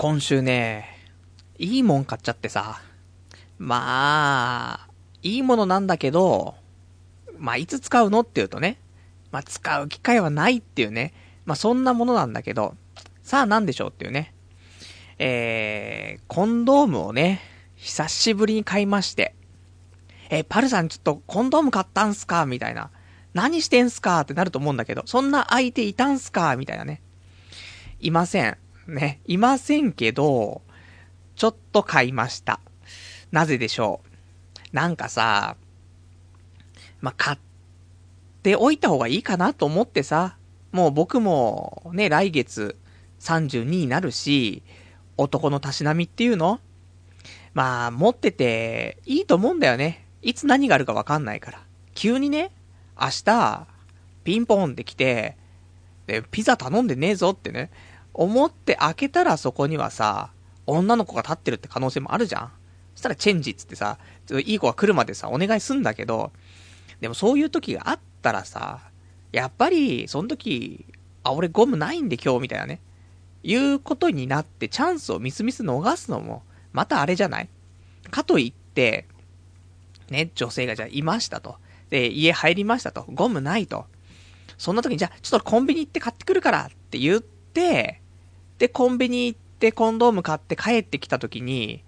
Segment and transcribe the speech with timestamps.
[0.00, 0.96] 今週ね、
[1.58, 2.80] いいもん買っちゃってさ。
[3.58, 4.88] まあ、
[5.24, 6.54] いいものなんだけど、
[7.36, 8.78] まあ、いつ使うのって言うとね、
[9.32, 11.14] まあ、使う機会はないっていうね。
[11.46, 12.76] まあ、そんなものなんだけど、
[13.24, 14.32] さあ何でしょうっていうね。
[15.18, 17.40] えー、コンドームをね、
[17.74, 19.34] 久しぶりに買いまして。
[20.30, 22.46] えパルさんちょっとコンドーム買ったんすか？
[22.46, 22.92] みたいな。
[23.34, 24.20] 何してんすか？
[24.20, 26.54] ってなると思うんだけど、そんな相手いたんすか？
[26.54, 27.02] みたいなね。
[27.98, 28.58] いません。
[28.88, 29.20] ね。
[29.26, 30.62] いませんけど、
[31.36, 32.60] ちょっと買いました。
[33.30, 34.00] なぜでしょ
[34.72, 34.76] う？
[34.76, 35.56] なんかさ、
[37.00, 37.38] まあ、買っ
[38.42, 40.36] ておいた方がいいかなと思ってさ、
[40.72, 42.76] もう僕もね、来月
[43.20, 44.62] 32になるし、
[45.16, 46.60] 男のたしなみっていうの？
[47.54, 50.06] まあ、持ってていいと思うんだよね。
[50.22, 51.62] いつ何があるかわかんないから。
[51.94, 52.52] 急にね、
[53.00, 53.66] 明日、
[54.24, 55.36] ピンポンって来て、
[56.06, 57.70] で、ピザ頼んでねえぞってね、
[58.14, 60.30] 思って開けたらそこにはさ、
[60.66, 62.52] 女の子が立ってるって可能性もあるじゃん
[62.94, 63.98] そしたらチェンジっつってさ、
[64.44, 66.32] いい子が来るまでさ、お願いすんだけど、
[67.00, 68.80] でもそういう時があったらさ、
[69.30, 70.84] やっぱり、その時、
[71.22, 72.80] あ、俺ゴムないんで今日みたいなね、
[73.44, 77.48] いうことになってチャンスをみすみす逃すのも、またあれじゃない？
[78.10, 79.06] かといって、
[80.10, 81.56] ね、女性がじゃあいましたと。
[81.90, 83.04] で、家入りましたと。
[83.08, 83.86] ゴムないと。
[84.56, 87.37] そんな時に、じゃあ、ちょっとコンビニ行って買ってくるからって言って、
[88.58, 91.82] で、コンビニ行ってコンドーム買って帰ってきた時に、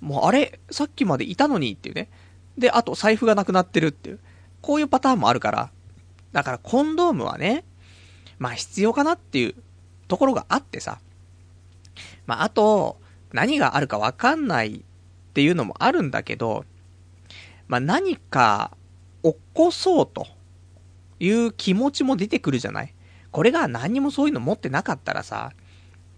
[0.00, 2.08] もうあれ、さっきまでいたのにっていうね。
[2.56, 4.20] で、あと財布がなくなってるっていう。
[4.60, 5.70] こういうパターンもあるから。
[6.32, 7.64] だからコンドームはね、
[8.38, 9.54] まあ必要かなっていう
[10.08, 11.00] ところがあってさ。
[12.26, 12.98] まああと、
[13.32, 14.82] 何があるかわかんないっ
[15.32, 16.64] ていうのもあるんだけど、
[17.68, 18.76] まあ何か
[19.22, 20.26] 起こそうと
[21.20, 22.94] いう気持ちも出てくるじゃない
[23.30, 25.52] これが何にもそういうの持ってなかったらさ、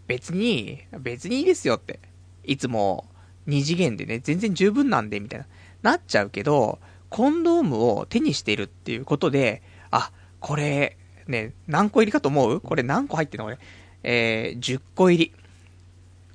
[0.07, 2.01] 別に、別にいいですよって。
[2.45, 3.09] いつも
[3.47, 5.47] 二次元でね、全然十分なんで、みたいな、
[5.83, 6.78] なっちゃうけど、
[7.09, 10.97] コンドームを手にしているっていうことで、あ、これ、
[11.28, 12.61] ね、何個入りかと思う？
[12.61, 13.59] これ何個入ってんのこれ？
[14.03, 15.33] えー、10個入り。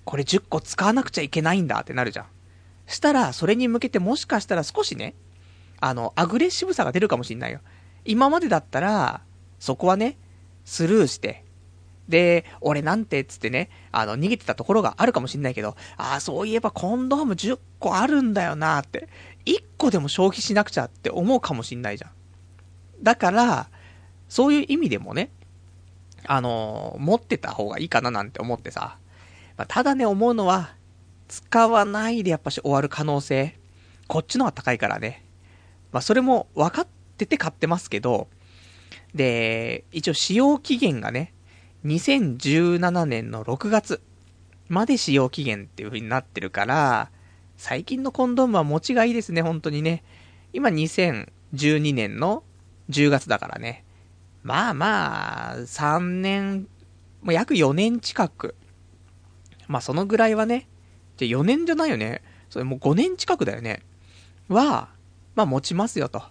[0.06, 2.26] これ10個使わなくちゃいけないんだってなるじゃん。
[2.86, 5.16] したら、それに向けてもしかしたら少しね、
[5.80, 7.60] あの、アグレッシブさが出るかもしんないよ。
[8.06, 9.22] 今までだったら、
[9.60, 10.18] そこはね、
[10.68, 11.46] スルーして、
[12.10, 19.08] で、俺なんてつってね、あの、逃げてたところがあるかもしんないけど、ああ、そういえばコンドーム10個あるんだよなって、
[19.46, 22.12] 1個でも消費しなくちゃって思うかもしんないじゃん。
[23.02, 23.70] だから、
[24.28, 25.30] そういう意味でもね、
[26.26, 28.98] あのー、持ってた方がいいかななんて思ってさ。
[29.56, 30.76] まあ、ただね、思うのは、
[31.30, 33.58] 使わないでやっぱし終わる可能性、
[34.08, 35.24] こっちの方が高いからね。
[35.94, 38.28] まあ、それも分かってて買ってますけど、
[39.13, 41.34] で、一応使用期限がね、
[41.85, 44.01] 2017年の6月
[44.68, 47.09] まで使用期限っていう風になってるから、
[47.56, 50.03] 最近のコンドームは持ちがいいですね、本当にね。
[50.53, 52.44] 今2012年の
[52.90, 53.84] 10月だからね。
[54.44, 56.68] まあまあ、3年、
[57.22, 58.56] もう約4年近く。
[59.68, 60.68] まあそのぐらいはね、
[61.18, 62.22] じゃ4年じゃないよね。
[62.50, 63.81] それもう5年近くだよね。
[64.47, 64.89] は、
[65.35, 66.24] まあ持ちますよと。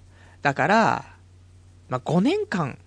[0.42, 1.15] だから、
[1.88, 2.78] まあ5年間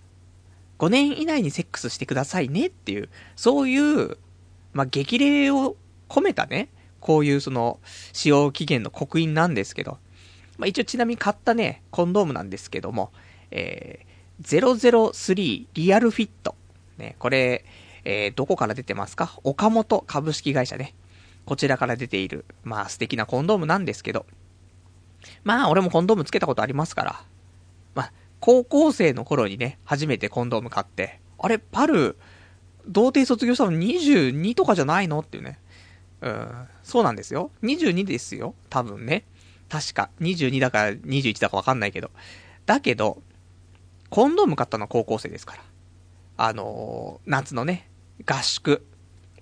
[0.78, 4.16] 5年以内にセックスしてくださいねっていう、そういう、
[4.72, 5.76] まあ、激励を
[6.08, 7.80] 込めたね、こういうその、
[8.14, 9.98] 使用期限の刻印なんですけど、
[10.56, 13.12] まあ、一応ちなみに買ったね、コンドームなんですけども、
[13.50, 16.54] えー、003リアルフィット。
[16.96, 17.66] ね、これ、
[18.04, 19.38] えー、どこから出てますか？
[19.44, 20.94] 岡本株式会社ね。
[21.44, 24.24] こちらから出ている、まあ素敵なコンドームなんですけど。
[25.44, 27.24] まあ俺もコンドームつけたことありますから。
[27.94, 32.16] まあ、高校生の頃にね、初めてコンドーム買って、あれ、パル、
[32.86, 35.58] 童貞卒業したの22とかじゃないのっていうね。
[36.22, 37.50] うん、そうなんですよ。
[37.62, 38.54] 22ですよ。
[38.68, 39.24] 多分ね。
[39.68, 40.10] 確か。
[40.20, 42.10] 22だから21だかわかんないけど。
[42.66, 43.22] だけど、
[44.10, 45.62] コンドーム買ったのは高校生ですから。
[46.36, 47.88] あのー、夏のね、
[48.26, 48.86] 合宿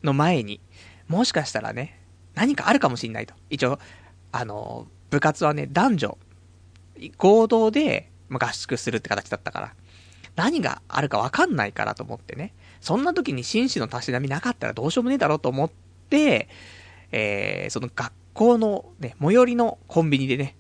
[0.03, 0.61] の前に、
[1.09, 2.01] もしかしたらね、
[2.35, 3.35] 何かあるかもしんないと。
[3.51, 3.79] 一応、
[4.31, 6.19] あのー、部活はね、男女、
[7.17, 9.75] 合同で、まあ、合宿するって形だったから、
[10.37, 15.71] 何があるかわかんないからと思ってね、そんな時に紳士のたしなみなかったらどうしようもねえだろうと思っ
[16.11, 16.49] て、
[17.11, 20.57] えー、その学校のね、最寄りのコンビニでね、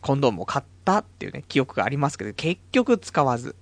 [0.00, 3.56] コンドームを買ったっていうね、記憶がありますけど、結局使わず。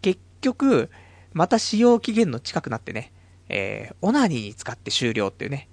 [0.00, 0.90] 結局、
[1.32, 3.12] また使用期限の近くなってね、
[3.48, 5.68] えー、オナニーに使って終了っていうね、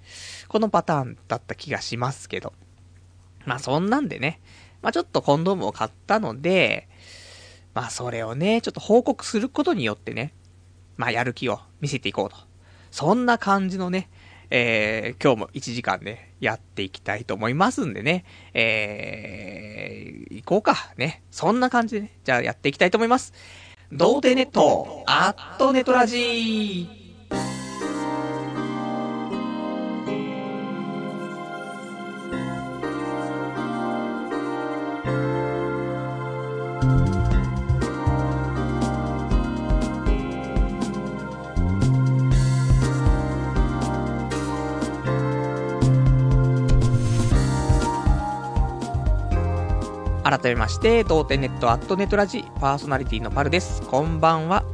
[0.48, 2.52] このパターンだった気がしますけど。
[3.46, 4.40] まあそんなんでね、
[4.82, 6.88] まあちょっとコンドームを買ったので、
[7.74, 10.32] まあそれをね、ちょっと報告することによってね、
[10.96, 12.36] まあやる気を見せていこうと。
[12.90, 14.10] そんな感じのね、
[14.50, 21.22] えー、今日も1時間ね、やっていきたいと思いますんでね、えー、行こうか、ね。
[21.30, 23.32] そんな感じでね、じゃあやっていきたいと思います。
[23.92, 26.99] 童貞ネット、アットネトラジー。
[50.40, 53.82] 改めまして、童貞ネットアットネットラジパーソナリティのパルです。
[53.82, 54.64] こんばんは。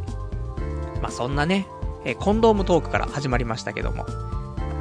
[1.02, 1.66] まあ、そんなね、
[2.04, 4.06] えコンドームトークから始まりましたけども、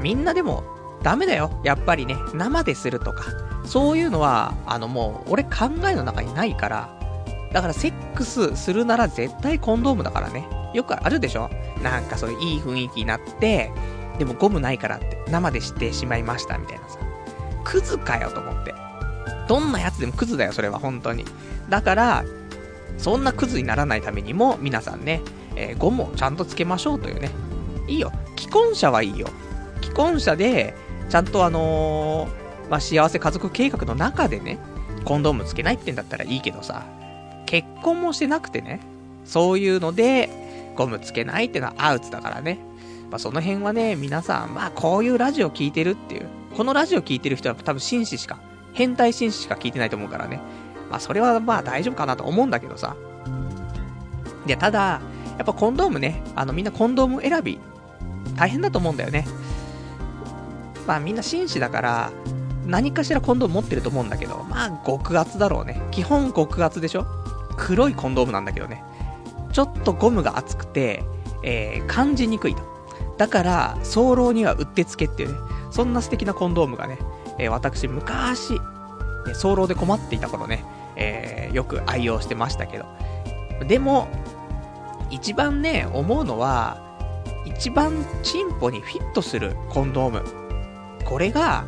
[0.04, 0.64] みんなでも
[1.02, 1.60] ダメだよ。
[1.64, 3.24] やっぱりね、生でするとか、
[3.66, 7.00] そういうのは、あのもう、俺考えの中にないから、
[7.52, 10.48] だからセックスするなら絶対コンドームだからね。
[10.76, 11.50] よくあるでしょ
[11.82, 13.72] なんかそういういい雰囲気になって、
[14.20, 17.00] でもゴムないからって生でしてしまいましたみたいなさ。
[17.64, 18.85] クズかよと思って。
[19.48, 21.26] どんなやつでもクズだよ、それは本当に。
[21.70, 22.26] だから、
[22.98, 25.22] そんなクズにならないためにも、皆さんね、
[25.56, 27.30] えー、ゴムをちゃんとつけましょうというね。
[27.88, 28.12] いいよ。
[28.38, 29.28] 既婚者はいいよ。
[29.82, 30.76] 既婚者で、
[31.10, 34.58] ちゃんとあのー、まあ、幸せ家族計画の中でね、
[35.04, 36.86] コンドームつけないってんだったらいいけどさ、
[37.46, 38.80] 結婚もしてなくてね、
[39.24, 42.60] そういうので、ゴムつけないってのはアウトだからね。
[43.12, 46.28] まあ、その辺はね、皆さん、まあ、こういうラジオ聞いてるっていう、
[46.58, 48.40] このラジオ聞いてる人は多分紳士しか
[48.76, 50.40] 変態紳士しか聞いてないと思うからね。
[50.92, 52.96] まあ、それはまあ大丈夫かなと思うんだけどさ。
[54.46, 55.02] で、ただ、
[55.38, 57.60] やっぱコンドームね、あのみんなコンドーム選び、
[58.36, 59.26] 大変だと思うんだよね。
[60.86, 62.12] まあみんな紳士だから、
[62.68, 65.82] 何かしらコンドーム持ってると思うんだけど、まあ極厚だろうね。
[65.92, 67.06] 基本極厚でしょ？
[67.58, 68.84] 黒いコンドームなんだけどね。
[69.54, 71.04] ちょっとゴムが厚くて、
[71.44, 72.62] えー、感じにくいと。
[73.18, 75.40] だから、早漏にはうってつけっていうね、
[75.72, 76.98] そんな素敵なコンドームがね、
[77.38, 78.60] えー、私、昔、ね、
[79.34, 80.64] 早漏で困っていた頃ね、
[80.96, 82.86] えー、よく愛用してましたけど。
[83.68, 84.08] でも、
[85.10, 86.82] 一番ね、思うのは、
[87.46, 90.24] 一番チンポにフィットするコンドーム。
[91.06, 91.66] これが、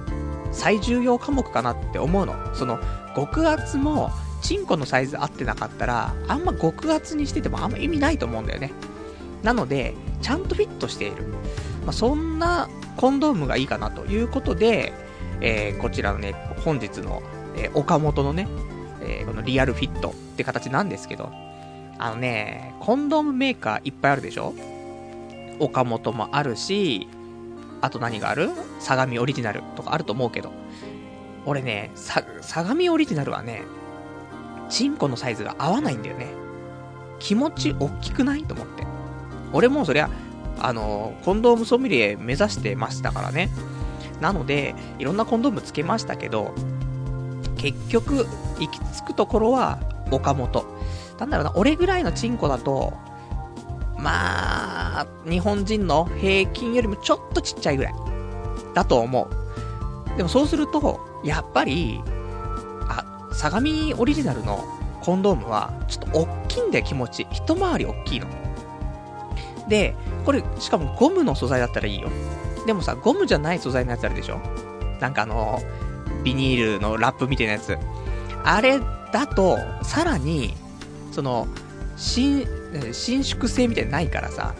[0.52, 2.34] 最重要科目かなって思うの。
[2.56, 2.80] その、
[3.16, 4.12] 極厚も、
[4.42, 8.72] チンコのサイズ合ってなかったら、あんま極厚にしててもあんま意味ないと思うんだよね。
[9.44, 11.24] なので、ちゃんとフィットしている。
[11.86, 14.94] まあ、そんなコンドームがいいかなということで、
[15.42, 17.22] えー、こちらのね、本日の、
[17.56, 18.48] えー、岡本のね、
[19.01, 21.31] えー、このリアルフィットって形なんですけど、
[22.00, 24.54] あのね、コンドームメーカーいっぱいあるでしょ？
[25.60, 27.07] 岡本もあるし、
[27.81, 28.50] あと何がある？
[28.80, 30.51] 相模オリジナルとかあると思うけど、
[31.45, 33.63] 俺ね、さ、相模オリジナルはね、
[34.69, 36.28] チンコのサイズが合わないんだよね。
[37.19, 38.44] 気持ち大きくない？
[38.44, 38.86] と思って。
[39.54, 40.10] 俺もそりゃ、
[40.60, 43.50] あの、コンドームソムリエ目指してましたからね。
[44.22, 46.54] なので、いろんなコンドームつけましたけど、
[47.58, 48.28] 結局、
[48.60, 49.80] 行き着くところは、
[50.12, 50.66] 岡本。
[51.19, 52.94] なんだろうな、俺ぐらいのチンコだと、
[53.98, 57.96] まあ、日本人の平均よりもちょっとちっちゃいぐらい。
[58.74, 59.30] だと思
[60.14, 60.18] う。
[60.18, 62.02] でもそうすると、やっぱり、
[62.88, 63.68] あ、相模
[63.98, 64.64] オリジナルの
[65.02, 67.28] コンドームは、ちょっと大きいんだよ、気持ち。
[67.31, 68.28] 一回り大きいの。
[69.68, 72.10] で、これ、しかもゴムの素材だったらいいよ。
[72.68, 74.40] でもさ、ゴムじゃない素材のやつあるでしょ？
[75.00, 75.59] なんかあの、
[76.24, 77.76] ビニールのラップみたいなやつ。
[78.44, 78.80] あれ
[79.12, 80.54] だと、さらに、
[81.12, 81.47] その、
[81.95, 82.45] 伸、
[82.92, 84.54] 伸縮性みたいなないからさ、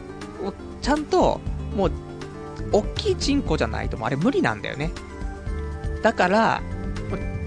[0.82, 1.40] ちゃんと、
[1.76, 1.92] もう、
[2.72, 4.92] 大きいチンコじゃないともうあれ無理なんだよね。
[6.02, 6.62] だから、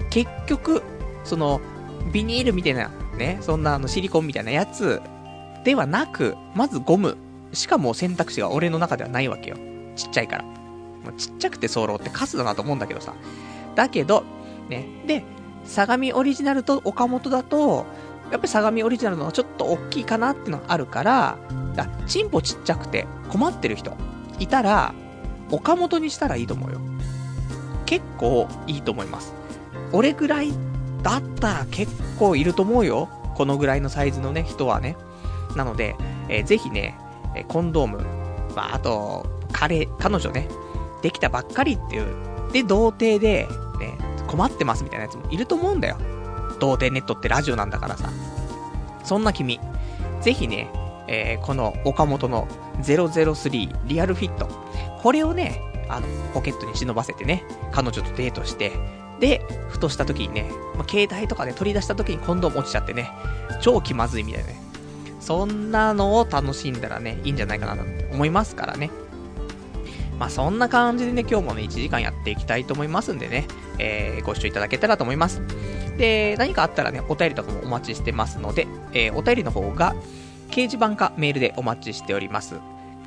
[0.09, 0.83] 結局、
[1.23, 1.59] その、
[2.13, 5.01] ビニールみたいな、ね、そんなあのシリコンみたいなやつ
[5.63, 7.17] ではなく、まずゴム。
[7.53, 9.57] しかも選択肢が俺の中ではないわけよ。
[9.95, 10.43] ちっちゃいから。
[10.43, 13.13] もうちっちゃくてソロってカスだなと思うんだけどさ。
[13.75, 14.23] だけど、
[14.69, 14.87] ね。
[15.05, 15.23] で、
[15.65, 17.85] 相模オリジナルと岡本だと、
[18.31, 21.37] やっぱり相模オリジナルの方がちょっと大きいかなってのがあるから、
[21.75, 23.95] だチンポちっちゃくて困ってる人
[24.39, 24.93] いたら、
[25.51, 26.79] 岡本にしたらいいと思うよ。
[27.85, 29.33] 結構いいと思います。
[29.91, 30.53] 俺ぐらい
[31.03, 33.09] だったら結構いると思うよ。
[33.35, 34.95] このぐらいのサイズのね、人はね。
[35.55, 35.95] なので、
[36.29, 36.97] えー、ぜひね、
[37.49, 37.97] コンドーム、
[38.55, 39.25] まあ、あと、
[39.61, 40.47] 彼、彼女ね、
[41.03, 43.47] できたばっかりっていう、で、童貞で、
[43.79, 43.95] ね、
[44.27, 45.97] 困ってますみたいなやつもいると思うんだよ。
[46.59, 48.09] 童貞ネットってラジオなんだからさ。
[49.03, 49.59] そんな君、
[50.19, 50.67] ぜひね、
[51.07, 52.47] えー、この岡本の
[52.81, 54.47] 003リアルフィット、
[55.03, 58.71] これをね、あの、ポケットに忍ばせてね、彼女とデートして、
[59.19, 63.11] で、ふとした時にね、まあ、携帯とかで取り出した時にコンドーム落ちちゃってね、
[63.61, 64.59] 超気まずいみたいなね。
[65.19, 68.89] そんなのを楽しんだらね、いいんじゃないかなと思いますからね。
[70.21, 73.47] まあ、そんな感じでね、今日もね、1時間やっていきたいと思いますんでね、
[73.79, 75.41] えー、ご視聴いただけたらと思います。
[75.97, 79.95] で、何かあったらね、お便りとかもお待ちしてますので、えー、お便りの方が、
[80.51, 82.53] 掲示板かメールでお待ちしております。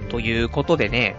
[0.09, 1.15] ということでね、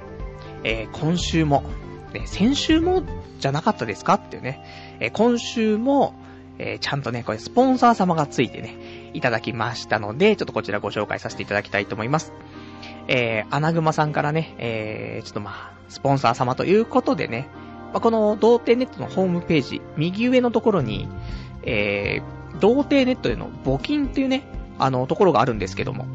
[0.65, 1.63] えー、今週も、
[2.11, 3.03] ね、先週も
[3.39, 4.65] じゃなかったですかっていうね、
[5.01, 6.15] え、今週も、
[6.59, 12.33] えー、ちゃんとね、これスポンサー様がついてね、いただきましたので、ちょっとこちらご紹介させていただきたいと思います。
[13.09, 17.49] えー、アナグマさんからね、えー、ちょっとまあ、スポンサー様ということでね、
[17.93, 21.09] まあ、この童貞ネットのホームページ、右上のところに、
[21.63, 24.45] えー、童貞ネットでの募金っていうね、
[24.79, 26.07] あの、ところがあるんですけども。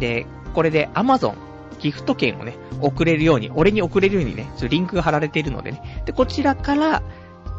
[0.00, 1.34] で、これで Amazon、
[1.82, 6.02] ギフト券をね、送れるように、俺に送れるようにね、リンクが貼られているのでね。
[6.06, 7.02] で、こちらから、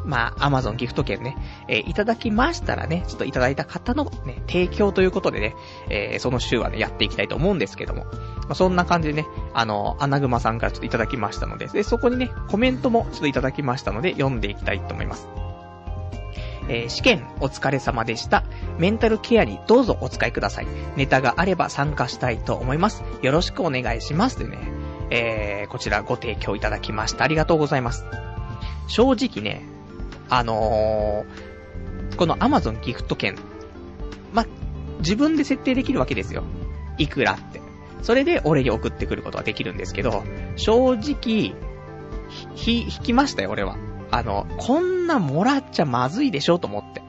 [0.06, 1.38] まあ、アマゾンギフト券ね、
[1.68, 5.56] えー、いただきましたらね、ちょっといただいた方のね、提供ということでね、
[5.90, 8.06] えー、その週はね、やっていきたいと思うんですけども。
[8.06, 15.28] まあ、そんな感じでね、あの、アナグマさんからちょっといただきましたので、で、そこにね、コメントもちょっといただきましたので、読んでいきたいと思います。
[16.70, 18.44] えー、試験お疲れ様でした。
[18.78, 20.68] メンタルケアにどうぞお使いください。
[20.96, 23.04] ネタがあれば参加したいと思います。
[23.22, 24.38] よろしくお願いします。
[24.38, 24.58] というね、
[25.10, 27.24] えー、こちらご提供いただきました。
[27.24, 28.06] ありがとうございます。
[28.88, 29.64] 正直ね、
[30.30, 33.36] あのー、この Amazon ギフト券、
[34.34, 34.46] ま、
[35.00, 36.44] 自分で設定できるわけですよ。
[36.98, 37.62] いくらって。
[38.02, 40.24] それで俺に送ってくることができるんですけど、
[40.56, 41.56] 正直、
[42.56, 43.78] ひ、引きましたよ、俺は。
[44.14, 47.02] あの、こんなもらっちゃまずいでしょと思って。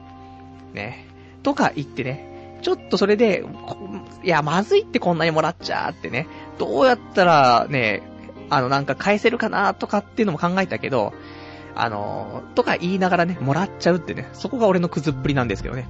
[0.73, 1.05] ね。
[1.43, 3.43] とか言ってね、ちょっとそれで、
[4.23, 8.01] いや、まずいってこんなにもらっちゃってね、どうやったらね、
[8.49, 11.13] あの、なんか返せるかなとかっていうのも考えたけど、
[11.75, 15.87] あの、とか言いながらね、もらっちゃうってね、そこが俺のくずっぷりなんですけどね。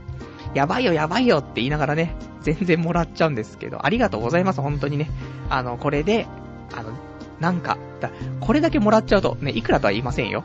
[0.54, 5.10] やばいよやばいよって言いながらね、全然もらっちゃうんですけど、ありがとうございます、本当にね。
[5.50, 6.28] あの、これで、
[6.76, 6.92] あの、
[7.40, 10.44] なんか、だこれだけもらっちゃうと、ね、いくらとは言いませんよ。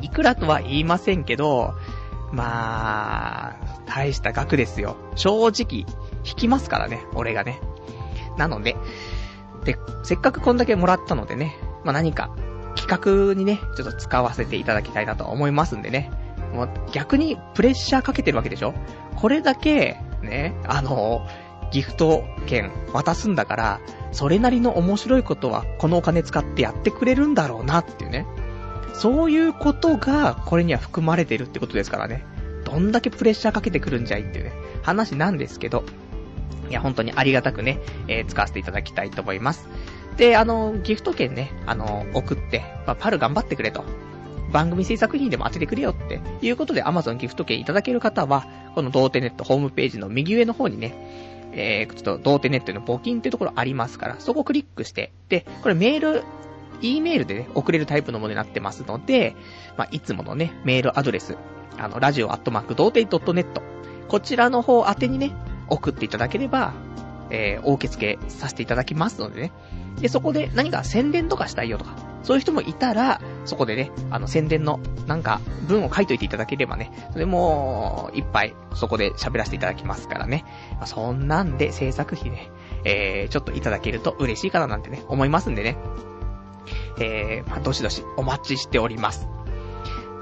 [0.00, 1.74] いくらとは言いませんけど、
[2.32, 4.96] まあ、大した額ですよ。
[5.16, 5.86] 正直、
[6.24, 7.60] 引きますからね、俺がね。
[8.36, 8.76] なので、
[9.64, 12.30] で、せっかくこんだけもらったのでね、まあ何か、
[12.74, 16.10] 企画にね、ちょっと使わせていただきたいなと思いますんでね。
[16.54, 18.74] もう逆にプレッシャーかけてるわけでしょ？
[19.16, 21.26] これだけ、ね、あの、
[21.70, 28.26] ギフト券渡すんだから、それなりの面白いことはこのお金使ってやってくれるんだろうなっていうね。
[29.02, 32.24] そういうことが、これには含まれてるってことですからね。
[32.64, 34.52] どんだけプレッシャーかけてくるんじゃいっていうね、
[34.84, 35.82] 話なんですけど、
[36.70, 39.68] いや、本当にありがたくね、えー、使わせていただきたいと思います。
[40.16, 43.82] で、あの、ギフト券ね、あの、送って、まあ、パル頑張ってくれと。
[44.52, 50.94] 番組制作費でも当ててくれよっていうことで Amazon ギフト券いただける方は、この童貞ネットホームページの右上の方にね、
[51.54, 56.22] えー、ちょっと童貞ネットの募金っていうところありますから、そこをクリックして、で、これメール
[56.82, 59.36] E メールでね、送れるタイプのものになってますので、
[59.76, 61.36] まあ、いつものね、メールアドレス、
[61.78, 63.62] あの、ラジオアットマーク童貞 .net、
[64.08, 65.32] こちらの方宛てにね、
[65.68, 66.74] 送っていただければ、
[67.30, 69.52] えー、お受け付けさせていただきますのでね。
[70.00, 80.44] で、そこで何か宣伝とかしたいよとか、そういう人もいたら、そこでね、あの宣伝のなんか文を書いといていただければね、それも、いっぱいそこで喋らせていただきますからね。
[80.76, 82.50] まあ、そんなんで制作費ね、
[82.84, 85.76] えー、ちょっといただけると嬉しいかななんてね、思いますんでね。
[86.98, 89.28] えー、まあ、どしどしお待ちしております。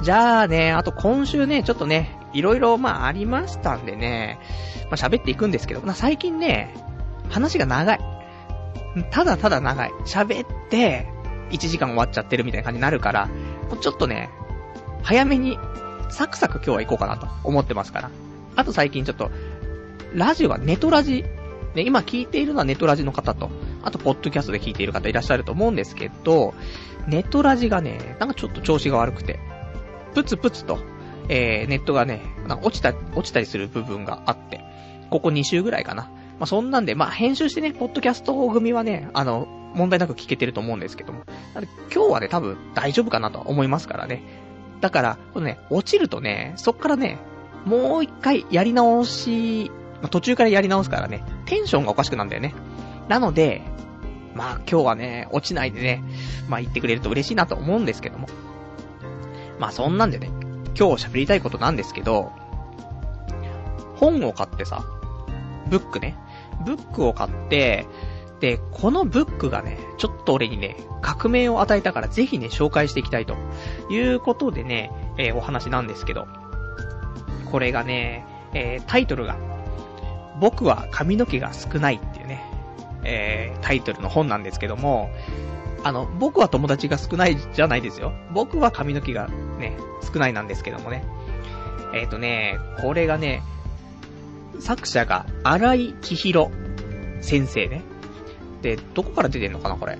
[0.03, 4.39] じゃあね、あと今週ね、ちょっとね、いろいろまあありましたんでね、
[4.85, 6.75] まあ喋っていくんですけど、まあ最近ね、
[7.29, 8.01] 話が長い。
[9.11, 9.91] ただただ長い。
[10.05, 11.07] 喋って、
[11.51, 14.31] 1時間終わっちゃってるみたいな感じになるから、もうちょっとね、
[15.03, 15.59] 早めに、
[16.11, 18.11] サクサク今日は行こうかなと思ってますから。
[18.57, 19.31] あと最近ちょっと、
[20.15, 21.25] ラジオはネトラジ、
[21.75, 23.51] ね、今聞いているのはネトラジの方と、
[23.83, 26.55] あとポッドキャストで聞いている方いらっしゃると思うんですけど、
[27.07, 29.39] ネットラジがね、なんかちょっと調子が悪くて、
[30.15, 30.79] プツプツと、
[31.29, 34.65] えー、ネットがね、なんか落ちた、落ちたりする部分があって、
[35.11, 36.11] ここ2週ぐらいかな。
[36.39, 41.23] まあ、そんなんで、まあ、編集してね、ポッドキャスト組はね、あの、問題なく聞けてると思うんですけども。
[41.95, 44.23] 今日はね、多分大丈夫かなとは思いますからね。
[44.81, 47.19] だから、このね、落ちるとね、そっからね、
[47.67, 49.71] もう一回やり直し、
[50.03, 52.55] ま、途中からやり直すからね、テンションがおかしくなんだよね。
[53.11, 53.63] なので、
[54.37, 56.05] まあ今日はね、落ちないでね、
[56.49, 58.29] まあ言ってくれると嬉しいなと思うんですけども。
[59.59, 60.31] まあそんなんでね、
[60.79, 62.31] 今日喋りたいことなんですけど、
[63.97, 64.85] 本を買ってさ、
[65.69, 66.17] ブックね。
[66.65, 67.89] ブックを買って、
[68.39, 73.35] で、このブックがね、ちょっと俺にね、革命を与えたからぜひね、紹介していきたいと
[73.91, 76.29] いうことでね、えー、お話なんですけど、
[77.51, 78.25] これがね、
[78.55, 79.37] えー、タイトルが、
[80.39, 82.01] 僕は髪の毛が少ない、
[83.05, 85.11] えー、タイトルの本なんですけども、
[85.83, 88.13] あの、僕は友達が少ないじゃないですよ。
[88.33, 89.29] 僕は髪の毛が
[89.59, 89.77] ね、
[90.13, 91.05] 少ないなんですけどもね。
[91.95, 93.43] えっ、ー、とね、これがね、
[94.61, 96.51] 作者が荒井千尋
[97.21, 97.83] 先生ね。
[98.63, 99.99] で、どこから出てんのかな、これ。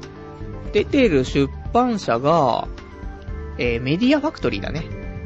[0.73, 2.69] 出てる出版社が、
[3.59, 4.85] えー、メディアファクトリーだね。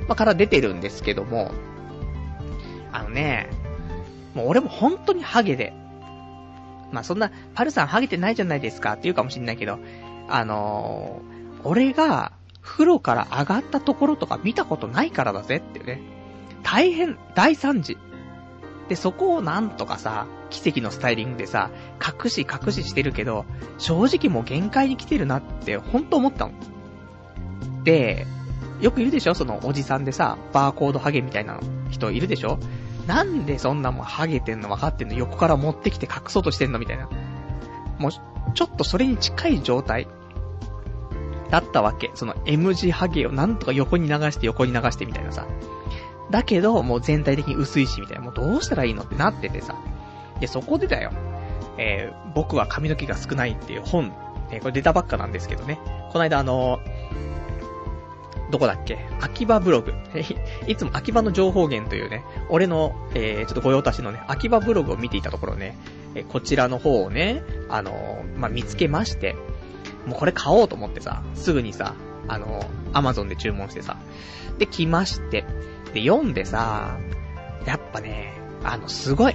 [0.08, 1.50] まあ、から出てるんですけども、
[2.92, 3.48] あのね、
[4.34, 5.72] もう俺も本当にハゲで、
[6.94, 9.78] まあ、そんな、パルさんハゲてないじゃないですかって言うかもしんないけど、
[10.28, 12.32] あのー、俺が、
[12.62, 16.00] 風呂から上がったところとか見たことないからだぜっていうね。
[16.62, 17.98] 大変、大惨事。
[18.88, 21.70] で、そこをなんとかさ、奇跡のスタイリングでさ、
[22.00, 23.44] 隠し隠ししてるけど、
[23.76, 26.52] 正直もう限界に来てるなって、ほんと思ったの。
[27.84, 28.26] で、
[28.80, 29.34] よくいるでしょ？
[29.34, 31.60] そのおじさんでさ、バーコードハゲみたいな
[31.90, 32.58] 人いるでしょ？
[33.06, 37.08] なんでそんなもんハゲてんの分かってんの横から持ってきて隠そうとしてんのみたいな。
[37.98, 38.12] もう、
[38.54, 40.08] ちょっとそれに近い状態
[41.50, 42.10] だったわけ。
[42.14, 45.46] その M 字ハゲをなんとか横に流して横に流してみたいなさ。
[46.30, 48.24] だけど、もう全体的に薄いし、みたいな。
[48.24, 49.76] もうどうしたらいいのってなっててさ。
[50.40, 51.12] で、そこでだよ。
[51.76, 54.12] えー、僕は髪の毛が少ないっていう本、
[54.50, 55.78] えー、これ出たばっかなんですけどね。
[56.12, 57.43] この間あのー、
[58.50, 58.98] どこだっけ？
[59.20, 59.94] 秋葉ブログ。
[60.66, 65.76] いつも秋葉の情報源というね、俺の、えー、ちょっと御用達のね、秋葉ブログを見ていたところね、
[66.14, 69.34] えー、こちらの方をね、あのー、まあ、見つけまして、
[70.06, 71.94] もうこれ買おうと思ってさ、すぐにさ、
[72.28, 73.96] あのー、アマゾンで注文してさ、
[74.58, 75.44] で、来まして、
[75.94, 76.98] で、読んでさ、
[77.66, 79.34] やっぱね、あの、すごい。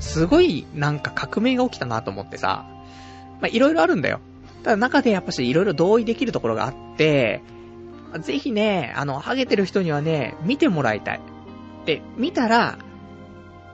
[0.00, 2.66] すごい、なんか革命が起きたなと思ってさ、
[3.40, 4.20] まいろいろあるんだよ。
[4.62, 7.42] ただ中でやっぱしいろいろ同意できるところがあって、
[8.18, 11.20] ぜひね、あの、ハゲてる人にはね、見てもらいたい。
[11.84, 12.78] で、見たら、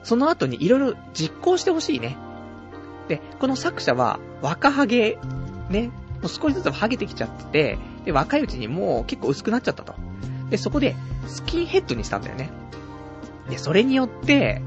[0.02, 2.16] その後にいろいろ実行してほしいね。
[3.09, 5.18] で、この作者は、若ハゲ、
[5.70, 9.94] ね、もう少しずつハゲてきちゃってて、で、若いうちにもう結構薄くなっちゃったと。
[10.50, 10.94] で、そこで、
[11.26, 12.50] スキンヘッドにしたんだよね。
[13.48, 14.61] で、それによって、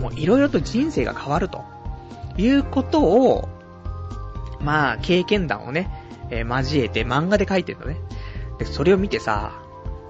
[0.00, 1.64] もういろいろと人生が変わると。
[2.36, 3.48] いうことを、
[4.60, 5.90] まあ、経験談をね、
[6.30, 7.96] えー、交えて漫画で書いてるのね。
[8.60, 9.52] で、それを見てさ、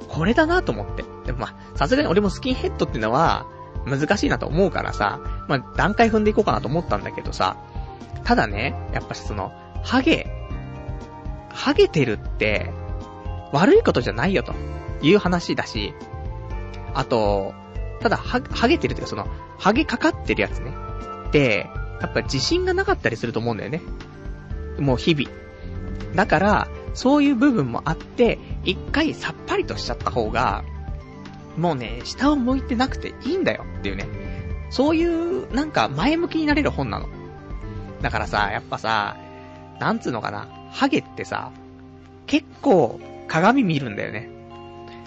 [0.08, 1.04] これだなと思って。
[1.24, 3.46] でもまあ、さすがに俺もスキンヘッドってのは、
[3.86, 7.56] 難しいなと思うからさ、まあ、段階踏んでいこうかなと思ったんだけどさ、
[8.24, 10.26] ただね、やっぱしその、ハゲ、
[11.48, 12.70] ハゲてるって、
[13.52, 14.52] 悪いことじゃないよと。
[15.02, 15.94] いう話だし、
[16.94, 17.54] あと、
[18.00, 19.26] ただ、ハゲてるっていうかその、
[19.58, 20.72] ハゲかかってるやつね。
[21.32, 21.68] で、
[22.00, 23.80] やっぱ自信がなかったりすると思うんだよね。
[24.78, 25.30] もう日々。
[26.14, 30.64] だから、そういう部分もあって、一回さっぱりとしちゃった方が、
[31.56, 34.06] もうね、下を向いてなくていいんだよっていうね。
[34.70, 37.08] そういう、なんか前向きになれる本なの。
[38.00, 39.16] だからさ、やっぱさ、
[39.78, 41.50] なんつうのかな、ハゲってさ、
[42.26, 44.30] 結構鏡見るんだよね。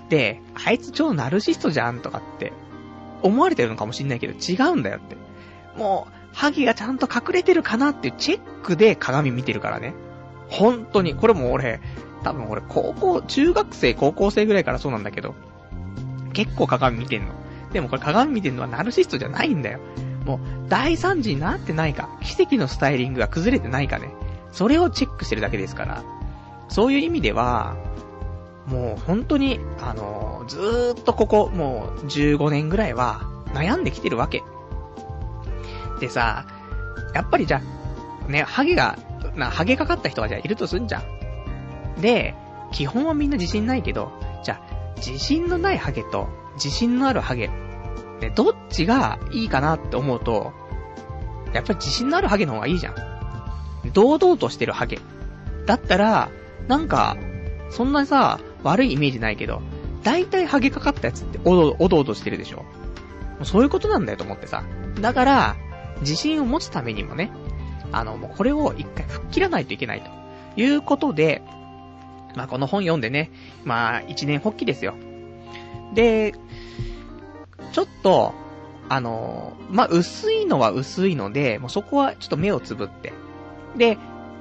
[0.10, 2.54] で、あいつ超ナルシストじゃんとかって
[3.22, 5.15] 思われてるのかもしんないけど違うんだよって。
[5.78, 9.93] もう、ハゲがちゃんと隠れてるかなっていうチェックで鏡見てるからね。
[10.49, 11.82] 本当に、これも俺、
[12.23, 15.36] 多分俺高校、中学生、高校生ぐらいからそうなんだけど、
[16.34, 17.34] 結構鏡見てんの。
[17.71, 19.79] でもこれ鏡見てんのはナルシストじゃないんだよ。
[20.25, 24.13] もう、大惨事になってないか、奇跡のスタイリングが崩れてないかね。
[24.51, 26.03] それをチェックしてるだけですから。
[26.69, 27.75] そういう意味では、
[28.67, 33.21] もう本当に、あのー、ずーっとここ、もう15年ぐらいは
[33.53, 34.43] 悩んできてるわけ。
[35.99, 36.45] でさ、
[37.13, 37.62] やっぱりじゃ、
[38.27, 38.97] ね、ハゲが、
[39.36, 42.02] な、ハゲかかった人がじゃあいるとすんじゃん。
[42.02, 42.36] で、
[42.72, 44.12] 基本はみんな自信ないけど、
[44.43, 47.50] じゃあ、自信のないハゲと自信のあるハゲ、
[48.19, 50.54] で、どっちがいいかなって思うと、
[51.54, 52.96] やっぱり自信のあるハゲの方がいいじゃん。
[53.93, 55.00] 堂々としてるハゲ。
[55.65, 56.30] だったら、
[56.67, 57.17] なんか、
[57.69, 59.62] そんなさ、悪いイメージないけど、
[60.04, 62.65] 大体ハゲかかったやつっておどおどおどしてるでしょ。
[63.43, 64.63] そういうことなんだよと思ってさ。
[65.02, 65.56] だから、
[66.02, 67.32] 自信を持つためにもね、
[67.93, 70.10] あの、もうこれを一回吹っ切らないといけないと。
[70.56, 71.41] いうことで、
[72.36, 73.32] まあ、この本読んでね、
[73.63, 74.95] まあ、一年発起ですよ。
[75.93, 76.34] で、
[77.71, 78.34] ちょっと、
[78.89, 83.13] あの、まあ、薄いのは薄いので、もうそこはちょっと目をつぶって。
[83.77, 83.97] で、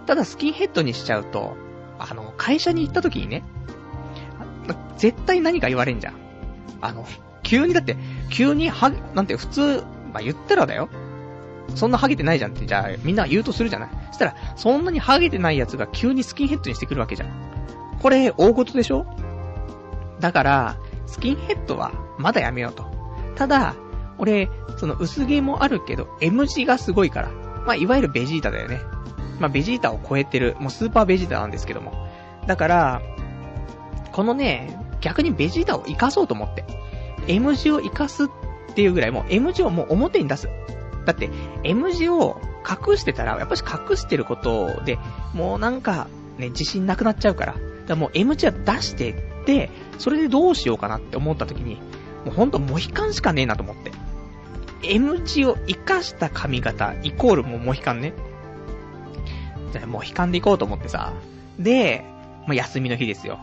[0.06, 1.56] ただスキンヘッドにしちゃうと、
[1.98, 3.42] あの、会社に行った時にね、
[4.96, 6.14] 絶対何か言われんじゃん。
[6.80, 7.06] あの、
[7.42, 7.96] 急にだって、
[8.30, 10.88] 急には、なんて普通、まあ、言ったらだよ。
[11.74, 17.30] そんなハゲてないじゃんって、じゃあみんな言うとするじゃないそしたら、そんなにハゲてないやつが急にスキンヘッドにしてくるわけじゃん。
[18.00, 19.06] これ、大事でしょ？
[20.20, 22.84] だから、スキンヘッドは、まだやめようと。
[23.34, 23.74] ただ、
[24.18, 27.30] 俺、その薄毛もあるけど、M 字がすごいから。
[27.66, 28.80] まあ、いわゆるベジータだよね。
[29.40, 31.92] まあ、ベジータを超えてる、もうスーパーベジータなんですけども。
[32.46, 33.02] だから、
[34.12, 36.64] このね、逆にベジータを活かそうと思って。
[37.26, 38.28] M 字を活かすっ
[38.74, 40.48] ていうぐらい、もう M 字をもう表に出す。
[41.04, 41.30] だって、
[41.64, 44.98] M 字を隠してたら、やっぱし隠してることで、
[45.34, 46.06] もうなんか、
[46.38, 47.52] ね、自信なくなっちゃうから。
[47.52, 51.76] だからもう M 字は出してって、それでどうしようかなって思った時に、
[52.24, 53.92] もうほんとモヒカンしかねえなと思って。
[54.84, 58.14] M 字を活かした髪型、イコールもうモヒカンね。
[59.72, 61.12] じゃあ、モヒカンで行こうと思ってさ。
[61.58, 62.04] で、
[62.46, 63.38] まあ、休みの日ですよ。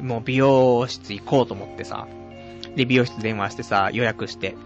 [0.00, 2.06] もう美容室行こうと思ってさ。
[2.76, 4.56] で、美容室電話してさ、予約して。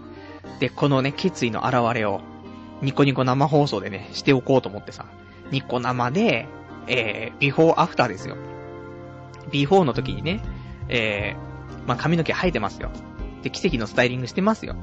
[0.59, 2.21] で、このね、決意の現れを、
[2.81, 5.05] ニコニコ生放送でね、しておこうと思ってさ。
[5.51, 6.47] ニコ生で、
[6.87, 8.37] えー、ビフォーアフターですよ。
[9.51, 10.41] ビフォーの時にね、
[10.89, 12.89] えー、まあ、髪の毛生えてますよ。
[13.43, 14.75] で、奇跡のスタイリングしてますよ。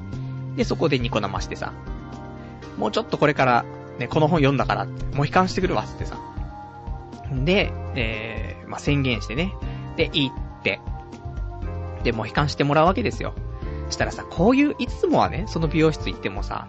[0.55, 1.73] で、そこでニコ生してさ。
[2.77, 3.65] もうちょっとこれから、
[3.99, 6.17] ね、この本読んだからって、もう悲観してくるわ、つってさ。
[7.31, 9.53] で、えー、まあ、宣言してね。
[9.97, 10.79] で、行って。
[12.03, 13.33] で、もう悲観してもらうわけですよ。
[13.89, 16.67] したらさ、こういう、いつもはね、その美容室行ってもさ、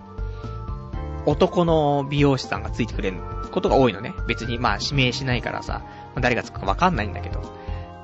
[1.27, 3.19] 男の美容師さんがついてくれる
[3.51, 4.15] ことが多いのね。
[4.27, 5.83] 別にまあ指名しないからさ、
[6.21, 7.41] 誰がつくかわかんないんだけど。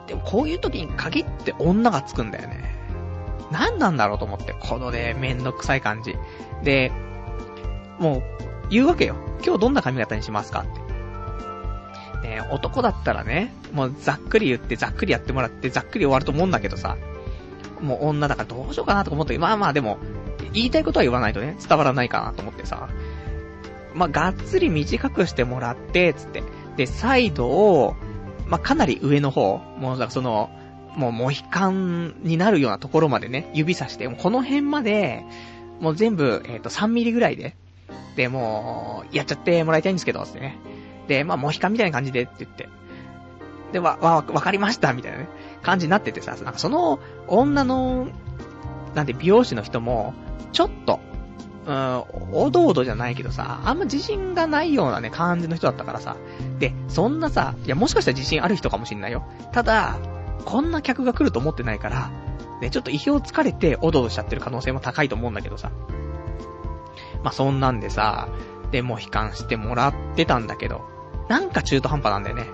[0.07, 2.77] でもこういう時に限って女がつくんだよね。
[3.51, 6.17] 何なんだろうと思って、このね、めんどくさい感じ。
[6.63, 6.93] で、
[7.99, 8.23] もう、
[8.71, 9.17] 言うわけよ。
[9.45, 10.91] 今日どんな髪型にしますかって。
[12.29, 16.97] ね男だったらね、もうざっくり言ってざっくりやってもらってざっくり終わると思うんだけどさ、
[17.81, 19.99] もう女だからどうしようかなとか思ったけど、まあまあでも、
[20.53, 22.89] 言いたいことは言わないとね、伝わらないかなと思ってさ、
[23.95, 26.43] まあがっつり短くしてもらって、つって。
[26.77, 27.97] で、サイドを、
[28.47, 30.51] まあかなり上の方、もうだかその、
[30.97, 35.25] もうモヒカンになるようなところまでね、指さして、もうこの辺まで、
[35.81, 37.57] もう全部、えっ、ー、と、3ミリぐらいで、
[38.17, 40.59] で、もう、やっちゃってもらいたいんですけど、つってね。
[41.09, 42.69] で、まあ、モヒカンみたいな感じでって言って。
[43.73, 45.29] で、わ、わ、わかりました、みたいなね、
[45.63, 48.09] 感じになっててさ、なんかその、女の、
[48.95, 50.15] なんて美容師の人も、
[50.53, 51.01] ちょっと、
[51.67, 56.17] うん、おどおどじゃないけどさ、あんま自信がないようなね、感じの人だったからさ。
[56.59, 59.25] で、そんなさ、いや、もしかしたら自信ある人かもしんないよ。
[59.53, 59.99] ただ、
[60.45, 62.11] こんな客が来ると思ってないから、
[62.61, 65.71] ね、ちょっと意表をつかれて、おどおどしちゃってる可能性も高いと思うんだけどさ。
[67.23, 68.29] まあ、そんなんでさ、
[68.71, 70.83] で、も悲観してもらってたんだけど、
[71.29, 72.47] なんか中途半端なんだよね。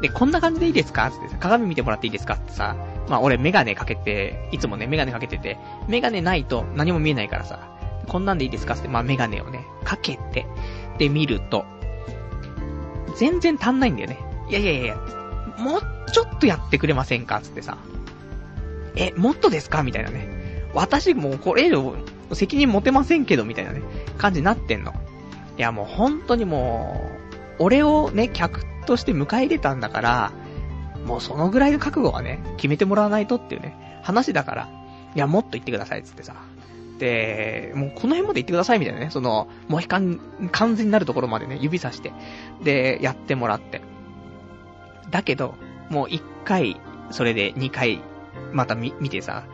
[0.00, 1.06] で、こんな感じでいいですか？
[1.06, 2.34] ってさ、鏡見てもらっていいですか？
[2.34, 2.76] ってさ、
[3.08, 5.58] まあ俺メガネかけて、いつもね、メガネかけてて、
[5.88, 8.74] メガネないと何も見えないからさ、こんなんでいいですか？
[8.74, 10.46] って、まあメガネをね、かけて、
[10.98, 11.64] で見ると、
[13.16, 14.18] 全然足んないんだよね。
[14.48, 14.96] いやいやいや、
[15.58, 15.80] もう
[16.12, 17.40] ちょっとやってくれませんか？
[17.40, 17.78] つってさ。
[18.94, 19.82] え、もっとですか？
[19.82, 20.28] みたいなね。
[20.74, 21.94] 私もうこれ以上
[22.32, 23.80] 責任持てませんけど、みたいなね、
[24.16, 24.92] 感じになってんの。
[25.56, 27.17] いやもう本当にもう、
[27.58, 30.32] 俺をね、客として迎え入れたんだから、
[31.04, 34.68] もうそのぐらいの覚悟はね、決めてもらわないとっていうね、話だから、
[35.14, 36.34] いや、もっと言ってください、つってさ。
[36.98, 40.20] で、もうこの辺まで言ってください、みたいなね、その、もう悲観、
[40.52, 42.12] 完全になるところまでね、指さして、
[42.62, 43.80] で、やってもらって。
[45.10, 45.54] だけど、
[45.90, 48.00] もう一回、それで二回、
[48.52, 49.44] また見、見てさ、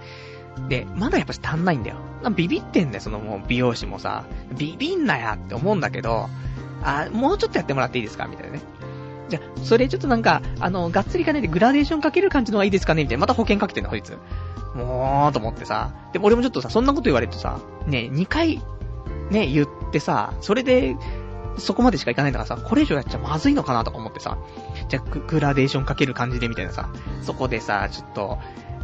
[0.68, 1.96] で、まだやっぱ足んないんだよ。
[2.34, 4.24] ビビってんだよ、そのもう美容師もさ。
[4.56, 6.28] ビビんなやって思うんだけど、
[6.84, 8.26] あ、もうちょっとやってもらっていいですか？
[8.26, 8.60] みたいなね。
[9.28, 13.02] じゃ、それちょっとなんか、あの、がっつりかねでグラデーションかける感じの方がいいですかね？
[13.02, 13.22] みたいな。
[13.22, 14.18] また保険かけてんの、こいつ。
[14.74, 15.90] もう、と思ってさ。
[16.12, 18.60] でも俺もちょっとさ、そんなこと言われるとさ、ね、2回、
[19.30, 20.96] ね、言ってさ、それで、
[21.56, 24.38] そこまでしかいかないんだからさ、これ以上やっちゃまずいのかなとか思ってさ、
[24.88, 26.90] じゃグ、グラデーションかける感じでみたいなさ、
[27.22, 28.38] そこでさ、ちょっと、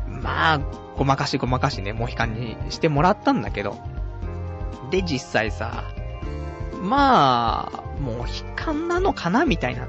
[0.08, 0.60] まあ、
[0.96, 3.76] ごまかしごまかしね、モヒカンにしてもらったんだけど。
[4.92, 5.82] で、実際さ、
[6.80, 9.88] まあ、モヒカンなのかなみたいな、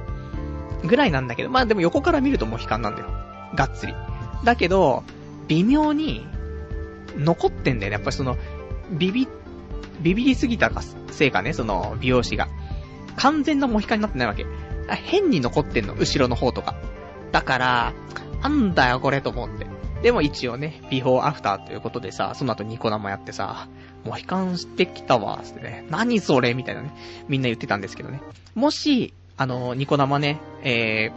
[0.84, 3.08] ぐらいなんだけど、まあでも横から見るとモヒカンなんだよ。
[3.56, 3.96] がっつり。
[4.44, 5.04] だけど、
[5.48, 6.28] 微妙に、
[7.18, 7.94] 残ってんだよね。
[7.96, 8.38] やっぱりその、
[8.92, 9.28] ビビ、
[10.02, 12.48] ビビりすぎたか、せいかね、その、美容師が。
[13.18, 14.46] 完全なモヒカンになってないわけ。
[14.90, 16.76] 変に残ってんの、後ろの方とか。
[17.32, 17.94] だから、
[18.42, 19.68] なんだよこれと思って。
[20.02, 23.68] でも一応ね、ビフォーアフターということでさ、その後ニコ生やってさ、
[24.04, 26.94] もう悲観してきたわ、つってね、何それみたいなね、
[27.28, 28.22] みんな言ってたんですけどね。
[28.56, 31.12] もし、あの、ニコ生ね、え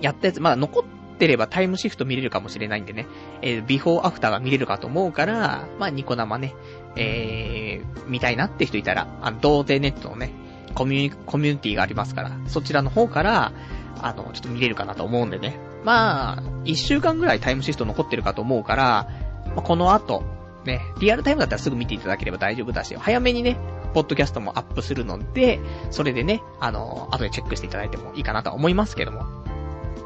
[0.00, 3.06] ー、やったやつ、まだ残ってればタイムシフト見れるかもしれないんでね、
[3.42, 6.54] えー、ビフォーアフターが見れるかと思うから、まあ、ニコ生ね、
[6.96, 10.32] えー、見たいなって人いたら、あの、童貞ネットのね、
[10.74, 13.52] コミュニ、コミュニティがありますから、そちらの方から、
[14.00, 15.58] あの、ちょっと見れるかなと思うんでね。
[15.84, 19.08] まあ、一週間ぐらいタイムシフト残ってるかと思うから、
[19.54, 20.24] まあ、この後、
[20.68, 23.56] ね、リアルタイムだったらすぐ見ていただければ大丈夫だし、早めにね、
[23.94, 25.58] ポッドキャストもアップするので、
[25.90, 29.24] それでね、あの、後でチェックしていただいてもいいかなとは思いますけども。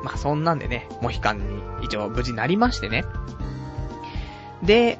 [0.02, 1.44] まあ、そんなんでね、モヒカンに
[1.82, 3.04] 一応無事なりましてね。
[4.62, 4.98] で、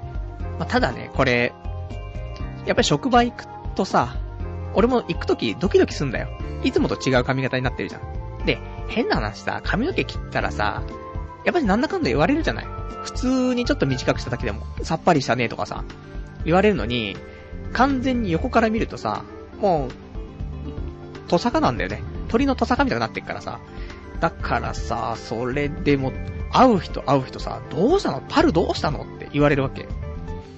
[0.59, 1.53] まあ、ただね、これ、
[2.67, 4.17] やっぱり職場行くとさ、
[4.75, 6.29] 俺も行くときドキドキすんだよ。
[6.63, 8.47] いつもと違う髪型になってるじゃん。
[8.47, 10.83] で、変な話さ、髪の毛切ったらさ、
[11.45, 12.67] やっぱりなんだかんだ言われるじゃない
[13.05, 15.85] 普通にちょっと短くしただけでも、さっぱりしたねとかさ、
[16.45, 17.17] 言われるのに、
[17.73, 19.25] 完全に横から見るとさ、
[19.59, 19.91] もう、
[21.29, 22.03] トサカなんだよね。
[22.29, 23.61] 鳥のトサカみたいになってっからさ。
[24.21, 26.13] だからさ、それでも、
[26.53, 28.23] 会う人会う人さ、どうしたの？
[28.29, 29.03] パルどうしたの？
[29.03, 29.89] って言われるわけ。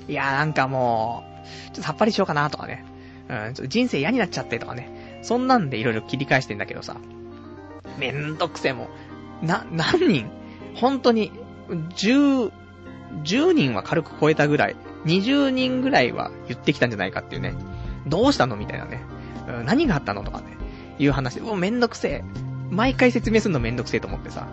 [0.09, 2.85] いやーなんかもう、ちょっとさっぱりしようかなとかね。
[3.29, 5.21] うん、ちょっと人生嫌になっちゃってとかね。
[5.23, 6.97] そんなんでいろいろ切り返してんだけどさ。
[7.99, 8.89] めんどくせえも
[9.43, 9.47] ん。
[9.47, 10.31] な、何人
[10.75, 11.33] 本当に、
[11.69, 12.51] 10、
[13.23, 17.55] 10人は軽く超えたぐらい、20人ぐらいは言ってきたんじゃないかっていうね。
[18.07, 19.03] どうしたのみたいなね。
[19.65, 20.57] 何があったのとかね。
[20.99, 22.25] いう話で、もうめんどくせえ。
[22.71, 24.47] 毎回説明するのめんどくせえと思ってさ。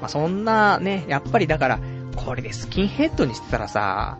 [0.00, 1.80] まあ、そんなね、やっぱりだから、
[2.16, 4.18] これでスキンヘッドにしてたらさ、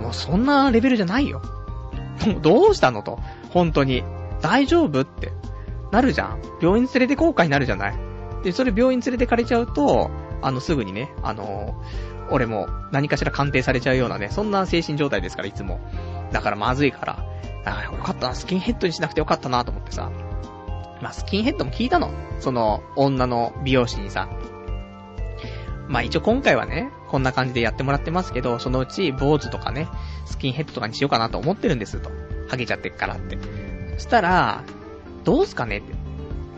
[0.00, 1.42] もうそんなレベルじゃないよ。
[2.40, 3.20] どうしたのと。
[3.50, 4.04] 本当に。
[4.40, 5.32] 大丈夫って。
[5.92, 6.40] なるじゃん。
[6.60, 7.94] 病院連れてこうかになるじゃない。
[8.42, 15.80] で、それ病院連れてかれちゃうと、あの、すぐにね、あのー、俺も何かしら鑑定されちゃうようなね、そんな精神状態ですから、いつも。
[16.32, 17.24] だからまずいから、
[17.64, 20.10] ああよかったな、スキンヘッドにしなくてよかったなと思ってさ。
[21.00, 22.10] まあ、スキンヘッドも聞いたの。
[22.38, 24.28] その、女の美容師にさ。
[25.88, 29.88] まあ一応今回はね、こんな感じでやってもらってますけど、そのうち坊主とかね、
[30.26, 32.10] スキンヘッドとかにしようかなと思ってるんですと。
[32.48, 33.36] ハゲちゃってっからって。
[33.96, 34.62] そしたら、
[35.24, 36.01] どうすかねって。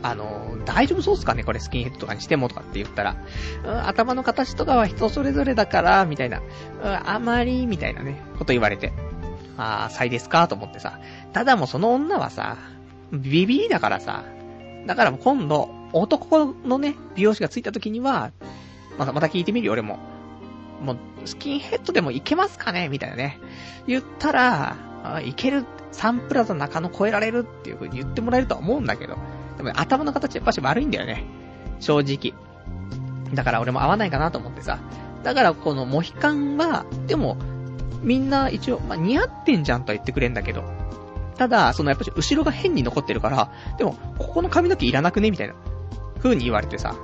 [0.04, 3.16] あの、大丈夫そうっすかねこれスキンヘッドとかにしてもとかって言ったら、
[3.64, 8.92] うん、頭の形とかは人それぞれだから、みたいな、うん、あまり、みたいなね、こと言われて。
[9.56, 10.98] ああ、サイですかと思ってさ。
[11.32, 12.58] ただもうその女はさ、
[13.12, 14.24] ビビリだからさ。
[14.86, 18.30] だから今度、男のね、美容師がついた時には、
[18.98, 19.98] また、また聞いてみるよ、俺も。
[20.82, 22.90] もう、スキンヘッドでもいけますかね？
[22.90, 23.38] みたいなね。
[23.86, 29.16] 言ったら、あいける、サンプラザ中野超えられるっていう風に言ってもらえるとは思うんだけど。
[29.56, 31.24] でも、頭の形やっぱし悪いんだよね。
[31.80, 32.34] 正直。
[33.34, 34.78] だから俺も合わないかなと思ってさ。
[35.22, 37.36] だからこのモヒカンは、でも、
[38.02, 40.64] みんな一応、まあ、似合ってんじゃんとは言ってくれんだけど。
[41.36, 45.54] ただ、そのやっぱし後ろが変に残ってるから、でも、ここの髪の毛いらなくねみたいな。
[46.24, 46.96] 風に言われてさ、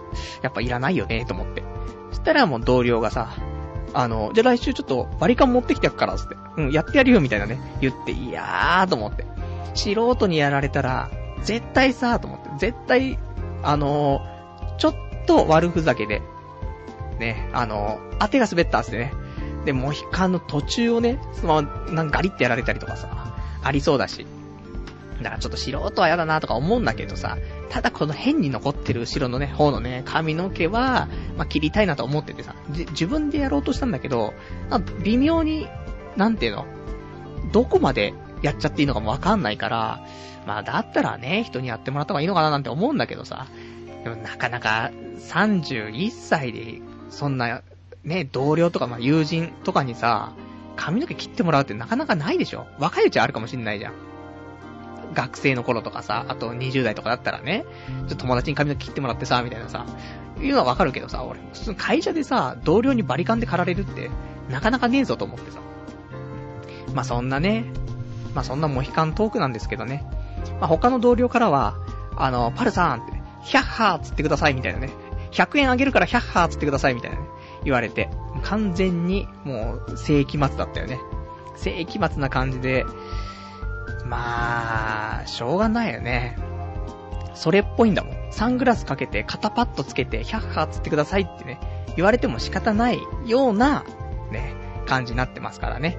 [0.43, 1.63] やっぱいらないよねと思って。
[2.11, 3.31] そしたらもう同僚がさ、
[3.93, 6.37] あの、じゃあ来週ちょっとバリカン持ってきてやっから、つって。
[6.57, 7.61] うん、やってやるよ、みたいなね。
[7.81, 9.27] 言って、いやー、と思って。
[9.75, 11.11] 素人にやられたら、
[11.43, 12.40] 絶対さ、と思って。
[12.61, 13.19] 絶対、
[13.63, 14.95] あのー、ちょっ
[15.27, 16.23] と悪ふざけで、
[17.19, 19.13] ね、あのー、当てが滑ったっつってね。
[19.65, 24.27] で、モヒカンの途中をね、そのまま、なんかガリってやられたりとかさ、ありそうだし。
[25.23, 27.37] だからちょっと素人は嫌だなとか思うんだけどさ、
[27.69, 34.35] ただこの変に残ってる後ろのね、方のね、髪の毛は、まあ、切りたいなと思っててさ、自分でやろうとしたんだけど、
[34.71, 35.69] ま微妙に、
[36.17, 36.67] なんていうの、
[37.53, 40.05] どこまでやっちゃっていいのかもわかんないから、
[40.47, 43.47] まあだったらね、人にやってもらった方がいいのかななんて思うんだけどさ、
[44.05, 47.63] でもなかなか31歳で、そんな、
[48.05, 50.33] ね、同僚とかまあ友人とかにさ、
[50.77, 53.93] 髪の毛切ってもらうってなかなかないでしょ若いうちはあるかもしんないじゃん。
[55.13, 59.85] 学生の頃とかさ、あと20代とかだったらね、ちょっと友達に髪の毛切ってもらってさ、みたいなさ、
[60.41, 64.11] いうのはわかるけどさ、俺、普通会社でさ、同僚にバリカンで刈られるって、
[64.49, 65.61] なかなかねえぞと思ってさ。
[66.95, 67.65] まあそんなね、
[68.35, 70.05] まあそんなモヒカントークなんですけどね。
[70.61, 71.77] まあ他の同僚からは、
[72.17, 74.91] あの、パルさんって、ヒャッハーつってくださいみたいなね。
[75.33, 77.25] 100円あげるからヒャッハーつってくださいみたいなね。
[77.65, 78.11] 言われて、
[78.43, 80.99] 完全にもう世紀末だったよね。
[81.57, 82.85] 世紀末な感じで、
[84.07, 86.37] まあ、しょうがないよね。
[87.35, 88.17] それっぽいんだもん。
[88.31, 91.61] サングラスかけて肩パッドつけて、ヒャッハーつってくださいってね、
[91.97, 93.85] 言われても仕方ないような、
[94.31, 94.55] ね、
[94.87, 95.99] 感じになってますからね。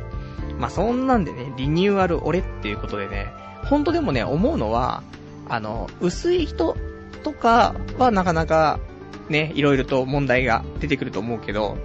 [0.58, 3.34] まあそんなんでね、リニューアル俺っていうことでね、
[3.72, 5.02] ほんとでもね、思うのは、
[5.48, 6.76] あの、薄い人
[7.24, 8.82] とかはなかなか、
[9.30, 11.78] ね、いろいろと問題が出てくると思うけど、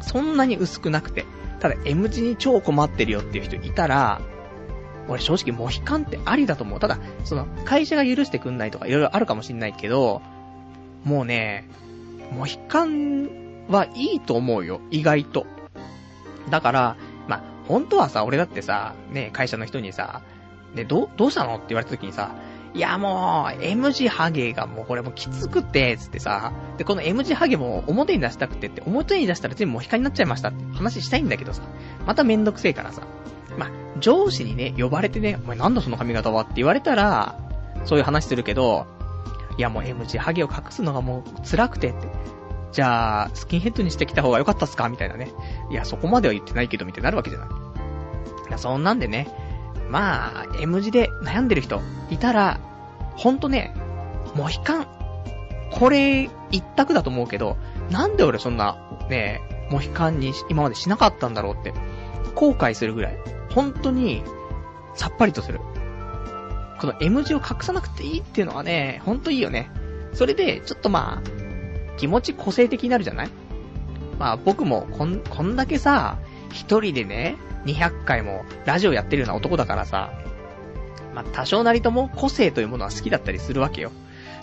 [0.00, 1.24] そんなに薄くなくて、
[1.58, 4.20] ただ M 字に超困ってるよっていう人いたら、
[5.08, 6.78] 俺正直モヒカンってありだと思う。
[6.78, 10.22] ただ、その、会社が許してくんないとかいろいろあるかもしんないけど、
[11.02, 11.68] もうね、
[12.30, 15.46] モヒカンはいいと思うよ、意外と。
[16.48, 20.22] だから、ま、本当はさ、俺だってさ、ね、会社の人にさ、
[20.74, 21.56] で、ど、どうしたの？
[21.56, 22.34] って言われた時にさ、
[22.74, 31.62] いやもう、M 字ハゲがもうこれもうきつくて、つってさ、で、この M 字ハゲも表に出したくてって、表に出したら全部モヒカになっちゃいましたって話したいんだけどさ、
[32.06, 33.02] まためんどくせえからさ、
[33.58, 37.38] ま、上司にね、呼ばれてね、お前なんだその髪型はって言われたら、
[37.84, 38.86] そういう話するけど、
[39.58, 42.08] いやもう M 字ハゲを隠すのがもう辛くてって。
[42.72, 44.88] じゃあ、スキンヘッドにしてきた方が良かったっすか？
[44.88, 45.30] みたいなね。
[45.70, 47.48] いや、そこまでは言ってないけど、みたいになるわけじゃない。
[47.48, 47.52] い
[48.50, 49.28] や、そんなんでね、
[49.92, 52.58] まあ、M 字で悩んでる人いたら、
[53.14, 53.74] ほんとね、
[54.34, 54.86] モヒカン、
[55.70, 57.58] これ、一択だと思うけど、
[57.90, 58.78] なんで俺そんな、
[59.10, 61.74] ね、モヒカンに今までしなかったんだろうって、
[62.34, 63.18] 後悔するぐらい、
[63.54, 64.24] 本当に、
[64.94, 65.60] さっぱりとする。
[66.80, 69.70] この M 字を隠さなくていいっていうのはね、ほんといいよね。
[70.14, 73.30] それで、ちょっとまあ、気持ち個性的になるじゃない？
[74.18, 76.16] まあ僕もこん、こんだけさ、
[76.50, 80.12] 一人でね、200回もラジオやってるような男だからさ、
[81.14, 83.90] まあ多少なりとも個性というものは好きだったりするわけよ。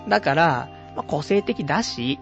[0.08, 2.18] だから、まあ個性的だし、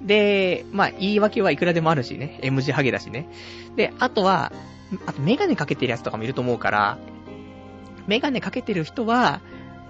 [0.00, 3.28] で、まあ言い訳はいくらでもあるしね、M 字ハゲだしね。
[3.76, 4.52] で、あとは、
[5.06, 6.98] あとメガネかけてるやつとかもいると思うから、
[8.06, 9.40] メガネかけてる人は、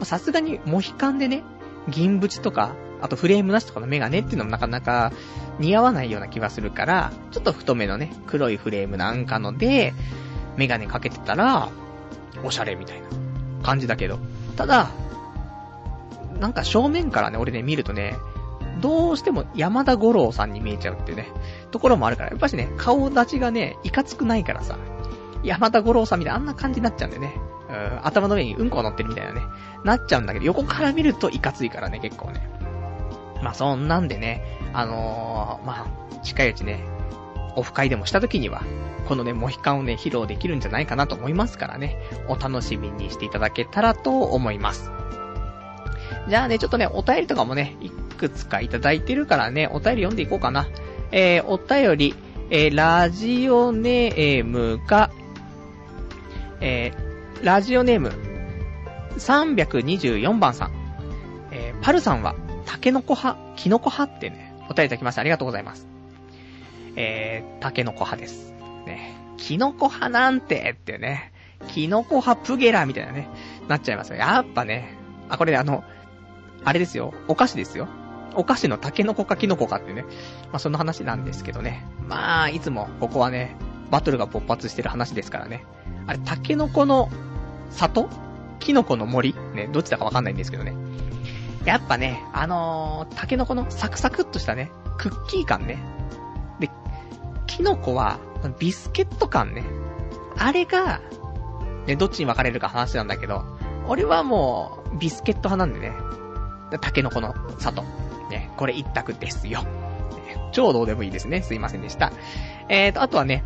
[0.03, 1.43] さすがにモヒカンでね、
[1.89, 5.13] 銀縁とか、あとフレームなしとかのメガネっていうのもなかなか
[5.61, 9.95] 似合わないような気がするから、ちょっと太めのね、黒いフレームなんかので、
[10.59, 11.71] メガネかけてたら、
[12.45, 13.07] おしゃれみたいな
[13.63, 14.19] 感じだけど。
[14.57, 14.91] ただ、
[16.41, 18.17] なんか正面からね、俺ね、見るとね、
[18.81, 21.29] どうしても山田五郎さんに見えちゃうっていうね、
[21.71, 24.77] ところもあるから、やっぱしね、顔立ちがね、いかつくないからさ、
[25.43, 27.35] 山田五郎さんみたいなあんな感じになっちゃうんだよね。
[27.69, 29.43] うん、頭の上にうんこ乗ってるみたいなね、
[29.85, 32.51] なっちゃうんだけど、横から見るといかついからね、結構ね。
[33.43, 34.43] まあそんなんでね、
[34.73, 36.85] あのー、まあ、近いうちね、
[37.57, 38.63] オフ会でもした時には、
[39.07, 41.97] このね、モヒカンをね、披露できるんじゃないかなと思いますからね、
[42.29, 44.91] お楽しみにしていただけたらと思います。
[46.29, 50.69] じゃあね、ちょっとね、お便りとかもね、いくつかいただいてるからね、お便り読んでいこうかな。
[51.11, 52.15] えー、お便り、
[52.51, 55.11] えー、ラジオネームが、
[56.61, 58.13] えー、ラジオネーム、
[59.17, 60.73] 324番さん。
[61.51, 62.35] えー、パルさんは、
[62.67, 65.98] タケノコ派、キノコ派ってね、お便りいただきましてありがとうございます。
[67.01, 68.53] えー、タケノコ派です。
[68.85, 69.15] ね。
[69.37, 71.33] キノコ派なんてってね、
[71.69, 73.29] キノコ派プゲラみたいなね、
[73.69, 74.17] なっちゃいますよ。
[74.17, 74.97] やっぱね、
[75.29, 75.85] あ、これあの、
[76.65, 77.87] あれですよ、お菓子ですよ。
[78.35, 80.03] お菓子のタケノコかキノコかってね、
[80.51, 81.87] まあそんな話なんですけどね。
[82.09, 83.55] まあ、いつもここはね、
[83.93, 85.65] バトルが勃発してる話ですからね。
[86.09, 87.11] あれ、タケノコの
[87.71, 88.09] 里？
[88.59, 89.37] キノコの森？
[89.55, 90.75] ね、どっちだかわかんないんですけどね。
[91.65, 95.79] やっぱね、あのー、タケノコのサクサクっとしたね、クッキー感ね。
[97.49, 98.21] キノコは、
[98.61, 99.65] ビスケット感ね。
[100.37, 101.01] あれが、
[101.89, 103.45] ね、どっちに分かれるか話なんだけど、
[103.89, 105.97] 俺はもう、ビスケット派なんでね。
[106.81, 107.83] タケノコの里。
[108.31, 109.65] ね、これ一択ですよ。
[110.53, 111.43] 超どうでもいいですね。
[111.43, 112.13] すいませんでした。
[112.69, 113.43] えーと、あとはね、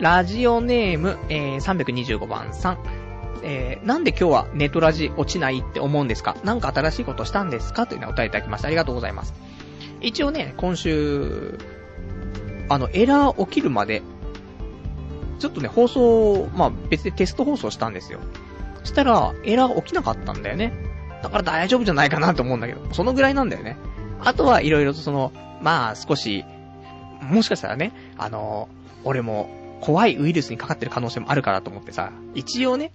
[0.00, 2.78] ラジオネーム、えー、325番さん。
[3.44, 6.36] えー、なんで今日はネトラジ落ちないって思うんですか？
[6.44, 7.86] なんか新しいことしたんですか？
[7.86, 8.68] というのをお答えいただきました。
[8.68, 9.34] ありがとうございます。
[10.00, 11.58] 一応ね、今週、
[12.72, 14.02] あの、エラー起きるまで、
[15.38, 18.20] ちょっとね、放送、まあ別でテスト放送したんですよ。
[18.80, 20.72] そしたら、エラー起きなかったんだよね。
[21.22, 23.76] だから大丈夫じゃないかなと思うんだけど、そのぐらいなんだよね。
[24.20, 26.44] あとはいろいろとその、まあ少し、
[27.22, 28.68] もしかしたらね、あの、
[29.04, 29.50] 俺も
[29.80, 32.92] 怖いウイルスにかかってる可能性もあるからと思ってさ、一応ね、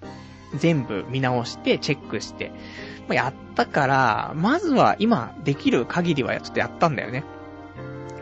[0.56, 2.52] 全部見直してチェックして、
[3.08, 7.24] まあ、やったから、まずは今できる限りはちょっとやったんだよね。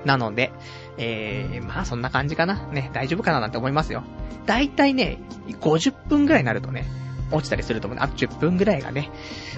[0.06, 0.52] なので、
[0.98, 2.68] えー、まあそんな感じかな。
[2.68, 4.04] ね、大丈夫かななんて思いますよ。
[4.46, 6.86] だいたいね、50分ぐらいになるとね、
[7.32, 9.10] 落ちたりすると思うあと10分ぐらいがね、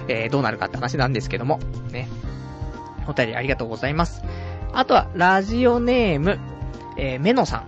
[0.08, 1.60] えー、どうなるかって話なんですけども、
[1.90, 2.08] ね。
[3.06, 4.22] お便りありがとうございます。
[4.72, 6.38] あとは、ラジオネーム、
[6.96, 7.64] えー、メノさん。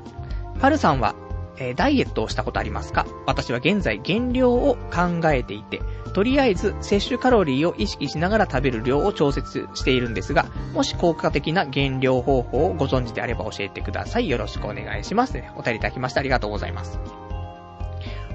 [0.61, 1.15] パルさんは、
[1.61, 3.07] えー、ダイエットをしたことありますか？
[3.27, 5.81] 私は現在減量を考えていて、
[6.15, 14.29] とりあえず摂取カロリーを意識しながら食べる量を調節しているんですが、もし効果的な減量方法をご存知であれば教えてください。
[14.29, 15.43] よろしくお願いします。
[15.57, 16.99] お便りいただきましてありがとうございます。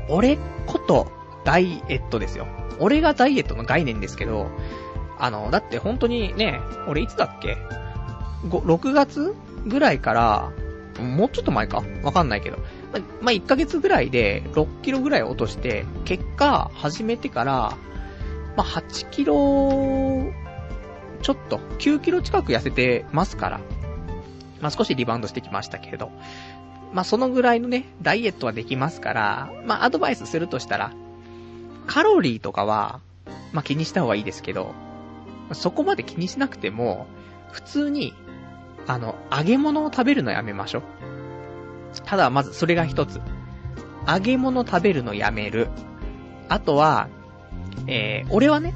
[0.07, 1.11] 俺こと
[1.43, 2.47] ダイエットですよ。
[2.79, 4.51] 俺がダイエットの概念ですけど、
[5.17, 7.57] あの、だって本当にね、俺いつだっけ
[8.49, 10.51] ?6 月ぐらいから、
[11.01, 11.83] もうちょっと前か？
[12.03, 12.57] わかんないけど。
[12.93, 17.77] ま、まあ、1ヶ月ぐらいで6キロぐらい落として、結果、始めてから、
[18.55, 20.31] まあ、8キロ、
[21.21, 23.59] ちょっと、9キロ近く痩せてますから、
[24.61, 26.11] まあ、少しリバウンドしてきましたけれど、
[26.93, 30.93] まあ、そのぐらいのね、ダイエットはできますから、まあ、アドバイスするとしたら、
[31.87, 33.01] カロリーとかは、
[33.51, 34.73] まあ、気にした方がいいですけど、
[35.51, 37.07] そこまで気にしなくても、
[37.51, 38.13] 普通に、
[38.87, 40.83] あの、揚げ物を食べるのやめましょう。
[42.05, 43.21] ただ、まずそれが一つ。
[44.07, 45.69] 揚げ物食べるのやめる。
[46.49, 47.07] あとは、
[47.87, 48.73] えー、俺はね、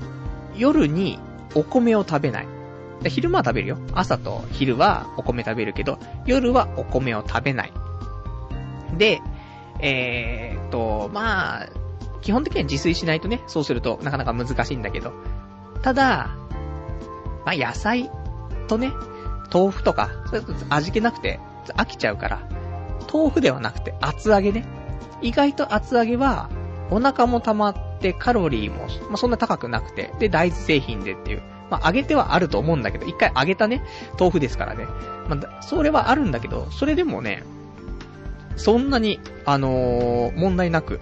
[0.55, 1.19] 夜に
[1.55, 2.47] お米を食べない。
[3.07, 3.77] 昼間は食べるよ。
[3.93, 7.73] 朝と昼はお米食べるけど、夜はお米を食べない。
[8.97, 9.21] で、
[9.79, 11.69] えー、と、まあ、
[12.21, 15.13] 基本的には自炊しないとね、そうするとなかなか難しいんだけど。
[15.81, 16.35] ただ、
[17.45, 18.09] まあ野菜
[18.67, 18.91] とね、
[19.51, 21.39] 豆腐とか、それ味気なくて
[21.75, 22.41] 飽きちゃうから、
[23.11, 24.65] 豆腐ではなくて厚揚げね。
[25.21, 26.49] 意外と厚揚げは、
[26.91, 31.43] お腹も溜まってカロリーも、まあ、そんな高くなくて、で、大豆製品でっていう。
[31.69, 33.83] まあ、揚げてはあると思うんだけど、一回揚げたね、
[34.19, 34.85] 豆腐ですからね。
[35.27, 37.43] まあ、それはあるんだけど、それでもね、
[38.55, 40.99] そんなに、あのー、問題なく、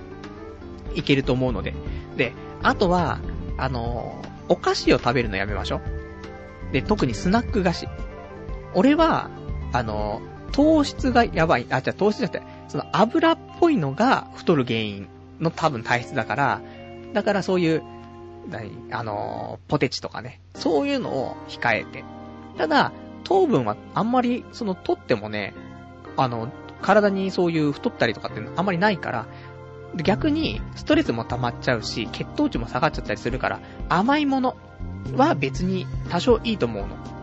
[0.93, 1.73] いけると思うので。
[2.15, 2.33] で、
[2.63, 3.19] あとは、
[3.57, 6.73] あのー、お菓子を食べるのやめましょう。
[6.73, 7.87] で、特にスナック菓子。
[8.77, 9.31] 俺は、
[9.73, 10.21] あの、
[10.51, 11.65] 糖質がやばい。
[11.71, 15.07] あ、じゃ糖質じゃなくて、その油っぽいのが太る原因
[15.39, 16.61] の多分体質だから、
[17.11, 17.81] だからそういう、
[18.47, 22.03] 何、あの、ポテチとかね、そういうのを控えて。
[22.59, 22.91] ただ、
[23.23, 25.55] 糖分はあんまり、その、取ってもね、
[26.15, 26.51] あの、
[26.83, 29.25] 体にそういう太ったりとかってあんまりないから、
[29.95, 33.59] 逆に、ストレスも溜まっちゃうし、血糖値も下がっちゃったりするから、
[33.89, 34.55] 甘いもの
[35.15, 37.16] は別に多少いいと思うの。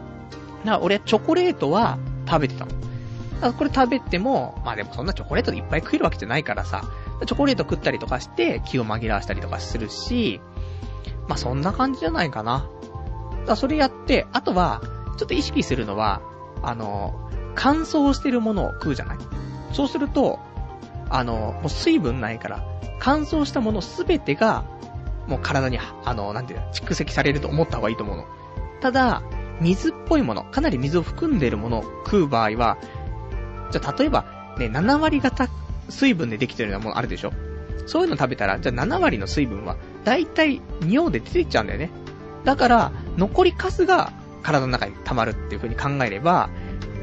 [0.64, 2.72] だから俺、チョコレートは食べてたの。
[3.42, 6.82] あこれ食べても、まあでもそんなチョコレートでいっぱい食えるわけじゃないからさ、
[7.26, 10.40] チョコレート食ったりとかして、気を紛らわしたりとかするし、
[11.28, 12.68] まあそんな感じじゃないかな。
[13.46, 14.80] だそれやって、あとは、
[15.18, 16.22] ちょっと意識するのは、
[16.62, 19.18] あの、乾燥してるものを食うじゃない？
[19.72, 20.38] そうすると、
[21.10, 22.64] あの、もう水分ないから、
[22.98, 24.64] 乾燥したものすべてが、
[25.26, 28.24] もう体に、あの、なんていうの、蓄積されると思った方がいいと思うの。
[28.80, 29.22] ただ、
[29.60, 32.78] 水っぽいもの、かなり水を含んでいるものを食う場合は、
[33.70, 34.24] じゃあ例えば、
[34.58, 35.48] ね、7割型
[35.88, 37.32] 水分でできてるようなものあるでしょ？
[37.86, 41.90] そういうの食べたら、じゃあ7割の水分は、だいたい尿で出ていっちゃうんだよね。
[42.44, 46.48] だから、残りカスが体の中に溜まるっていう風に考えれば、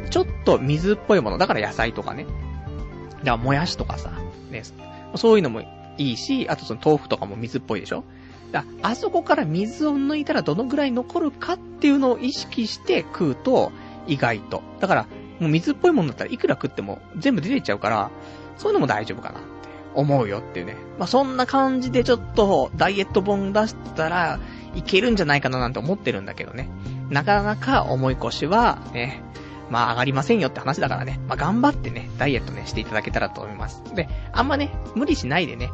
[0.10, 2.26] ちょっと水っぽいもの、だから野菜とかね。
[2.26, 2.36] だか
[3.24, 4.12] らもやしとかさ、
[4.50, 4.64] ね、
[5.16, 5.62] そういうのも
[5.98, 8.04] いいし、あとその豆腐とかも水っぽいでしょ？
[8.52, 13.72] だあそこから水を抜いたらどのぐらい残るかっていうのを意識して食うと、
[14.08, 14.62] 意外と。
[14.80, 15.08] だから、
[15.40, 18.12] もう水っぽいものだったらいくら食っても全部出ていっちゃうから、
[18.58, 19.48] そういうのも大丈夫かなって
[19.96, 20.76] 思うよっていうね。
[21.00, 24.40] まあ、そんな感じでちょっとダイエット本出したら
[24.76, 26.70] いけるんじゃないかななんて思ってるんだけどね。
[27.10, 29.24] なかなか重い腰はね、
[29.70, 31.20] まあ上がりませんよって話だからね。
[31.28, 33.82] まあ頑張ってね、ダイエットね、していただけたらと思います。
[33.96, 35.72] で、あんまね、無理しないでね、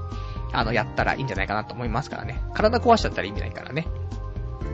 [0.54, 2.42] あの、やったらいいんじゃないかなと思いますからね。
[2.54, 3.88] 体壊しちゃったら意味ないからね。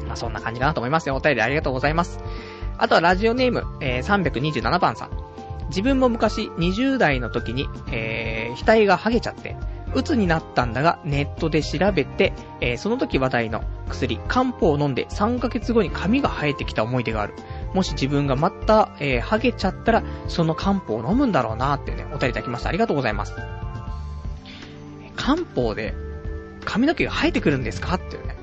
[0.07, 1.15] まあそんな感じかなと思いますよ。
[1.15, 2.19] お便りありがとうございます。
[2.77, 5.09] あとはラジオネーム、えー、327番さん。
[5.69, 9.55] 自分も昔20代の時に、えー、額が剥げちゃって、
[9.95, 17.35] 鬱になったんだが、ネットで調べて、えー、その時話題の薬、漢方を飲んで3ヶ月後に髪が生えてきた思い出がある。
[17.73, 22.69] もし自分がまた、えー、剥げちゃったら、その漢方を飲むんだろうなってね、お便りいただきました。
[22.69, 23.33] ありがとうございます。
[25.15, 25.93] 漢方で
[26.65, 27.95] 髪の毛が生えてくるんですか？
[27.95, 28.35] っていうね。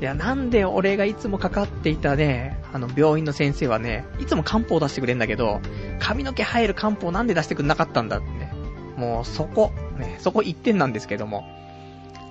[0.00, 5.60] いや、なんで俺がいつもかかっていたね、あの、病院の先生はね、いつも漢方出してくれんだけど、
[5.98, 8.52] 髪の毛生える漢方なんで出してくんなかったんだってね。
[8.96, 11.44] もう、そこ、ね、そこ一点なんですけども。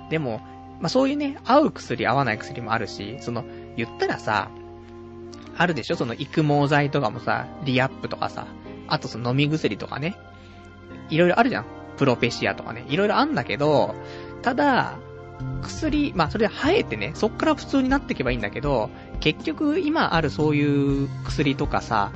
[0.09, 0.41] でも、
[0.81, 3.45] まあ、そういうね、合う薬、合わない薬もあるし、その、
[3.77, 4.49] 言ったらさ、
[5.55, 5.95] あるでしょ？
[5.95, 8.47] その育毛剤とかもさ、リアップとかさ、
[8.87, 10.17] あとその飲み薬とかね。
[11.09, 11.65] いろいろあるじゃん。
[11.99, 12.85] プロペシアとかね。
[12.87, 13.93] いろいろあんだけど、
[14.41, 14.97] ただ、
[15.61, 18.89] 薬、まあそれで生えてね、そっから普通になっていけばいいんだけど、
[19.19, 22.13] 結局今あるそういう薬とかさ、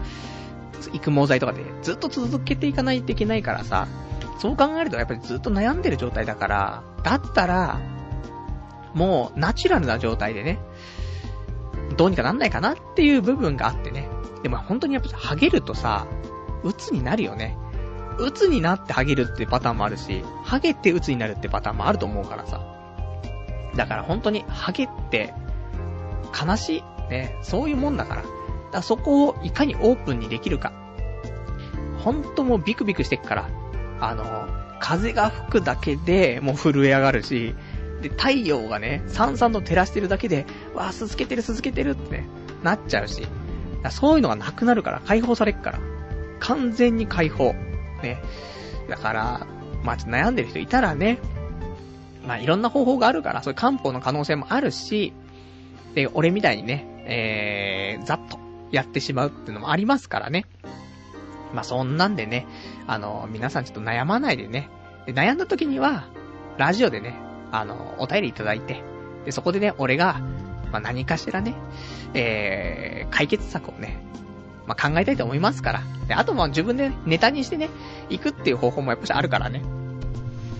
[0.93, 3.87] 育毛剤とかでずっと続けていかないといけないからさ、
[4.39, 7.81] そう考えるとやっぱりずっと悩んでる状態だから、だったら、
[8.93, 10.59] もうナチュラルな状態でね、
[11.97, 14.07] どうにかなんないかなっていう部分があってね。
[14.43, 16.07] でも本当にやっぱハゲるとさ、
[16.63, 17.57] 鬱になるよね。
[18.19, 22.61] 鬱になってハゲるってパターンもあるし、ハゲて鬱になるってパターンもあると思うからさ。
[23.75, 25.33] だから本当にハゲって
[26.33, 26.83] 悲しい。
[27.09, 27.37] ね。
[27.41, 28.23] そういうもんだから。
[28.71, 30.73] だそこをいかにオープンにできるか。
[32.03, 33.49] ほんともうビクビクしてっから。
[33.99, 34.47] あの、
[34.79, 37.55] 風が吹くだけでもう震え上がるし、
[38.01, 42.27] で、太陽がね、さんさんと照らしてるだけで、わあ、続けてる続けてるってね、
[42.61, 43.25] なっちゃうし。
[43.89, 45.79] そういうのがなくなるから、解放されっから。
[46.39, 47.55] 完全に解放。
[48.03, 48.21] ね。
[48.89, 49.47] だから、
[49.83, 51.19] まあ、悩んでる人いたらね、
[52.27, 55.13] まあ、いろんな方法があるから、そういう漢方の可能性もあるし、
[55.95, 58.39] で、俺みたいにね、えー、ざっと
[58.71, 60.45] やってしまうっていうのもありますからね。
[61.53, 62.47] まあ、そんなんでね、
[62.87, 64.69] あの、皆さんちょっと悩まないでね。
[65.05, 66.05] で、悩んだ時には、
[66.57, 67.15] ラジオでね、
[67.51, 68.81] あの、お便りいただいて、
[69.25, 70.19] で、そこでね、俺が、
[70.71, 71.53] まあ、何かしらね、
[72.13, 74.01] えー、解決策をね、
[74.67, 75.81] まあ、考えたいと思いますから。
[76.07, 77.69] で、あとも自分で、ネタにしてね、
[78.09, 79.61] 行くっていう方法もやっぱしあるからね。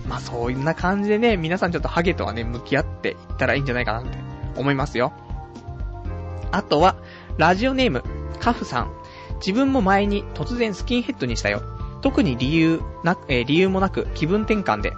[0.08, 4.18] まあ、そういうな感じでね、皆さんちょっとハゲとはね、向き合っていったらいいんじゃないかなって
[4.56, 5.12] 思いますよ。
[6.52, 6.96] あとは、
[7.38, 8.02] ラジオネーム、
[8.40, 8.92] カフさん。
[9.36, 11.62] 自分も前に突然スキンヘッドにしたよ。
[12.00, 14.92] 特に理由な、えー、理由もなく気分転換で。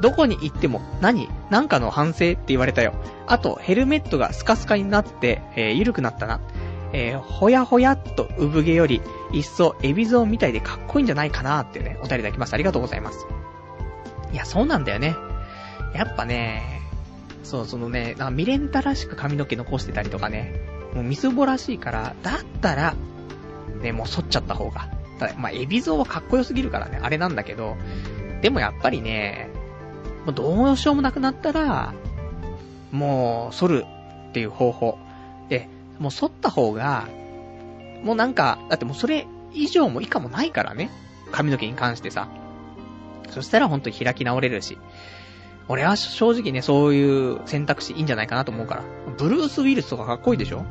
[0.00, 2.94] どこに行っても何なんかの反省って言われたよ。
[3.26, 6.40] あと、ヘルメットがスカスカになって、えー、緩くなったな。
[6.94, 12.54] えー、ほやほやっと産毛より、一層エビゾーみたいでかっこいいんじゃないかなってね、お便りいただきます。
[12.54, 13.26] ありがとうございます。
[14.32, 15.16] いや、そうなんだよね。
[15.92, 16.80] やっぱね、
[17.42, 20.54] そう、そのね、なんかミレンタらしく髪の毛残してたりとかね、
[20.94, 22.94] もうみすぼらしいから、だったら、
[23.82, 24.88] ね、もう剃っちゃった方が。
[25.18, 27.76] ただ、まあ、エビゾーはかっこよすぎるからね、あれなんだけど、
[28.40, 29.50] でもやっぱりね、
[30.26, 31.92] もうどうしようもなくなったら、
[32.92, 33.84] もう、剃る
[34.28, 34.98] っていう方法。
[35.48, 35.68] で、
[35.98, 37.08] もう剃った方が、
[38.02, 40.90] もうなんか、だってもうそれ以上も以下もないからね。
[41.32, 42.28] 髪の毛に関してさ。
[43.30, 44.78] そしたら本当に開き直れるし。
[45.66, 48.82] 俺は正直ね、そういう選択肢いいんじゃないかなと思うから。
[49.16, 50.64] ブルース・ウィルスとかかっこいいでしょ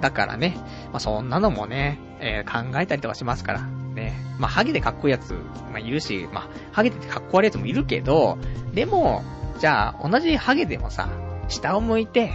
[0.00, 0.56] だからね、
[0.92, 3.62] まあ、そんなのもね、えー、考えたりとかしますから。
[3.94, 4.14] ね。
[4.38, 5.34] まあ、ハゲでかっこいいやつ、
[5.70, 8.38] まあ、いるし、まあ、ハゲでかっこ悪いやつもいるけど、
[8.72, 9.22] でも、
[9.58, 11.08] じゃあ、同じハゲでもさ、
[11.48, 12.32] 下を向いて、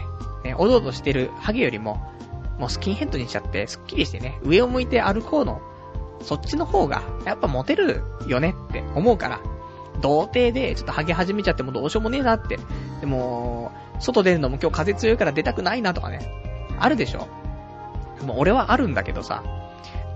[0.47, 2.01] ね、おどおどしてるハゲよりも、
[2.57, 5.61] もうスキンヘッドにしちゃって、スッキリしてね、上を向いて歩こうの、
[6.21, 9.39] そっちの方が、やっぱモテるよねって思うから、
[10.01, 12.57] 童貞でちょっとハゲ始めちゃってもどうしようもねえなって。
[13.01, 16.31] でも、外出るのも今日風強いから出たくないなとかね。
[16.79, 17.27] あるでしょ？
[18.23, 19.43] もう俺はあるんだけどさ、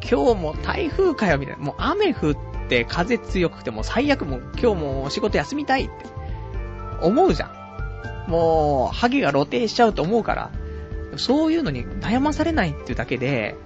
[0.07, 1.63] 今日も台風かよみたいな。
[1.63, 2.35] もう雨降っ
[2.69, 5.93] て風強くても最悪もう今日も仕事休みたいって
[7.01, 7.60] 思うじゃん。
[8.31, 10.51] もう、ハゲが露呈しちゃうと思うから、
[11.17, 13.57] そういうのに悩まされないっていうだけで、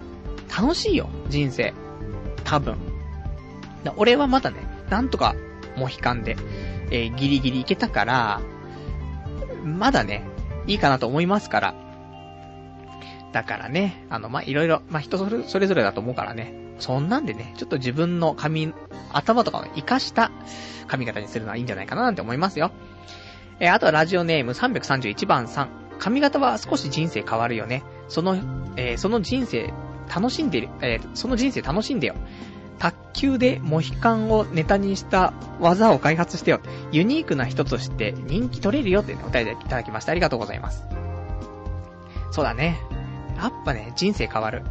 [0.49, 1.73] 楽しいよ、人生。
[2.43, 2.75] 多分。
[3.95, 4.57] 俺はまだね、
[4.89, 5.35] なんとか、
[5.77, 6.35] モヒカンで、
[6.89, 8.41] えー、ギリギリいけたから、
[9.63, 10.23] まだね、
[10.65, 11.75] いいかなと思いますから。
[13.33, 16.55] だからね、あの、ま、いろいろ、ま人それそれぞれだと思うからね。
[16.79, 18.73] そんなんでね、ちょっと自分の髪、
[19.13, 20.31] 頭とかを活かした
[20.87, 22.71] 髪型にするのはいいんじゃないかななんて思いますよ。
[23.59, 25.69] えー、あとはラジオネーム331番さん。
[25.97, 27.83] 髪型は少し人生変わるよね。
[28.07, 28.35] その、
[28.75, 29.73] えー、その人生、
[30.13, 32.15] 楽しんでる、えー、その人生楽しんでよ。
[32.77, 36.59] 卓球でモヒカンをネタにした技を開発してよ。
[36.91, 40.11] ユニークな人として人気取れるよって、ね、お便りいただきました。
[40.11, 40.83] ありがとうございます。
[42.31, 42.79] そうだね。
[43.37, 44.63] やっぱね、人生変わる。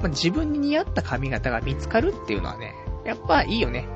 [0.00, 2.74] まあ、自分に似合った髪型が見つかるっていうのはね、
[3.04, 3.88] やっぱいいよね。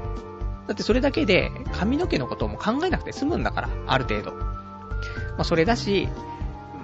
[0.70, 4.30] だってそれだけで髪の毛のことも考えなくて済むんだから、ある程度。
[4.30, 6.08] まあ、それだし、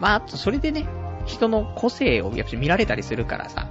[0.00, 0.88] まあ、あとそれでね、
[1.24, 3.68] 人の個性をやっぱ見られたりするからさ。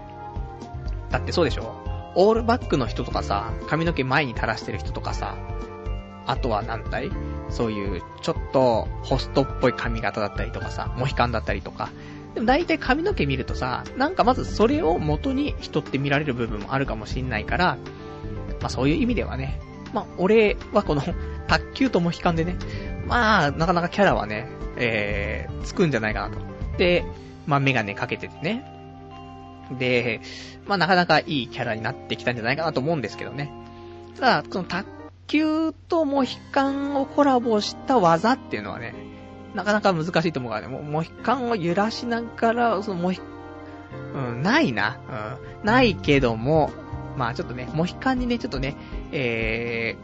[1.10, 1.76] だってそうでしょ？
[2.16, 5.36] オールバックの人とかさ、髪の毛前に垂らしてる人とかさ、
[6.26, 7.12] あとは何だい？
[7.50, 11.90] そういう、ちょっと、ホストっぽい髪型だったりとかさ、モヒカンだったりとか、
[12.36, 17.78] でも大体髪の毛見るとさ、なんかまずそれを元に人って見られる部分もあるかもしんないから、
[18.62, 19.60] まあそういう意味ではね、
[19.96, 21.02] まあ俺はこの、
[21.48, 22.58] 卓球とも悲観でね、
[23.08, 26.42] まあなかなかキャラはね、えー、つくんじゃないかなと。
[26.78, 27.06] で、
[27.48, 28.64] まあメガネかけててね。
[29.80, 30.20] で、
[30.68, 33.52] まあなかなかいいキャラになってきたんじゃないかなと思うんですけどね。
[34.20, 34.86] ただ、この卓
[35.28, 38.94] 球とも悲観をコラボした技っていうのはね、
[39.54, 43.22] なかなか難しいと思うからね、もモヒカンを揺らしながら、そのモヒ、
[44.14, 45.00] うん、ないな。
[45.62, 45.66] うん。
[45.66, 46.72] ないけども、
[47.18, 48.76] まあちょっとね、モヒカンにね、ちょっとね、
[49.12, 49.96] え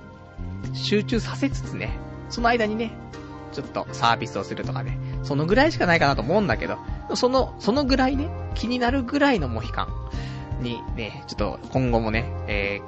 [0.71, 1.97] ー、集中させつつね、
[2.29, 2.91] その間にね、
[3.51, 6.77] ちょっとサービスをするとかね、そのぐらいしかないかなと思うんだけど、
[7.15, 9.83] その、そのぐらいね、気になるぐらいのモヒカ
[10.59, 12.81] ンにね、ちょっと今後もね、え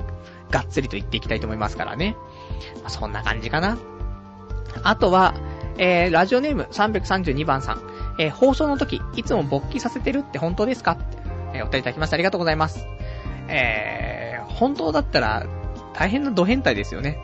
[0.49, 2.15] ー、がっつりと言っていきたいと思いますからね。
[2.81, 3.77] まあ、そんな感じかな。
[4.83, 5.35] あとは、
[5.77, 7.81] えー、ラジオネーム332番さん。
[8.19, 10.91] えー、放送の時、いつも勃起させてるって本当ですか？
[10.91, 11.03] って、
[11.55, 12.85] えー、お便りいただきましてありがとうございます。
[13.47, 15.45] えー、本当だったら、
[15.93, 17.23] 大変なド変態ですよね。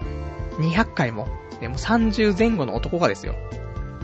[0.59, 1.27] 200回も。
[1.59, 3.35] でも30前後の男がですよ。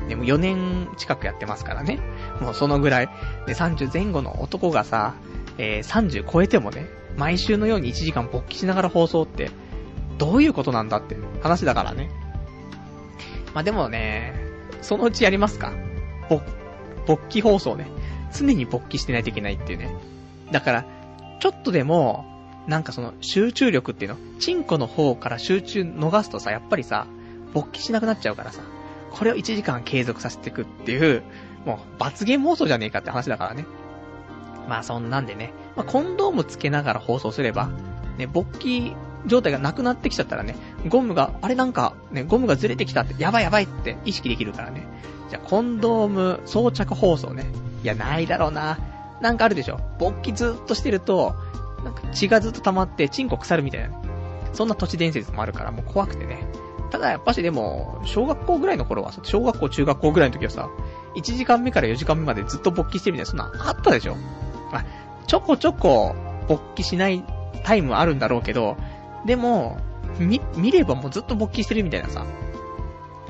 [0.07, 1.99] でも4年近くやってますからね。
[2.41, 3.09] もうそのぐらい。
[3.47, 5.16] で、30前後の男がさ、
[5.57, 6.88] えー、30超えてもね、
[7.18, 9.49] 毎週のように1時間勃起しながら放送って、
[10.18, 12.09] どういうことなんだって話だからね。
[13.53, 14.34] まあ、でもね、
[14.82, 15.72] そのうちやりますか。
[17.05, 17.88] 勃起放送ね。
[18.34, 19.95] 常に勃起してないといけないっていうね。
[20.51, 20.86] だから、
[21.40, 22.26] ちょっとでも、
[22.68, 27.08] なんかその集中力っていうの、チンコの方から集中逃すとさ、やっぱりさ、
[27.54, 28.62] 勃起しなくなっちゃうからさ、
[29.12, 31.24] これを1時間継続させていくっていう、
[31.66, 33.66] もう罰ゲーム放送じゃねえかって話だからね。
[34.68, 37.70] まあそんなんでね、まあ、コンドームつけながら放送すれば、
[38.18, 38.96] ね、勃起
[39.28, 40.56] 状態がなくなってきちゃったらね、
[40.88, 44.88] ゴムが、あれなんか、ね、ゴムがずれてきたって、やばいやばいって意識できるからね。
[45.30, 47.46] じゃあ、コンドーム装着放送ね。
[47.84, 48.78] いや、ないだろうな。
[49.22, 49.80] なんかあるでしょ？
[49.99, 51.36] 勃起ずっとしてると、
[51.84, 53.95] なんか血がずっと溜まって、チンコ腐るみたいな。
[54.53, 56.45] そんな都市伝説もあるから、もう怖くてね。
[56.91, 60.70] ただやっぱしでも、小学校ぐらいの頃は小学校、中学校ぐらいの時はさ、
[61.16, 64.16] 1時間目から4時間目までずっと勃起してるみたいな、そんなあったでしょ？
[64.72, 64.86] あ、
[65.28, 66.16] ちょこちょこ
[66.47, 67.24] 勃起しない
[67.63, 68.78] タイムはあるんだろうけど、
[69.26, 69.78] でも、
[70.20, 72.26] み、見ればもうずっと勃起してるみたいなさ、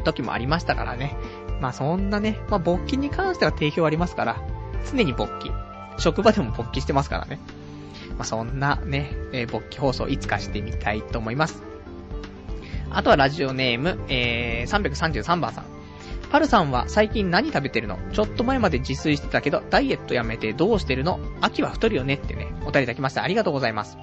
[0.03, 1.17] 時もありましたからね。
[1.59, 4.37] まあそんなね、まあ勃起に関しては定評ありますから、
[4.91, 5.49] 常に勃起。
[5.97, 7.39] 職場でも勃起してますからね。
[8.17, 11.61] まあそんなね、えー、勃起放送いつかしてみたいと思います。
[12.91, 15.65] あとはラジオネーム、えー、333番さん。
[16.31, 17.97] パルさんは最近何食べてるの？
[18.11, 21.19] ちょっと前まで自炊してたけど、ダイエットやめてどうしてるの？
[21.41, 23.23] 秋は太るよねってね、お便りいただきました。
[23.23, 23.97] ありがとうございます。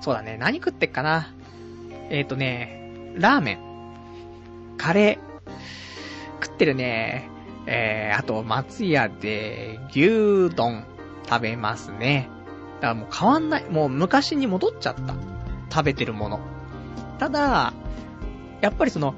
[0.00, 1.32] そうだね、何食ってっかな？
[2.10, 3.58] えっ、ー、とね、ラーメン、
[4.76, 7.30] カレー、食ってるね。
[7.66, 10.84] えー、あと、松屋で牛丼
[11.28, 12.28] 食べますね。
[12.80, 13.64] だからもう変わんない。
[13.70, 15.14] もう昔に戻っちゃった。
[15.70, 16.40] 食べてるもの。
[17.18, 17.72] ただ、
[18.60, 19.14] やっぱりその、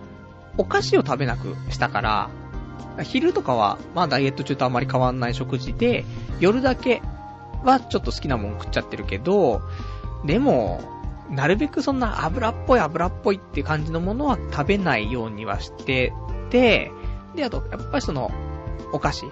[0.56, 2.30] お菓子を食べなくしたから、
[3.02, 6.04] 昼とかは、まあダイエット中とあまり変わんない食事で、
[6.38, 7.02] 夜だけ
[7.64, 9.62] はちょっと好きなもん食っちゃってるけど、
[10.24, 10.80] でも、
[11.30, 16.12] なるべくそんな油っぽい油っぽいって感じのものは食べないようにはして
[16.50, 16.92] て、
[17.34, 18.30] で、あと、やっぱりその、
[18.92, 19.26] お菓子。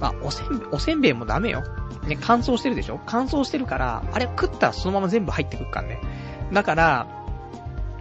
[0.00, 1.62] まあ、おせんべい、おせんべいもダメよ。
[2.06, 3.00] ね、乾燥してるでしょ？
[3.06, 6.00] 乾燥してるから、あれ食ったらそのまま全部入ってくるからね。
[6.52, 7.06] だから、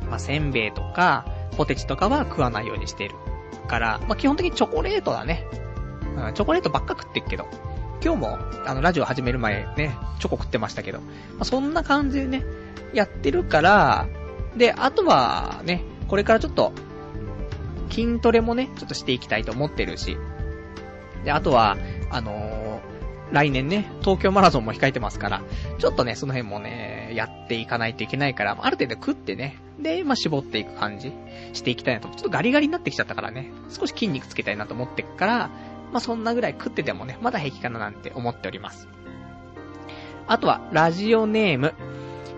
[0.10, 1.26] まあ、せんべいとか、
[1.58, 3.16] ポテチとかは食わないようにしてる。
[3.68, 5.44] から、まあ、基本的にチョコレートだね。
[6.16, 7.46] うん、チョコレートばっか食ってっけど。
[8.04, 11.00] 今日も、あの、ラジオ始める前ね、チョコ食ってましたけど。
[11.00, 11.08] ま
[11.42, 12.46] あ、そんな感じでね、
[12.94, 14.08] やってるから、
[14.56, 16.72] で、あとは、ね、これからちょっと、
[17.90, 20.18] 筋トレもね、ちょっとしていきたいと思ってるし。
[21.24, 21.78] で、あとは、
[22.10, 25.42] あのー、来年ね、東京マラソンも控えてますから、
[25.78, 31.12] ちょっとね、その辺もね、やっていかないといけないから、ある程度食ってね、で、まあ、絞っていく感じ、
[31.54, 32.08] していきたいなと。
[32.10, 35.50] ちょっとガリガリになってきちゃったからね、少し筋肉つけたいなと思ってっから、
[35.92, 38.88] まあ、そんなぐらい食っててもね、まだ平気かななんて思っております。
[40.28, 41.74] あとは、ラジオネーム、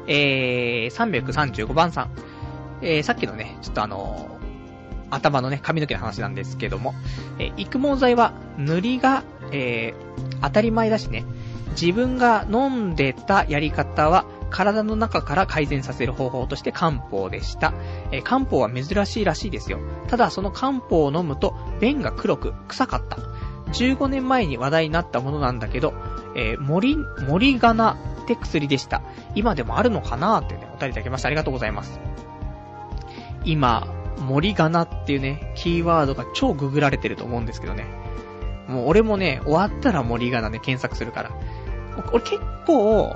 [0.07, 2.11] えー、335番さん。
[2.81, 4.38] えー、さっきのね、ちょっとあの、
[5.09, 6.93] 頭のね、髪の毛の話なんですけども、
[7.39, 11.25] え、育毛剤は塗りが、えー、当たり前だしね、
[11.79, 17.73] 自分が飲んでたやり方は、体の中から改善させる方法として漢方でした。
[18.11, 19.79] えー、漢方は珍しいらしいですよ。
[20.07, 23.17] ただその漢方を飲むと便が黒く臭かった。
[23.73, 25.93] 15年前に話題になったものなんだけど、
[26.35, 26.97] えー、森、
[27.27, 29.01] 森ガナって薬でした。
[29.35, 31.27] 今でもあるのかなってね、お便りいただきました。
[31.27, 31.99] ありがとうございます。
[33.45, 33.87] 今、
[34.19, 37.85] 森ガナっていうね、キーワードが超ググられてると思うんですけどね。
[38.67, 41.31] もう俺もね、終わったら森ガナね、検索するから。
[42.11, 43.15] 俺結構、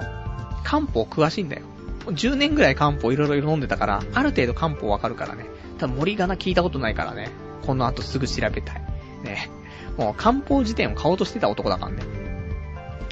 [0.63, 1.61] 漢方詳しいんだよ。
[2.07, 5.45] 10年ぐらい漢方いろいろ飲んでたから、ある程度漢方わかるからね。
[5.77, 7.29] ただ森ガナ聞いたことないからね。
[7.65, 8.81] この後すぐ調べたい。
[9.23, 9.49] ね。
[9.97, 12.03] もう漢方辞典を買おうとしてた男だからね。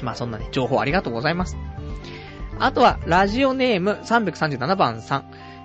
[0.02, 1.56] まあそんなね、情報ありがとうございます。
[2.58, 5.24] あとは、ラジオネーム337番さん。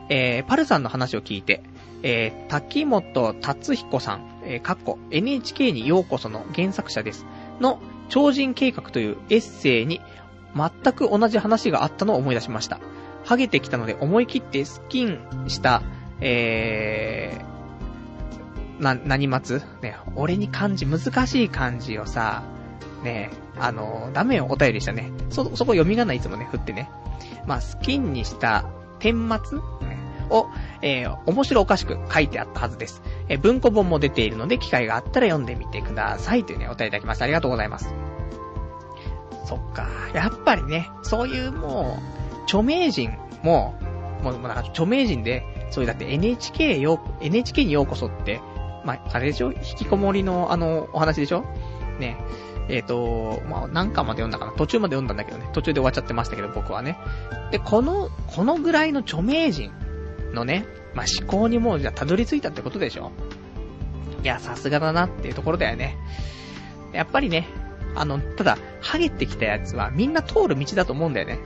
[0.10, 1.64] えー、パルさんの話を聞いて、
[2.04, 7.26] えー、滝本達彦さん、えー、かっこ NHK にようこその原作者です。
[7.60, 7.80] の、
[8.10, 10.02] 超人計画というエッセイに
[10.56, 12.80] 全く同じ話があったのを思い出しました。
[13.26, 15.82] ハゲてきたので思い切ってスキンした、
[16.22, 22.44] えー、な、何松ね、俺に漢字、難しい漢字をさ、
[23.04, 23.30] ね、
[23.60, 25.12] あの、ダメよ、お便りしたね。
[25.30, 26.90] そ、そこ読み仮名いつもね、振ってね。
[27.46, 28.66] まあ、スキンにした
[29.00, 29.97] 天末、ね、
[30.30, 30.48] を、
[30.82, 33.02] えー、面白おかしく書いてあったはずです。
[33.30, 36.44] えー、文庫本も出ているので、機会があったら読んでみてください。
[36.46, 37.26] というね、お便りいただきました。
[37.26, 37.94] ありがとうございます。
[39.46, 39.88] そっか。
[40.14, 41.98] やっぱりね、そういうも
[42.40, 43.12] う、著名人
[43.44, 43.76] も、
[44.22, 48.42] もう、もうなんか著名人で、そういうだって NHK よ、NHK にようこそって、
[48.86, 49.52] まあ、あれでしょ？
[49.52, 51.44] 引きこもりのあの、お話でしょ？
[52.00, 52.18] ね。
[52.70, 54.52] えっ、ー、と、まあ、何巻まで読んだかな？
[54.54, 55.50] 途中まで読んだんだけどね。
[55.54, 56.98] 途中で終わっちゃってましたけど、僕はね。
[57.52, 59.72] で、この、このぐらいの著名人
[60.34, 63.12] のね、まあ、思考にもうじゃあたどり着いたってことでしょ
[64.24, 65.98] いや、さすがだなっていうところだよね。
[66.94, 67.48] やっぱりね、
[67.96, 71.40] あの、ただ、ハゲてきたやつはみんな通る道だと思うんだよね。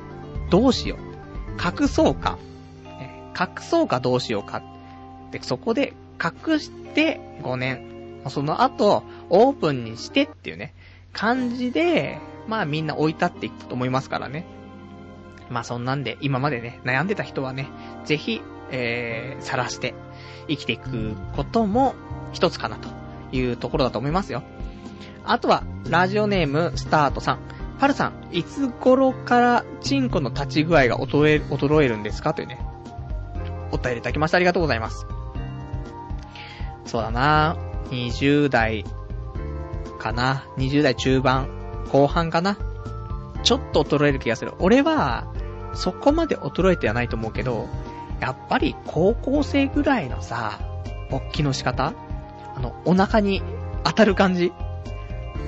[0.49, 1.81] どうしよう。
[1.81, 2.37] 隠そうか。
[3.39, 4.61] 隠そうかどうしようか。
[5.31, 8.21] で、そこで隠して5年。
[8.29, 10.73] その後、オープンにしてっていうね、
[11.13, 14.45] 感じで、まあみんな置い立っていくと思いますからね。
[15.49, 17.67] まあそんなんで、今までね、悩んでた人はね、
[18.05, 18.41] ぜひ、
[18.71, 19.93] えー、晒して
[20.47, 21.95] 生きていくことも
[22.33, 22.89] 一つかなと
[23.31, 24.43] いうところだと思いますよ。
[25.23, 27.39] あとは、ラジオネーム、スタートさん。
[27.79, 32.59] パルさん、いつ頃からチンコの立ち具合が衰え、衰えるんですかというね。
[33.71, 35.05] お便りいただきましてありがとうございます。
[36.85, 37.55] そうだな
[37.89, 38.83] 20代
[39.99, 41.47] かな ?20 代中盤、
[41.91, 42.57] 後半かな
[43.43, 44.53] ちょっと衰える気がする。
[44.59, 45.25] 俺は、
[45.73, 47.67] そこまで衰えてはないと思うけど、
[48.21, 50.59] やっぱり高校生ぐらいのさ、
[51.09, 51.93] 勃起の仕方
[52.55, 53.41] あの、お腹に
[53.83, 54.53] 当たる感じ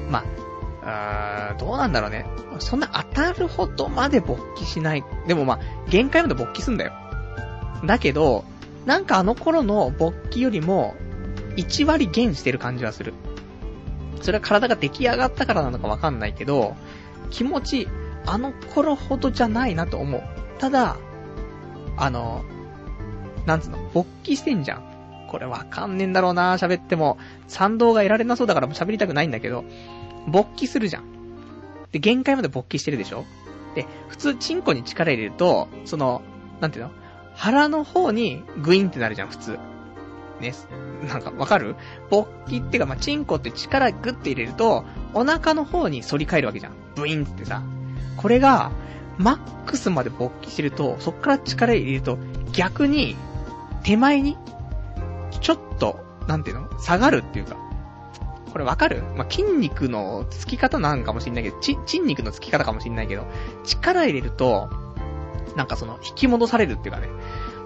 [0.09, 0.23] ま
[0.81, 2.25] あ、うーどうなんだろうね。
[2.59, 5.03] そんな当たるほどまで勃起しない。
[5.27, 6.93] でもまあ、限界まで勃起すんだよ。
[7.85, 8.43] だけど、
[8.85, 10.95] なんかあの頃の勃起よりも、
[11.55, 13.13] 1割減してる感じはする。
[14.21, 16.75] それは体が出来上がったからなのかわかんないけど、
[17.29, 17.87] 気持ち、
[18.25, 20.23] あの頃ほどじゃないなと思う。
[20.59, 20.97] ただ、
[21.97, 22.43] あの、
[23.45, 24.83] なんつうの、勃起してんじゃん。
[25.29, 27.17] これわかんねえんだろうな喋っても。
[27.47, 29.65] 賛同が得られなそうだから喋りたくないんだけど、
[30.27, 31.03] 勃起するじゃん。
[31.91, 33.25] で、限界まで勃起してるでしょ？
[33.75, 36.21] で、普通、チンコに力入れると、その、
[36.61, 36.91] なんていうの？
[37.35, 39.57] 腹の方にグインってなるじゃん、普通。
[40.39, 40.53] ね。
[41.09, 41.75] なんか、わかる？
[42.11, 44.85] 勃起ってか、まあ、チンコって力グッて入れると、
[45.15, 46.73] お腹の方に反り返るわけじゃん。
[46.95, 47.63] ブインってさ。
[48.17, 48.71] これが、
[49.17, 52.19] マックスまで勃起してると、そっから力入れると、
[52.51, 53.15] 逆に、
[53.83, 54.37] 手前に、
[55.41, 56.79] ちょっと、なんていうの？
[56.79, 57.57] 下がるっていうか。
[58.51, 59.03] これわかる？
[59.15, 63.25] まあ、筋肉のつき方なんかもしんないけど、ち、筋肉のつき方かもしんないけど、
[63.63, 64.69] 力入れると、
[65.55, 67.09] なんかその、引き戻されるっていうかね。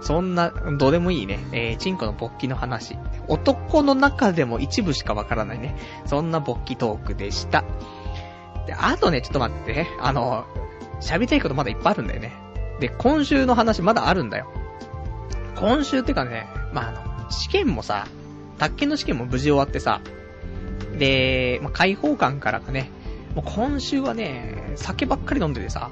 [0.01, 1.39] そんな、どうでもいいね。
[1.51, 2.97] えー、チンコの勃起の話。
[3.27, 5.75] 男の中でも一部しかわからないね。
[6.05, 7.63] そんな勃起トークでした。
[8.65, 9.87] で、あとね、ちょっと待って。
[9.99, 10.45] あの、
[11.01, 12.33] 喋りたいことまだいっぱいあるんだよね。
[12.79, 14.51] で、今週の話まだあるんだよ。
[15.59, 18.07] 今週ってかね、まあ、あの、試験もさ、
[18.57, 20.01] 宅建の試験も無事終わってさ、
[20.97, 22.89] で、まあ、開放感からかね、
[23.35, 25.89] もう今週はね、酒ばっかり飲んでてさ、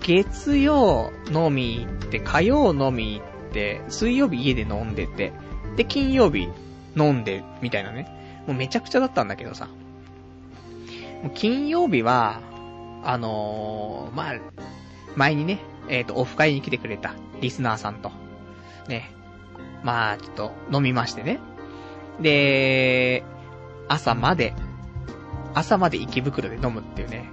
[0.00, 5.32] 月曜飲み行って、火曜飲み行って、水曜日家で飲んでて、
[5.76, 6.48] で、金曜日
[6.96, 8.42] 飲んで、みたいなね。
[8.46, 9.68] もうめちゃくちゃだったんだけどさ。
[11.34, 12.40] 金曜日は、
[13.04, 14.34] あのー、まあ、
[15.16, 18.10] 前にね、えっ、ー、と、オフ会に来てくれたリスナーさんと、
[18.88, 19.14] ね、
[19.82, 21.40] まあ、ちょっと飲みましてね。
[22.20, 23.24] で、
[23.88, 24.54] 朝まで、
[25.54, 27.30] 朝まで池袋で飲むっていうね。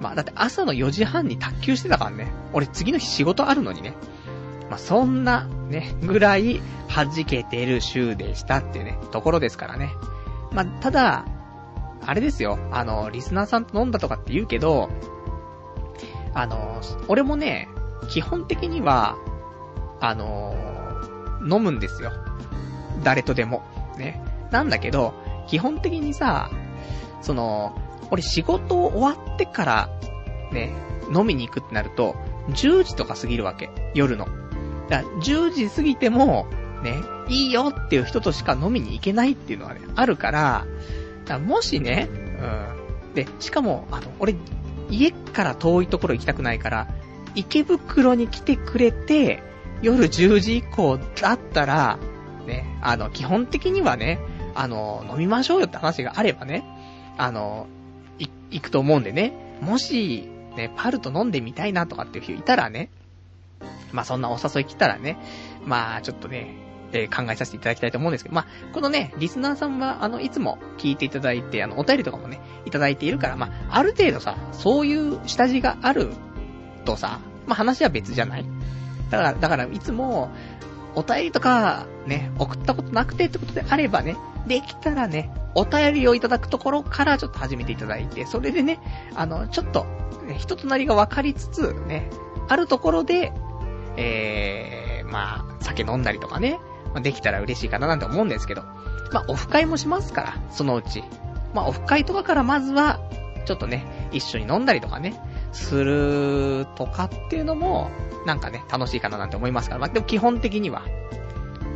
[0.00, 2.32] まあ、だって朝の4時半に卓球してたからね。
[2.52, 3.94] 俺次の日仕事あるのにね。
[4.68, 9.92] まあ、そんな、ね、ぐらい弾けてる週でしたっていうね、ところですからね。
[10.50, 11.24] まあ、ただ、
[12.04, 12.58] あれですよ。
[12.72, 14.90] あの、リスナーさんと飲んだとかって言うけど、
[16.34, 17.68] あの、俺もね、
[18.08, 19.16] 基本的には、
[20.02, 20.54] あの、
[21.48, 22.12] 飲むんですよ。
[23.04, 23.62] 誰とでも。
[23.96, 24.20] ね。
[24.50, 25.14] なんだけど、
[25.46, 26.50] 基本的にさ、
[27.20, 27.78] その、
[28.10, 29.88] 俺仕事終わってから、
[30.52, 30.74] ね、
[31.14, 32.16] 飲みに行くってなると、
[32.50, 33.70] 10時とか過ぎるわけ。
[33.94, 34.26] 夜の。
[34.88, 36.46] だから10時過ぎても、
[36.82, 36.96] ね、
[37.28, 40.66] いいよっていう人としか飲みに行けないっていうのはね、あるから、
[41.24, 43.14] だからもしね、うん。
[43.14, 44.34] で、しかも、あの、俺、
[44.90, 46.88] 家から遠いところ行きたくないから、
[47.34, 49.51] 池袋に来てくれて、
[49.82, 51.98] 夜10時以降だったら、
[52.46, 54.18] ね、あの、基本的にはね、
[54.54, 56.64] あの、飲みましょうよって話があればね、
[57.18, 57.66] あの、
[58.18, 62.90] い、行くと思うんでね、もし、ね、パルと飲んでみたいなとかっていう人いたらね、
[63.92, 65.18] まあそんなお誘い来たらね、
[65.64, 66.54] まあちょっとね、
[66.92, 76.10] えー、考えさせていただきたいと思うんですけど、まあ、このね、リスナーさんは、あの、いつも聞いていただいて、あの、お便りとかもね、いただいているから、まあ、ある程度さ、そういう下地がある
[76.84, 78.44] とさ、まあ、話は別じゃない
[79.12, 80.30] だから、だから、いつも、
[80.94, 88.80] お便りとか、ね、送ったことなくてってことであればね、できたらね、お便りをいただくところからちょっと始めていただいて、それでね、
[89.14, 89.84] あの、ちょっと、
[90.26, 92.08] ね、人となりが分かりつつ、ね、
[92.48, 93.32] あるところで、
[93.96, 96.58] えー、まあ、酒飲んだりとかね、
[96.94, 98.62] まあ、できたら嬉しいかななんて思うんですけど、
[99.12, 101.04] まあ、オフ会もしますから、そのうち。
[101.54, 103.00] まあ、オフ会とかからまずは、
[103.44, 105.14] ちょっとね、一緒に飲んだりとかね、
[105.52, 107.90] するとかっていうのも、
[108.26, 109.80] なんかね、楽しいかななんて思いますから。
[109.80, 110.82] まあ、でも基本的には、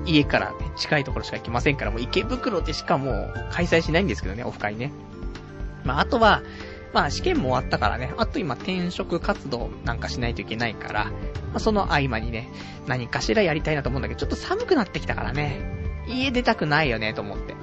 [0.07, 4.93] 家からね、近いところしか行きませんから、もう池袋でしかもう開催しないんですけどね、オフ会ね。
[5.85, 6.43] まあ、あとは、
[6.93, 11.13] まあ試験も終わったからね、あと今転職活動なんかしないといけないから、ま
[11.57, 12.49] あその合間にね、
[12.87, 15.61] 何かしらやりたいなと思うんだけど、ちょっと寒くなってきたからね、
[16.09, 17.55] 家出たくないよね、と思って。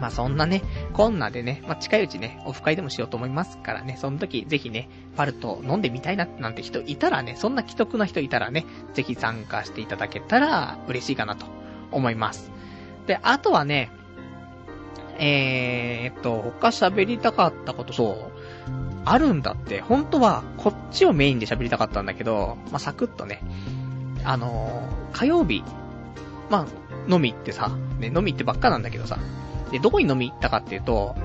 [0.00, 0.62] まあそんなね、
[0.94, 8.64] こんなでね、まあ近いうちね、オフ会でもしようと思いますからね、その時ぜひね、パルト飲んでみたいななんて人いたらね、そんな既得な人いたらね、
[8.94, 11.46] ぜひ参加していただけたら嬉しいかなと
[11.90, 12.52] 思います。
[13.08, 13.90] で、あとはね、
[15.18, 18.32] えーっと、他喋りたかったこと、そう、
[19.04, 23.40] あるんだって、本当はこっちをメインで喋りたかったんだけど、まあ、サクッとね、
[24.22, 25.64] あのー、火曜日、
[26.50, 29.18] まあ、飲みってさ、ね、飲みってばっかなんだけどさ、
[29.74, 31.16] で、どこに飲み行ったかっていうと、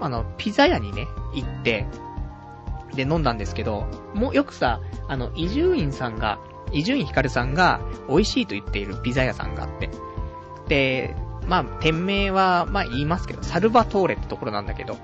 [0.00, 1.84] あの、ピザ屋にね、行って、
[2.94, 6.38] で、飲んだんですけど、もうよくさ、あの、伊集院さんが、
[6.72, 7.78] 伊集院光さんが
[8.08, 9.90] 美味しいと言っているピザ屋さんがあって、
[10.68, 11.14] で、
[11.46, 14.96] まあ、店名は、まあ言いますけど、サルバトーレってところなんだけど、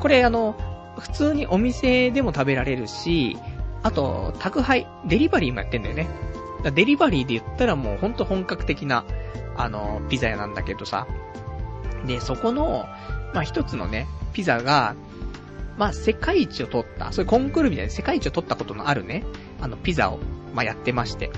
[0.00, 0.56] これあの、
[0.98, 3.38] 普通にお店でも食べられるし、
[3.84, 6.08] あと、宅配、デリバリーもやってんだよね。
[6.74, 9.04] デリバリーで言ったらもうほんと本格的な、
[9.56, 11.06] あの、ピザ屋なんだけどさ。
[12.06, 12.86] で、そこの、
[13.34, 14.94] まあ一つのね、ピザが、
[15.76, 19.24] まあ世界一を取った、そういうコンクールみたいな世界一を取ったことのあるね、
[19.60, 20.18] あのピザを、
[20.54, 21.30] まあやってまして。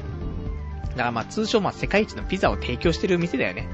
[0.90, 3.68] だからまあ通称まあ世界一のピザを提供してる店だよね。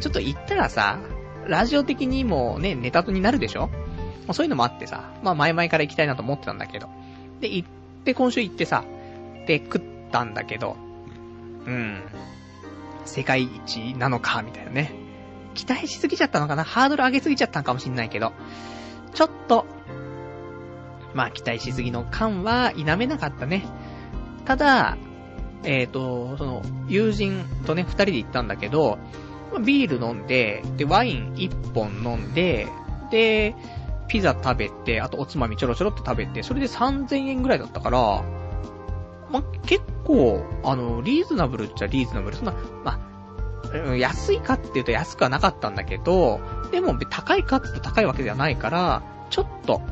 [0.00, 0.98] ちょっと行ったらさ、
[1.46, 3.70] ラジオ的にもね、ネタになるでしょ？
[4.32, 6.88] そういうのもあってさ、まあ前々から行きたいなと思ってたんだけど。
[7.40, 7.68] で、行っ
[8.04, 8.84] て、今週行ってさ、
[9.46, 10.76] で、食ったんだけど、
[11.64, 12.02] うん。
[13.06, 14.92] 世界一なのか、みたいなね。
[15.58, 16.62] 期待しすぎちゃったのかな？
[16.62, 18.32] ハードル上げすぎちゃったのかもしんないけど、
[19.12, 19.66] ちょっと、
[21.14, 23.64] まあ期待しすぎの感は否めなかったね。
[24.44, 24.96] ただ、
[25.64, 28.98] えっ、ー、と、その、友人とね、二人で行ったんだけど、
[29.64, 32.68] ビール飲んで、で、ワイン一本飲んで、
[33.10, 33.56] で、
[34.06, 38.22] ピザ食べて、あとおつまみちょろちょろっと食べて、それで3000円ぐらいだったから、
[39.28, 42.36] ま、結構、あの、リーズナブルっちゃリーズナブル。
[42.36, 42.54] そんな、
[42.84, 43.07] まあ
[43.74, 46.40] うん安いかって言うと安くはなかったんだけど、
[46.70, 49.82] でも高いかって言うと高いわけではないから、ちょっと、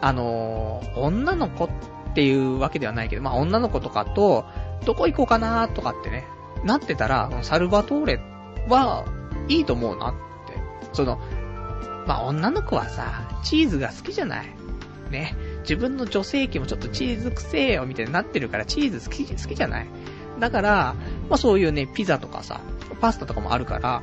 [0.00, 1.70] あのー、女の子っ
[2.14, 4.44] ていうわけではないけど、まあ、女の子とかと、
[4.84, 6.24] どこ行こうかなとかってね、
[6.64, 8.20] なってたら、サルバトーレ
[8.68, 9.04] は、
[9.48, 10.16] いいと思うなって。
[10.92, 11.18] その、
[12.06, 14.46] まあ、女の子はさ、チーズが好きじゃない。
[15.10, 15.36] ね。
[15.60, 19.86] 自分の女性器もちょっとチーズくせえよ、みたいになってるから、チーズ好き、好きじゃない。
[20.38, 20.94] だから、
[21.28, 22.60] まあ、そういうね、ピザとかさ、
[23.00, 24.02] パスタとかもあるから、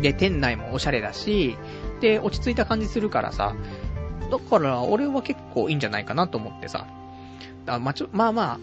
[0.00, 1.56] で、店内もおしゃれだし、
[2.00, 3.54] で、落ち着いた感じするからさ、
[4.30, 6.86] だから、俺は結構いいんじゃないかなと思ってさ。
[7.64, 8.58] だまあ、ちょ、まあまあ、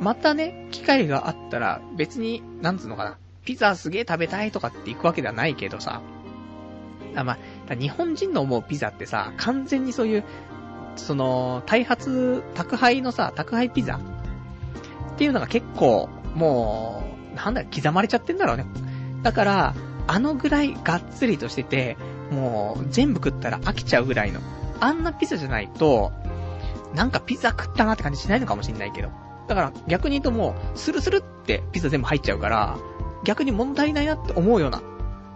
[0.00, 6.00] またね、機会があったら、別に、なんつうのかな、ピザすげえ食べたいとかって行くわけではないけどさ、
[7.16, 10.24] あまあ、日本人の思うピザってさ、完全にそういう、
[10.96, 14.00] その、開発、宅配のさ、宅配ピザ
[15.20, 17.04] っていうのが結構、も
[17.34, 18.64] う、なんだ、刻まれちゃってんだろうね。
[19.22, 19.74] だから、
[20.06, 21.98] あのぐらいがっつりとしてて、
[22.30, 24.40] もう、全部食ったら飽きちゃうぐらいの。
[24.80, 26.10] あんなピザじゃないと、
[26.94, 29.10] なんかピザ食ったなって感じしないのかもしんないけど。
[29.46, 32.78] だから逆に言うともう、スルスルってピザ全部入っちゃうから、
[33.26, 34.80] 逆に物足りないなって思うような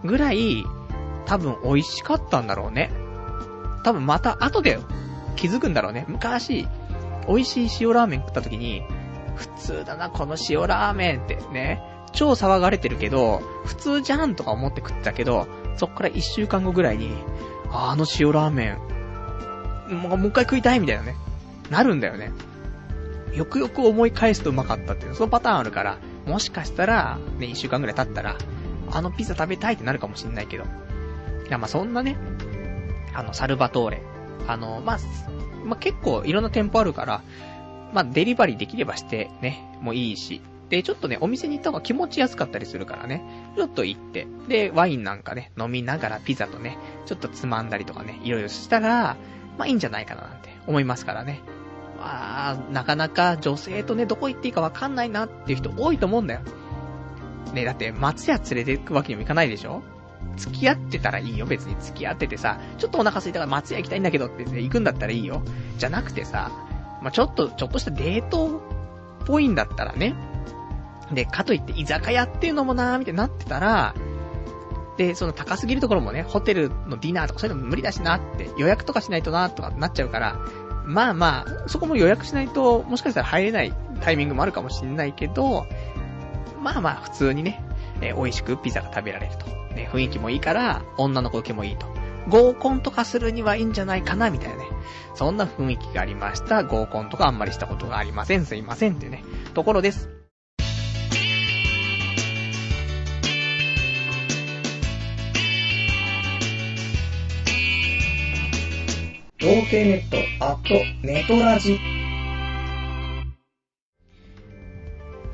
[0.03, 0.65] ぐらい、
[1.27, 2.91] 多分美味しかったんだろうね。
[3.83, 4.79] 多分また後で
[5.35, 6.05] 気づくんだろうね。
[6.07, 6.67] 昔、
[7.27, 8.83] 美味しい塩ラーメン食った時に、
[9.35, 11.81] 普通だな、この塩ラーメンってね、
[12.13, 17.11] 超騒がれてるけど、普通じゃんとか思って食ったけど、そっから一週間後ぐらいに、
[17.71, 18.77] ああの塩ラーメ
[19.89, 21.15] ン、もうもう一回食いたいみたいなね、
[21.69, 22.31] なるんだよね。
[23.33, 28.37] よくよく思い返すとうまかったっていう、そのパターンあるから、もしかしたら、ね、一週間ぐらい経ったら、
[28.91, 30.63] あのピザ食べたいってなるかもしんないけど。
[30.63, 30.67] い
[31.49, 32.17] や、まあそんなね、
[33.13, 34.01] あの、サルバトーレ。
[34.47, 34.97] あの、まあ、
[35.65, 37.21] まあ結構いろんな店舗あるから、
[37.95, 40.41] まあデリバリーできればしてね、もういいし。
[40.69, 43.23] で、ちょっとね、お店に行った方が気持ち安かったりするからね。
[43.55, 49.15] ちょっと行って、で、ワインなんかね、飲みながらピザとね、ちょっとつまんだりとかね、いろいろしたら、
[49.57, 51.41] まあいいんじゃないかななんて思いますからね。
[51.97, 56.41] まあ、なかなか女性とね、どこ行っていいかわかんないなっていう人多いと思うんだよ。
[57.53, 59.81] ね、だって松屋連れて行くわけにもいかないでしょ？
[60.35, 65.43] 付き合ってたらいいよ、別に付き合っててさ、ちょっとお腹空いたから松屋行きたいんだけどって、ね、行くんだったらいいよ。
[65.77, 66.51] じゃなくてさ、
[67.05, 70.15] まあ、ちょっと、ちょっとしたデートっぽいんだったらね。
[71.13, 73.93] で、かといって居酒屋っていうのもなーみたいになってたら、
[74.97, 80.39] で、その高すぎるところもね、ホテルのディナーとかそういうのも無理だしなって、予約とかしないとなとかなっちゃうから、
[80.83, 85.67] まあまあ、そこも予約しないと、もしかしたら入れないタイミングもあるかもしんないけど、
[86.59, 87.63] まあまあ、普通にね、
[88.01, 89.45] えー、美味しくピザが食べられると。
[89.75, 91.85] ね、雰囲気もいいから、女の子受けもいいと。
[92.27, 94.74] 合コンとかするにはいいんじゃないかな、みたいなね。
[95.13, 96.63] そんな雰囲気がありました。
[96.63, 98.45] 合コンとかあんまりしたことがありません。
[98.45, 99.23] すいませんってね、
[99.53, 100.09] ところです。
[109.45, 110.73] 童貞ネット、アット、
[111.05, 111.79] ネトラジ。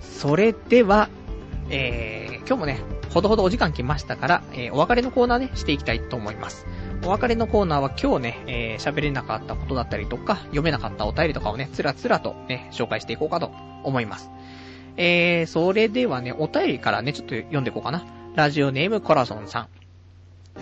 [0.02, 1.08] それでは、
[1.70, 2.80] えー、今日もね、
[3.14, 6.68] ほどほどお時間来ましたから、えー、お別れのコーナーね、していきたいと思います。
[7.04, 13.52] お別れのコーナーは今日ね、えー、喋れなかったことだったりとか、読めなかったお便りとかをね、つらつらとね、紹介していこうかと
[13.84, 14.30] 思います。
[14.97, 18.06] えー、それではね、お便りからね、ちょっと読んでいこうかな。
[18.36, 19.68] ラジオネームコラソンさん。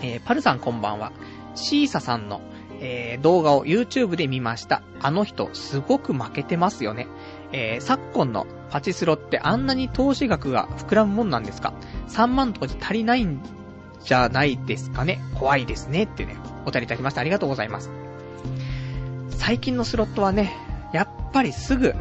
[0.02, 1.12] えー、パルさんこんばんは。
[1.56, 2.40] シーサさんの、
[2.80, 4.82] えー、動画を YouTube で見ました。
[5.02, 7.08] あの人、すごく負けてますよね。
[7.52, 11.74] えー、昨今のパチスロってあんなに投資額が膨らむもんなんですか
[12.08, 13.42] ?3 万とかじゃ足りないん
[14.04, 16.04] じゃないですかね怖いですね。
[16.04, 17.92] ってね、お便りいただきましてありがとうございます。
[19.32, 20.54] 最近のスロットはね、
[20.94, 21.94] やっぱりすぐ、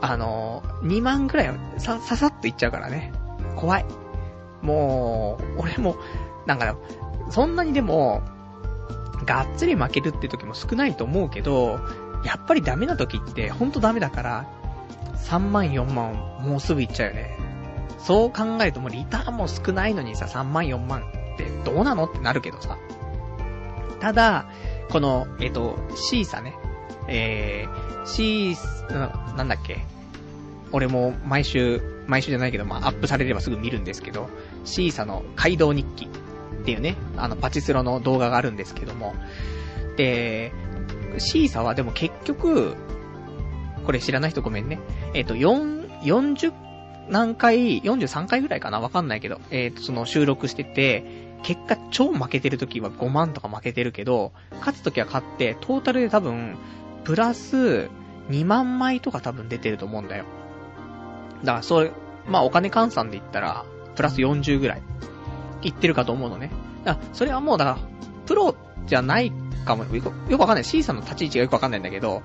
[0.00, 3.12] あのー、2万くらいさ、ささっといっちゃうからね。
[3.56, 3.86] 怖い。
[4.62, 5.96] もう、俺も、
[6.46, 6.76] なんか、
[7.30, 8.22] そんなにでも、
[9.24, 11.80] がっつり負けるって時も少ないと思うけど、
[12.24, 14.46] やっぱりダメな時ってほんとダメだから、
[15.16, 17.38] 3万4万もうすぐいっちゃうよね。
[17.98, 21.04] そう考えるともうリターンも少ないのにさ、3万4万
[21.34, 22.06] ってどうなの？
[22.06, 22.78] ってなるけどさ。
[24.00, 24.46] ただ、
[24.90, 26.54] この、えっ、と、シーサね。
[27.08, 29.84] えー、シー、なんだっけ。
[30.72, 34.28] 俺も毎週、毎週じゃないけど、まあ、アップされればすぐ見るんですけど、
[34.64, 36.08] シーサの街道日記っ
[36.64, 39.14] ていうね、あの、パチスロの動画があるんですけども、
[39.96, 40.52] で、
[41.18, 42.74] シーサはでも結局、
[43.84, 44.80] これ知らない人ごめんね。
[45.12, 46.52] えっ、ー、と、4、40
[47.10, 48.80] 何回、43回ぐらいかな？
[48.80, 51.04] わかんないけど、えっ、ー、と、その収録してて、
[51.44, 56.56] 結果超負けてる時は5万とか負けてるけど、勝つ時は勝って、トータルで多分、
[57.04, 57.90] プラス
[58.30, 60.24] 2万枚とか多分出てると思うんだよ。
[61.44, 61.92] だから、それ、
[62.26, 64.82] まあお金換算で言ったら、プラス40ぐらい、
[65.62, 66.50] いってるかと思うのね。
[66.84, 67.78] だそれはもうだから、
[68.26, 69.30] プロじゃない
[69.66, 70.64] かも、よくわかんない。
[70.64, 72.22] C さんの立ち位置がよくわかんないんだけど、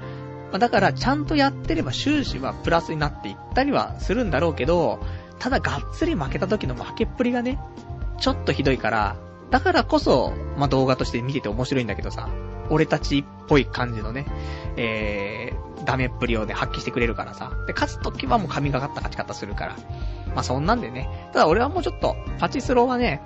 [0.52, 5.00] まあ、だから、ちゃんとやってれば収支はプラスになっていったりはするんだろうけど、
[5.40, 7.60] ただがっつり負けた時の負けっぷりがね、
[8.20, 9.16] ちょっとひどいから、
[9.50, 12.30] だからこそ、まあ、動画として見てて面白いんだけどさ、
[12.70, 14.26] 俺たちっぽい感じのね、
[14.78, 17.52] えー、ダメっぷりをね、発揮してくれるからさ。
[17.66, 19.76] で、勝つ時はもう神がかった勝ち方するから。
[20.36, 21.30] まあ、そんなんでね。
[21.34, 23.22] ただ俺はもうちょっと、パチスロはね、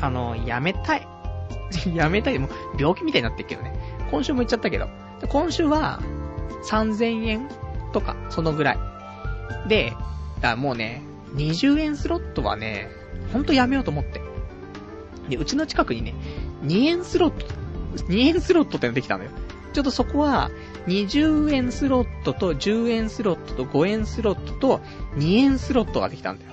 [0.00, 1.06] あの、やめたい。
[1.94, 2.38] やめたい。
[2.38, 3.72] もう、病気みたいになってるけどね。
[4.10, 4.88] 今週も言っちゃったけど。
[5.20, 6.00] で今週は、
[6.68, 7.48] 3000円
[7.92, 8.78] とか、そのぐらい。
[9.68, 9.92] で、
[10.40, 11.02] だもうね、
[11.36, 12.88] 20円スロットはね、
[13.32, 14.20] ほんとやめようと思って。
[15.28, 16.14] で、うちの近くにね、
[16.64, 17.46] 2円スロット、
[18.08, 19.30] 2円スロットってのできたのよ。
[19.72, 20.50] ちょっとそこは、
[20.86, 24.80] 20円スロットと10円スロットと5円スロットと
[25.16, 26.52] 2円スロットができたんだよ。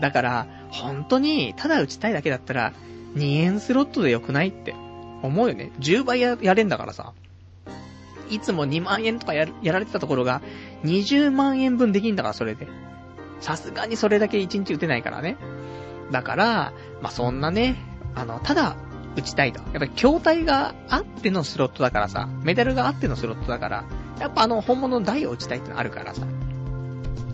[0.00, 2.72] だから、本当に、ただ打ちたいだけだったら、
[3.14, 4.74] 2円スロットでよくないって
[5.22, 5.70] 思うよね。
[5.78, 7.12] 10倍や、やれんだからさ。
[8.30, 10.40] いつも2万円とかややられてたところが、
[10.84, 12.66] 20万円分できんだから、それで。
[13.40, 15.36] さすがにそれだけ1日打てないからね。
[16.10, 17.76] だから、まあ、そんなね、
[18.14, 18.76] あの、ただ、
[19.16, 19.60] 打ちたいと。
[19.60, 23.84] やっぱり筐体があってのスロットだからさ、メダルがあってのスロットだから、
[24.18, 26.26] やっぱあの、本物の台を打ちたいってのあるからさ。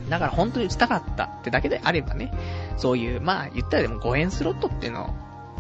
[0.08, 2.32] だから本当に打ちたかったってだけであればね、
[2.76, 5.14] そういう、まあ言ったらでも5円スロットっていうの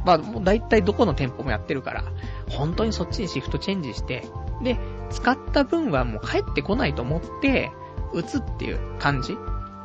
[0.04, 2.04] まあもう大体どこの店舗もやってるから、
[2.48, 4.26] 本当にそっちにシフトチェンジして、
[4.62, 4.78] で、
[5.10, 7.70] 使った分はもう帰ってこないと思って、
[8.12, 9.36] 打つっていう感じ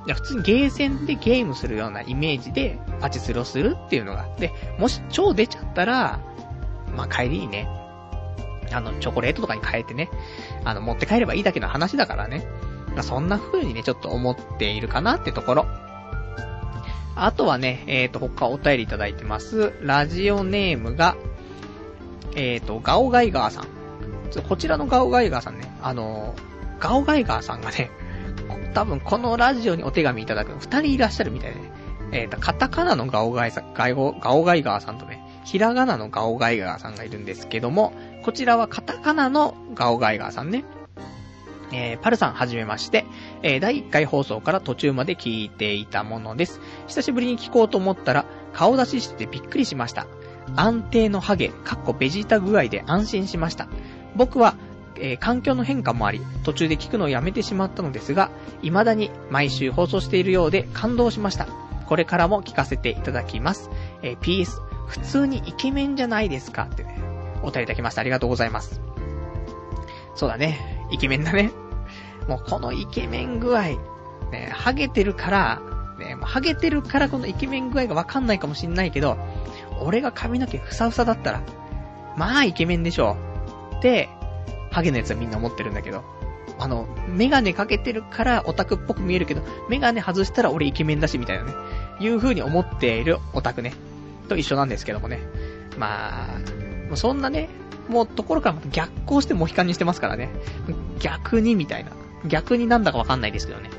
[0.08, 4.28] 普通にゲーセンでゲームするようなイメージでパチスロするっていうのが。
[4.38, 6.20] で、もし超出ちゃったら、
[6.96, 7.68] まあ、帰りにね、
[8.72, 10.10] あの、チョコレートとかに変えてね、
[10.66, 12.46] あの、持って帰ればいいだけの話だからね。
[12.94, 15.66] まあ、そんな風にね、ちょっと思っているかなってところ。
[17.16, 19.74] あとはね、えっ、ー、と、他お便りいただいてます。
[19.82, 21.16] ラジオネームが、
[22.36, 23.68] えっ、ー、と、ガオガイガーさん。
[24.48, 26.34] こちらのガオガイガーさんね、あの、
[26.80, 27.92] ガオガイガーさんがね、
[28.74, 31.72] 多分このラジオにお手紙いただくの二人いらっしゃるみたいでね。
[32.12, 37.94] えっ、ー、と、カタカナのガオガイさん、ガオ、ガオガイガーさんとね、ひらがなのガオガイガーさんがいるんですけども、
[38.24, 40.64] こちらはカタカナのガオガイガーさんね。
[41.72, 43.06] えー、パルさんはじめまして、
[43.42, 46.62] えー、第1回放送から途中まで聞いていたものです。
[46.88, 50.06] 久しぶりに聞こうと思ったら、顔出ししてびっくりしました。
[50.56, 53.68] 安定のハゲ、かっこベジータ具合で安心しました。
[54.16, 54.56] 僕は、
[54.96, 58.30] えー、環境の変化もあり、途中で聞くのをやめてしまったのですが、
[58.62, 61.48] 未だに毎週放送しているようで感動しました。
[61.88, 63.70] これからも聞かせていただきます。
[64.02, 66.64] えー、PS、普通にイケメンじゃないですか？
[66.72, 66.98] ってね、
[67.42, 68.02] お便りいただきました。
[68.02, 68.82] ありがとうございます。
[70.16, 70.88] そうだね。
[70.92, 71.52] イケメンだね。
[72.28, 73.64] もうこのイケメン具合、
[74.32, 75.62] ね、ハゲてるから、
[76.00, 79.18] ね、もうハゲてるからこのイケメン具合がわかんないかもしんないけど、
[79.82, 81.42] 俺が髪の毛ふさふさだったら、
[82.16, 83.18] まあイケメンでしょ
[83.74, 83.76] う。
[83.76, 84.10] って、
[84.74, 86.04] ハゲのやつはみんな思ってるんだけど、
[86.60, 91.54] あの、メガネかけてるからオタクっぽく見えるけど、メガネ外したら俺イケメンだしみたいなね、
[92.00, 93.74] いう風に思っているオタクね、
[94.28, 95.22] と一緒なんですけどもね。
[95.78, 96.38] ま
[96.92, 97.50] あ、そんなね、
[97.88, 100.30] もうところから逆行してモヒカンにしてますからね。
[101.00, 101.92] 逆にみたいな。
[102.26, 103.70] 逆になんだかわかんないですけどね。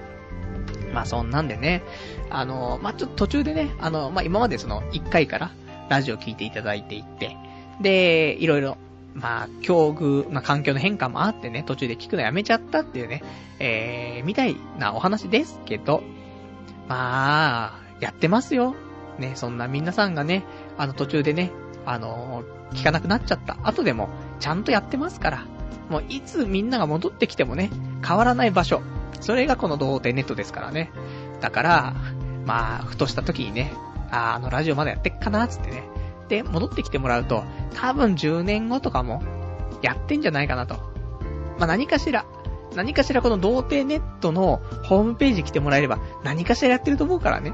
[0.92, 1.82] まあそんなんでね、
[2.30, 5.50] あの、まあちょっと途中でね、あの、まあ今までその1回から
[5.88, 7.36] ラジオ聞いていただいていって、
[7.80, 8.76] で、いろいろ、
[9.14, 13.22] まあ境遇、まあ環境の変化もあってね、途中で聞くのやめちゃったっていうね、
[13.58, 16.02] えー、みたいなお話ですけど、
[16.88, 18.74] まあ、やってますよ。
[19.18, 20.44] ね、そんな皆さんがね、
[20.76, 21.52] あの途中でね、
[21.86, 24.08] あの聞かなくなっちゃった後でも、
[24.40, 25.46] ちゃんとやってますから。
[25.88, 27.70] もういつみんなが戻ってきてもね、
[28.06, 28.82] 変わらない場所。
[29.20, 30.90] それがこの童貞ネットですからね。
[31.40, 31.94] だから、
[32.46, 33.72] まあ、ふとした時にね、
[34.10, 35.84] あ、あのラジオまだやってっかな、つってね。
[36.28, 37.44] で、戻ってきてもらうと、
[37.74, 39.22] 多分10年後とかも、
[39.82, 40.76] やってんじゃないかなと。
[41.58, 42.24] まあ何かしら、
[42.74, 47.52] 何かしらこの童貞ネットのホームページ来てもらえれば、何かしらやってると思うからね。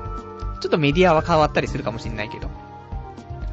[0.60, 2.48] ちょっとメディアは変わったりするかもしんないけど。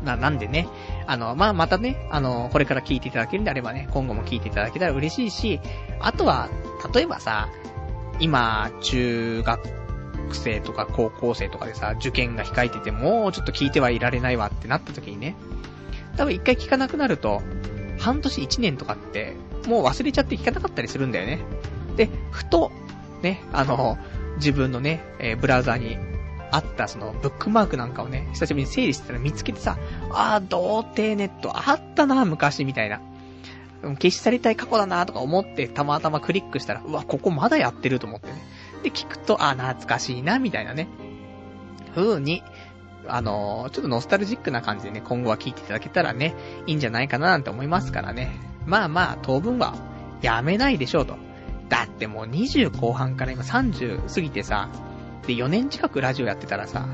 [0.04, 0.68] な、なんでね、
[1.08, 5.60] あの、まあ、またね、あの、これから聞いていただけるんであればね、今後も聞いていただけたら嬉しいし、
[6.00, 6.50] あとは、
[6.94, 7.50] 例えばさ、
[8.20, 9.87] 今、中学
[10.28, 15.36] 学生とか高校生とかでさ、受験が控えてて、もうちょっと聞いてはいられないわってなった時にね、
[16.18, 17.42] 多分一回聞かなくなると、
[17.98, 19.34] 半年一年とかって、
[19.68, 21.40] もう忘れちゃって聞かなかったりするんだよね。
[21.96, 22.72] で、ふと、
[23.22, 23.98] ね、あの、
[24.38, 25.98] 自分のね、えー、ブラウザーに
[26.52, 29.78] あったそのブックマークなんかをね、久しぶりに整理してたら見つけてさ、
[30.12, 33.02] あー、童貞ネットあったな、昔みたいな。
[33.82, 38.44] 消し去りたい過去だなとか思ってたまたまクリックしたら、うわ、ここまだやってると思ってね。
[38.84, 40.88] で、聞くと、あ、懐かしいな、みたいなね。
[41.96, 42.44] 風に、
[43.08, 48.32] あのー、ちょっとノスタルジックな感じでね、今後は聞いていただけたらね、いいんじゃないかななんて思いますからね。
[48.66, 49.76] まあまあ、当分は、
[50.22, 51.16] やめないでしょうと。
[51.70, 54.70] だってもう20後半から今30過ぎてさ、
[55.26, 56.88] で、4年近くラジオやってたらさ、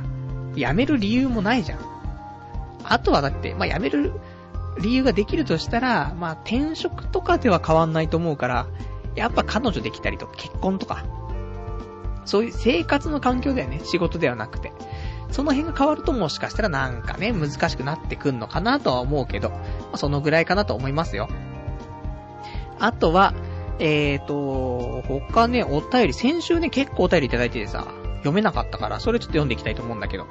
[0.56, 1.80] 辞める理由もないじゃん。
[2.84, 4.14] あとはだって、まあ、辞める
[4.80, 8.68] 理由ができるとしたら、まあ、転職とかでは変わんないと思うから、
[9.16, 11.06] やっぱ彼女できたりとか、結婚とか、
[12.26, 14.72] そういう生活の環境だよね、仕事ではなくて。
[15.32, 19.58] その辺が変わるともしかしたらなんかね、難しくなってくんのかなとは思うけど、ま
[19.94, 21.28] あ、そのぐらいかなと思いますよ。
[22.80, 23.34] あとは、
[23.80, 27.88] えーと、他ね、お便り、先週ね、結構お便りいただいててさ、
[28.18, 30.28] 読めなかったから、それちょっと読んでいきたいと思うんだけど。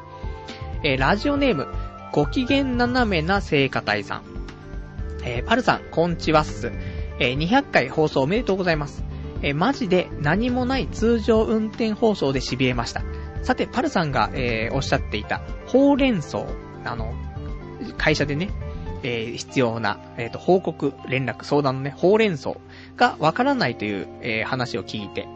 [0.84, 1.66] えー、ラジオネーム、
[2.12, 4.22] ご機嫌斜めな聖歌隊さん。
[5.24, 6.72] えー、パルさん、こんちはっす。
[7.18, 9.04] えー、200回放送おめでとうございます。
[9.42, 13.02] えー、マジで何もない通常運転放送で痺れました。
[13.42, 16.44] さて、パルさんが、えー、おっしゃっていた、ほうれん草、
[16.84, 17.12] あの、
[17.98, 18.50] 会社でね、
[19.02, 22.54] えー、必要な、えっ、と、報告、連絡、相談のね、ほうれん草
[22.96, 25.26] がわからないという、え、話を聞いて、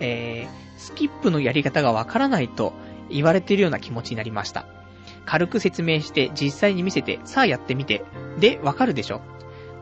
[0.00, 0.48] え、
[0.78, 2.72] スキップのやり方がわからないと
[3.10, 4.64] 言われているような気持ちになりました。
[5.26, 8.02] 軽く説明して実際に見せて、さあやってみて、
[8.38, 9.20] で、わかるでしょ？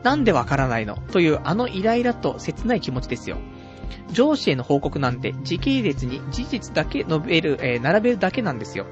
[0.03, 0.95] なんでわからないの？
[1.11, 3.37] というあのイライラと切ない気持ちですよ。
[4.11, 8.85] 上司への報告なんて時系列に事実だけ述べる、えー、並べるだけなんですよ。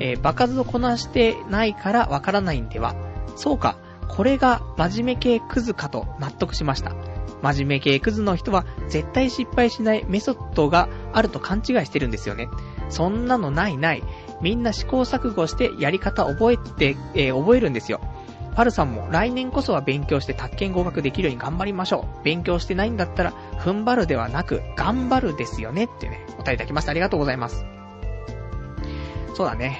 [0.00, 2.94] えー、場数をこなしてないからわからないんでは。
[3.36, 3.76] そうか、
[4.08, 6.94] これが真面目系クズかと納得しました。
[7.42, 12.48] 真面目系クズの人は絶対失敗しないメソッドがあると勘違いしてるんですよね。
[12.90, 14.02] そんなのないない。
[14.40, 18.00] みんな試行錯誤してやり方覚えて、えー、覚えるんですよ。
[18.58, 22.24] パルさんも来年こそは勉強して宅建合格できるように頑張りましょう。
[22.24, 26.90] 勉強してないんだったら、踏ん張るではなく、頑張るですよねってね、お答えいただきました。
[26.90, 27.64] ありがとうございます。
[29.36, 29.78] そうだね。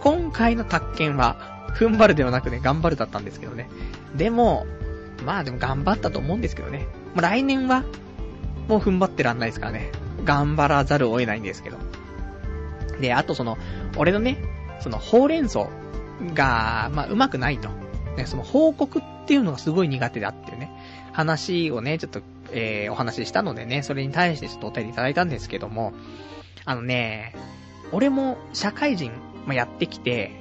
[0.00, 3.68] 今回の宅建は、踏ん張るではなくね、頑張るだったんですけどね。
[4.16, 4.64] でも、
[5.26, 6.86] まあでも頑張ったと思うんですけどね。
[7.12, 7.84] もう来年は、
[8.68, 9.92] もう踏ん張ってらんないですからね。
[10.24, 11.76] 頑張らざるを得ないんですけど。
[13.02, 13.58] で、あとその、
[13.98, 14.38] 俺のね、
[14.80, 15.68] その、ほうれん草
[16.32, 17.83] が、まあ、うまくないと。
[18.16, 20.70] ね、その報告っていうのがすごい苦手だっていうね、
[21.12, 22.20] 話をね、ちょっと、
[22.52, 25.92] えー、お話ししたのでね、それに対してちょっとお便りいただいたんですけども、
[26.64, 27.34] あのね、
[27.92, 29.12] 俺も社会人、
[29.46, 30.32] ま、やってきて、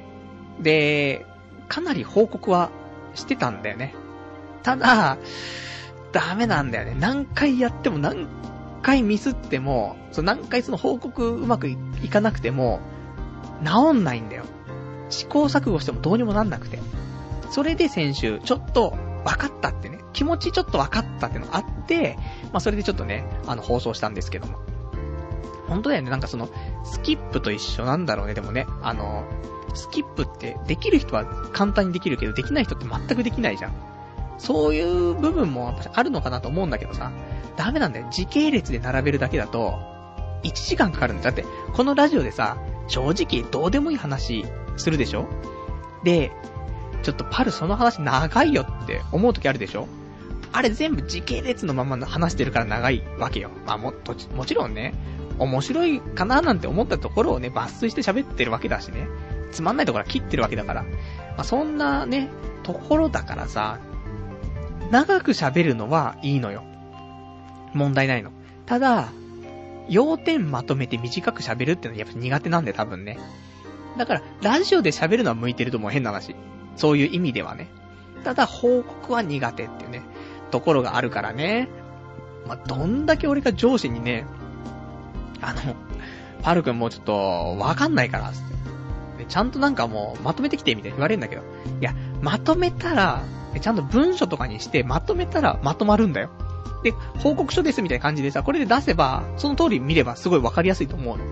[0.61, 1.25] で、
[1.67, 2.69] かなり報告は
[3.15, 3.93] してたんだよね。
[4.63, 5.17] ただ、
[6.11, 6.95] ダメなんだよね。
[6.99, 8.27] 何回やっても何
[8.81, 11.77] 回ミスっても、その何回その報告うまくい
[12.09, 12.79] かなくても、
[13.65, 14.43] 治んないんだよ。
[15.09, 16.79] 試行錯誤してもどうにもなんなくて。
[17.53, 22.17] それで先週、ちょっと分かったってね、気持ちちょっと分かったってのがあって、
[22.51, 24.57] まあそれでちょっとね、あの放送したんですけども。
[25.67, 26.49] 本当だよね、なんかその、
[26.83, 28.65] スキップと一緒なんだろうね、でもね。
[28.81, 29.25] あの、
[29.75, 33.73] スキップってできる人は簡単にできるけど、できない人って全くできないじゃん。
[34.39, 37.11] そういう部分もあるのかなと思うんだけどさ、
[37.55, 38.07] ダメなんだよ。
[38.09, 39.75] 時系列で並べるだけだと、
[40.43, 41.25] 1時間かかるんだ。
[41.25, 42.57] だって、このラジオでさ、
[42.87, 44.43] 正直どうでもいい話
[44.75, 45.27] するでしょ？
[46.03, 46.31] で、
[47.03, 49.87] ちょっとパルその話長いよって思う時あるでしょ？
[50.51, 53.49] あれ全部時系列のまま話してるから長いわけよ。
[53.65, 53.93] まあも、
[54.35, 54.93] もちろんね、
[55.39, 59.07] 面白いかななんて思ったところをね、抜粋して喋ってるわけだしね。
[59.51, 60.83] つまんないところは切ってるわけだから。
[60.83, 60.89] ま
[61.37, 62.29] あ、そんなね、
[62.61, 63.79] ところだからさ、
[64.91, 66.63] 長く喋るのはいいのよ。
[67.73, 68.31] 問題ないの。
[68.67, 69.09] ただ、
[69.89, 73.17] 要点まとめて短く喋るってのはやっぱ苦手なんで多分ね。
[73.97, 76.35] だから、ラジオで喋るのは向いてると思う変な話。
[76.75, 77.67] そういう意味ではね。
[78.23, 80.01] ただ、報告は苦手っていうね、
[80.51, 81.67] ところがあるからね。
[82.47, 84.25] まあ、どんだけ俺が上司にね、
[85.41, 85.75] あの、
[86.41, 87.13] パル君もうちょっと、
[87.59, 88.41] わかんないから、つっ
[89.17, 89.25] て。
[89.25, 91.41] ちゃんとなんかもう、まとめてきて、みたいに言われるんだけど。
[91.41, 91.45] い
[91.81, 93.23] や、まとめたら、
[93.59, 96.29] ちゃんと文書とかにして、まとめたら、まとまるんだよ。
[96.83, 101.23] で、報告書ですみたいな感じでさ、これで出せば、その通り見ればすごいわかりやすいと思うの。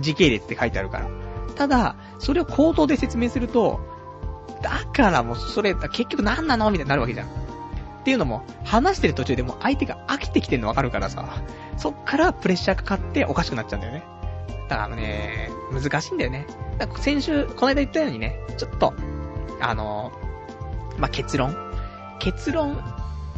[0.00, 1.08] 時系列って書いてあるから。
[1.54, 3.80] ただ、それを口頭で説明すると、
[4.62, 7.26] だからもうそれ、結局何なのみたいになるわけじゃん。
[7.26, 7.30] っ
[8.04, 11.42] ていうのも、話してる途中でも相手が飽きてきてるのわかるからさ、
[11.76, 14.04] そっからプレッシャーかかっておかしくなっちゃうんだよね。
[14.68, 16.46] だからね、難しいんだよね。
[16.78, 18.94] だから先週、この間言ったようにね、ちょっと、
[19.60, 20.12] あの
[20.98, 21.56] まあ、結論
[22.18, 22.78] 結論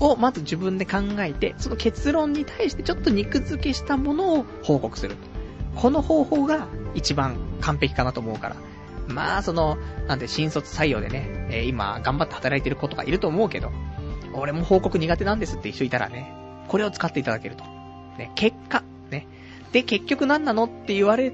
[0.01, 5.17] をまず自分で考えて、その結論に対してちょっと肉付けしたものを報告する。
[5.75, 8.57] この方法が一番完璧かなと思うから。
[9.09, 13.73] まあ、その、なんで新卒採用でね、えー、今頑張って働いてる子とかいると思うけど、
[14.35, 16.33] 俺も報告苦手なんですって人いたらね、
[16.69, 17.65] これを使っていただけると。
[18.19, 19.27] ね、結果、ね。
[19.73, 21.33] で、結局何なのって言われ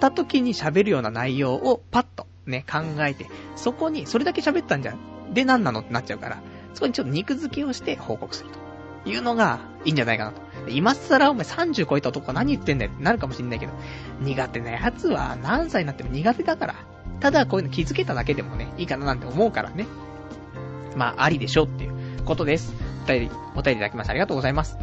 [0.00, 4.96] た時に喋るような内容をパッとね、考えて、そこに、それだけ喋ったんじゃ。
[5.32, 6.42] で何なのってなっちゃうから、
[6.74, 8.62] そこにちょっと肉付けをして報告すると。
[9.04, 10.40] いうのがいいんじゃないかなと。
[10.68, 13.72] 今更お前30超えた男何言ってんだよってなるかもしんないけど、
[14.20, 16.74] 苦手なやつは何歳になっても苦手だから。
[17.22, 19.86] ただこういうの気づけただけでもね、いいかななんて思うからね。
[20.96, 22.74] まあ、ありでしょうっていうことです。
[23.04, 24.76] お便り、お便りいただきましてありがとうございます。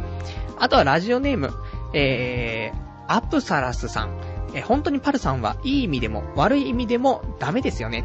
[0.58, 1.52] あとはラジオネーム、
[1.94, 4.18] えー、アプサラスさん。
[4.54, 8.04] え、本当にパルさんはいい意味でも悪い意味でもダメですよね。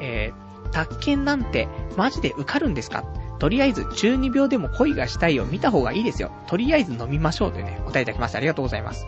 [0.00, 3.04] えー、宅建なんてマジで受かるんですか？
[3.38, 6.30] とりあえず中二病でも恋がしたいを見た方がいいですよ。
[6.46, 9.06] とりあえず飲みましょうというね、お便りいただきましてありがとうございます。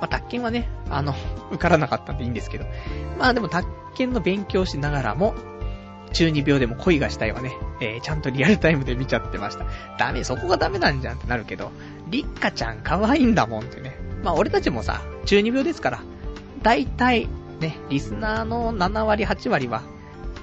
[0.00, 1.14] まあ、宅建はね、あの、
[1.50, 2.66] 受からなかったんでいいんですけど。
[3.18, 5.34] まあでも宅建の勉強しながらも、
[6.12, 9.66] 中二病でも恋がしたいはね、えー、ちゃんとリアルタイムで見ちゃってました。
[9.98, 11.70] ダメ、そこがダメなんじゃんってなるけど、
[12.08, 13.96] りっかちゃん可愛いんだもんってね。
[14.22, 16.00] まあ俺たちもさ、中二病ですから、
[16.62, 17.28] 大体、
[17.60, 19.82] ね、リスナーの7割、8割は、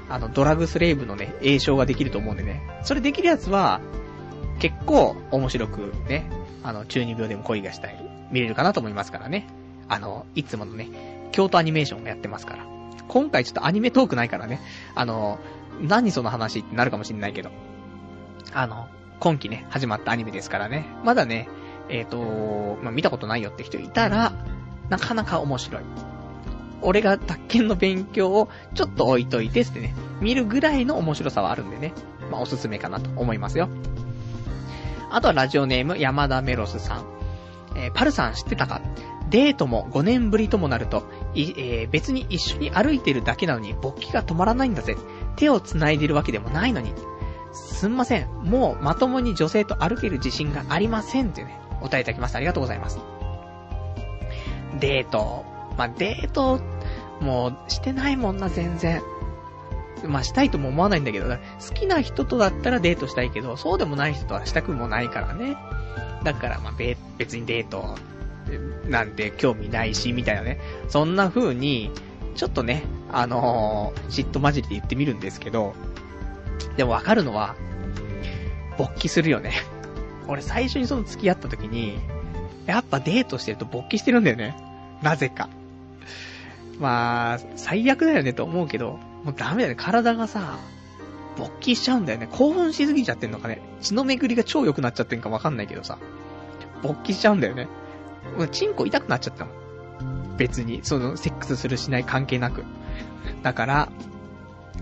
[0.09, 2.61] あの、ドラグスレイブのね、栄唱ができると思うんでね。
[2.83, 3.81] それできるやつは、
[4.59, 6.29] 結構面白くね、
[6.65, 7.95] あの、中二病でも恋がしたい、
[8.31, 9.45] 見れるかなと思いますからね。
[9.87, 12.65] あの、いつものね、京都アニメーションもやってますから。
[13.07, 14.59] 今回ちょっとアニメトークないからね、
[14.95, 15.37] あの、
[15.79, 17.51] 何その話ってなるかもしんないけど、
[18.51, 18.87] あの、
[19.19, 21.47] 今期ね、始まったアニメですからね、まだね、
[21.87, 24.33] えっ、ー、と、まあ、見たことないよって人いたら、
[24.89, 25.83] なかなか面白い。
[26.81, 31.93] 俺が宅建の勉強をちょっと置いといてってね、見るぐらいの面白さはあるんでね、
[32.31, 33.69] まあ、おすすめかなと思いますよ。
[35.15, 37.05] あとはラジオネーム山田メロスさん。
[37.77, 38.81] えー、パルさん知ってたか？
[39.29, 44.97] デートも5年ぶりともなると、い、えー、別に一緒に歩いてるだけなのに勃起が止まらないんだぜ。
[45.37, 46.93] 手を繋いでるわけでもないのに。
[47.53, 48.27] すんません。
[48.43, 52.39] もうまともに女性と歩ける自信がありませんってね、お答えいただきました。
[52.39, 52.99] ありがとうございます。
[54.81, 55.45] デート。
[55.77, 56.59] まあ、デート、
[57.21, 59.01] もう、してないもんな、全然。
[60.07, 61.37] まあ、したいとも思わないんだけど、好
[61.73, 65.57] きな人とだったらデートしたいけど、そうでもない人とはしたくもないからね。
[66.23, 66.73] だから、まあ、
[67.17, 67.95] 別にデート、
[68.87, 70.59] なんて興味ないし、みたいなね。
[70.89, 71.91] そんな風に、
[72.35, 75.73] ちょっとね、あのー、嫉妬混じりで言ってみるんですけど、
[76.77, 77.55] でもわかるのは、
[78.77, 79.53] 勃起するよね。
[80.27, 81.97] 俺最初にその付き合った時に、
[82.65, 84.55] やっぱデートしてると勃起してるんだよね。
[85.01, 85.49] なぜか。
[86.79, 89.75] まあ、最悪だよねと思うけど、もうダメだね。
[89.75, 90.59] 体がさ、
[91.35, 92.29] 勃起しちゃうんだよね。
[92.31, 93.59] 興奮しすぎちゃってんのかね。
[93.81, 95.97] 血の巡りが超良くなっちゃってんかわかんないけどさ。
[96.81, 97.67] 勃起しちゃうんだよね。
[98.51, 100.37] チンコ痛くなっちゃったもん。
[100.37, 102.63] 別に、その、セックスするしない関係なく。
[103.41, 103.89] だから、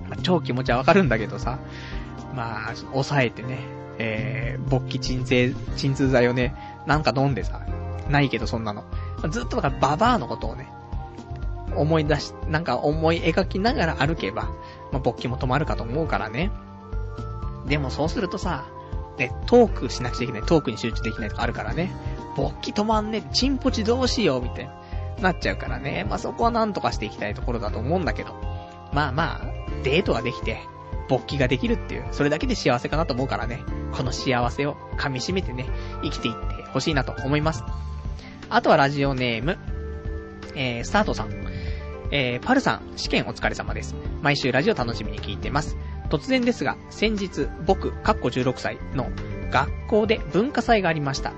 [0.10, 1.60] まあ、超気持ちはわかるんだけどさ。
[2.36, 3.60] まあ、抑えてね、
[3.98, 6.56] えー、勃起鎮静、鎮痛剤をね、
[6.86, 7.62] なんか飲んでさ、
[8.10, 8.84] ないけどそんなの。
[9.30, 10.68] ずっとだからババアのことをね、
[11.78, 14.44] 思い出し、なんか思い描きながら歩けば、
[14.92, 16.52] まあ、勃起も止まるかと思うからね。
[17.68, 18.66] でもそうするとさ、
[19.18, 21.92] ね、トークしなくちゃいけない、トークに集中できないとかあるからね。
[22.36, 24.74] 勃起止まんね、チンポチどうしよう、みたいな、
[25.22, 26.06] なっちゃうからね。
[26.10, 28.34] まあ、そこはなんとかしていきたいところだと思うんだけど。
[28.92, 29.42] まあまあ、
[29.84, 30.60] デートができて、
[31.08, 33.60] 勃起ができるっていう、それだけで幸せかなと思うからね。
[33.92, 35.68] この幸せを噛み締めてね、
[36.04, 37.64] 生きていってほしいなと思います。
[38.50, 39.58] あとはラジオネーム、
[40.56, 41.43] えー、スタートさん。
[42.16, 43.96] えー、パルさん、試験お疲れ様です。
[44.22, 45.78] 毎週ラジオ楽しみに聞いてます。
[46.12, 49.10] 突然ですが、先日、僕、かっこ16歳の
[49.50, 51.34] 学校で文化祭がありました。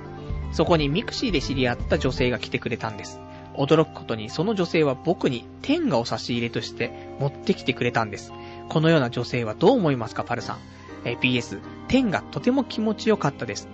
[0.52, 3.22] そこにミクシーで知り合った女性が来てくれたんです。
[3.54, 6.92] 驚くことに、その女性は僕に TENGAを差し入れとして
[7.22, 8.34] 持ってきてくれたんです。
[8.68, 10.58] このような女性はどう思いますか、パルさん。
[11.06, 13.70] えー、PS、天がとても気持ちよかったです。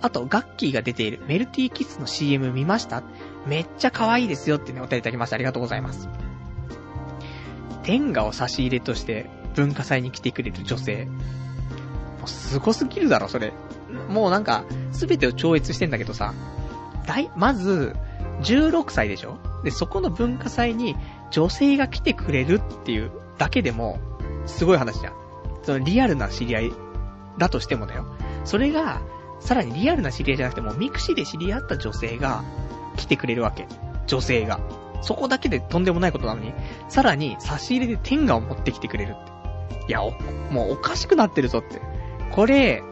[0.00, 3.02] あと、ガッキーが出ているメルティーキッスの CM 見ました？
[3.46, 5.34] めっちゃ可愛いですよってね、お便りいただきました。
[5.34, 6.08] ありがとうございます。
[7.86, 11.06] TENGAを差し入れとして文化祭に来てくれる女性。
[11.06, 11.12] も
[12.26, 13.52] うすごすぎるだろ、それ。
[14.08, 16.34] もうなんか、すべてを超越してんだけどさ。
[17.06, 17.94] 大、まず、
[18.42, 19.38] 16歳でしょ？
[19.62, 20.96] で、そこの文化祭に
[21.30, 24.00] 女性が来てくれるっていうだけでも、
[24.46, 25.12] すごい話じゃん。
[25.62, 26.72] そのリアルな知り合い
[27.38, 28.04] だとしてもだよ。
[28.44, 29.00] それが、
[29.38, 32.42] さらにリアルな知り合いじゃなくても、ミクシーで知り合った女性が
[32.96, 33.68] 来てくれるわけ。
[34.08, 34.58] 女性が。
[35.02, 36.52] そこだけでとんでもないことなのに、
[36.88, 39.36] さらに差し入れで天下を持ってきてくれるって。
[39.88, 40.00] いや、
[40.50, 41.80] もうおかしくなってるぞって。
[42.32, 42.82] これ、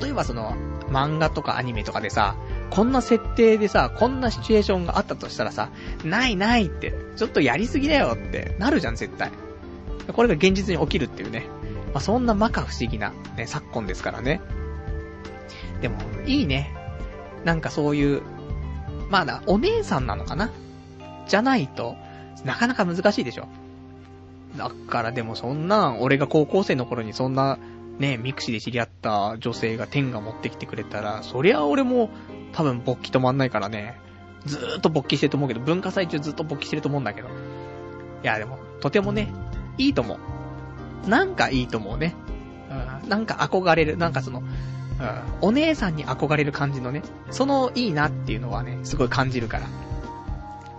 [0.00, 0.54] 例えばその、
[0.88, 2.36] 漫画とかアニメとかでさ、
[2.70, 5.70] こんな設定でさ、こんなシチュエーションがあったとしたらさ、
[6.04, 9.30] ないないって、ちょっとやりすぎだよってなるじゃん、絶対。
[10.12, 11.46] これが現実に起きるっていうね。
[11.92, 14.40] まあ、そんな摩訶不思議な、ね、昨今ですからね。
[15.80, 15.96] でも、
[16.26, 16.74] いいね。
[17.44, 18.22] なんかそういう、
[19.08, 20.50] まあだ、お姉さんなのかな
[21.26, 21.96] じゃないと、
[22.44, 23.46] なかなか難しいでしょ。
[24.56, 27.58] だからでもそんな、俺が高校生の頃にそんな、
[27.98, 32.10] ね、ミクシーで知り合った女性が TENGA持ってきてくれたら、そりゃ俺も
[32.52, 33.98] 多分勃起止まんないからね。
[34.44, 37.28] ずーっと勃起してると思うけど、文化祭中ずっと勃起してると思うんだけど。
[37.28, 37.30] い
[38.22, 39.28] や、でも、とてもね、
[39.78, 40.18] いいと思
[41.06, 41.08] う。
[41.08, 42.14] なんかいいと思うね。
[43.02, 44.46] うん、なんか憧れる、なんかその、うん、
[45.40, 49.66] お姉さんに憧れる感じのね、そのいいなっていうのはね、すごい感じるから。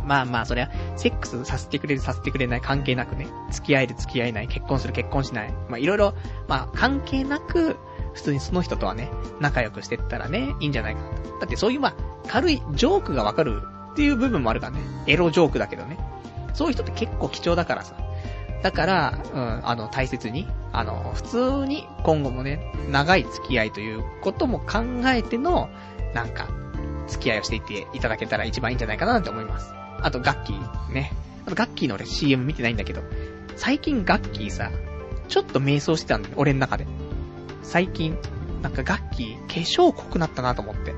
[0.08, 5.54] まあまあ、そりゃ、セックスさせてくれる、させてくれない関係なくね、付き合える、付き合えない、結婚する、結婚しない。
[5.70, 6.14] まあいろいろ、
[6.48, 7.76] まあ関係なく、
[8.14, 11.40] 普通にその人とはね、仲良くしてったらね、いいんじゃないかなと。
[11.40, 11.94] だってそういうまあ、
[12.28, 13.62] 軽いジョークがわかる
[13.92, 14.80] っていう部分もあるからね。
[15.06, 15.98] エロジョークだけどね。
[16.54, 17.96] そういう人って結構貴重だからさ。
[18.64, 25.70] だから、うん、あの、大切に、あの、普通に今後もね、長い付き合いということも考えての、
[26.14, 26.48] なんか、
[27.08, 29.77] 付き合いをしていっていただけたら一番いいんじゃないかなって思います。
[30.02, 31.12] あと、ガッキーね。
[31.46, 33.02] あと、ガッキーの俺 CM 見てないんだけど、
[33.56, 34.72] 最近ガッキーさ、
[35.28, 36.88] ちょっと迷走してたんだよ、俺の中で。
[37.64, 38.18] 最近、
[38.62, 40.94] なんかガッキー、化粧濃くなったなと思って。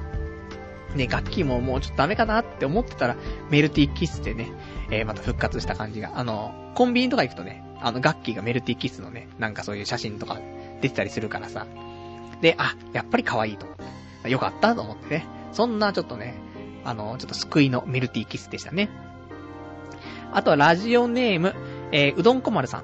[0.96, 3.16] ね、ガッキーももうちょっとダメかなって思ってたら、
[3.50, 4.52] メルティーキスでね、
[4.90, 6.12] えー、また復活した感じが。
[6.16, 10.40] あの、コンビニとか行くとね、あの、ガッキーがメルティーキスのね、なんかそういう写真とか
[10.82, 11.68] 出てたりするからさ。
[12.42, 13.78] で、あ、やっぱり可愛いと思っ
[14.24, 14.30] て。
[14.30, 15.26] よかったと思ってね。
[15.52, 16.36] そんなちょっとね、
[16.86, 18.90] あの、ちょっと救いのメルティーキスでしたね。
[20.32, 21.56] あとはラジオネーム、
[21.92, 22.84] えー、うどんこまるさん。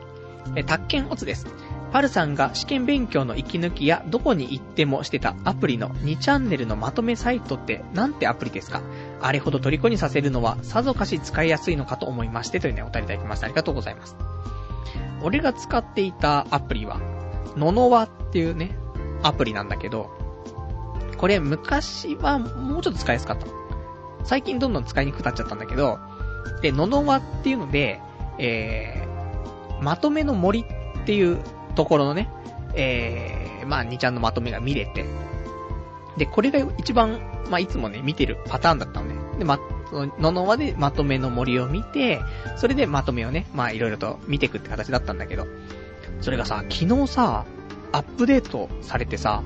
[0.56, 1.48] えー、宅建オツです。
[1.92, 8.82] パルさんが試験勉強の息抜きやどこに行ってもしてたアプリの2チャンネルのまとめサイトってなんてアプリですか？
[9.22, 13.46] あれほど虜にさせるのはさぞかし使いやすいのかと思いましてというね、お便りいただきました。
[13.46, 14.18] ありがとうございます。
[15.22, 17.00] 俺が使っていたアプリは、
[17.56, 18.78] ののわっていうね、
[19.24, 20.12] アプリなんだけど、
[21.18, 23.48] これ昔はもうちょっと使いやすかった。
[24.26, 26.00] 最近どんどん使いにくくなっちゃったんだけど、
[26.62, 28.02] で、ののわっていうので、
[28.38, 30.66] えー、まとめの森っ
[31.06, 31.40] ていう
[31.76, 32.30] ところのね、
[32.76, 35.06] えー、まあ、2ちゃんのまとめが見れて、
[36.18, 37.20] で、これが一番、
[37.50, 39.16] まあ、いつもね、見てるパターンだったのね。
[39.40, 39.60] で、ま、
[40.20, 42.22] ののわでまとめの森を見て、
[42.58, 45.46] それでまとめをね、まあ、いろいろと見ていくって形だったんだけど、
[46.22, 47.46] それがさ、昨日さ、
[47.92, 49.44] アップデートされてさ、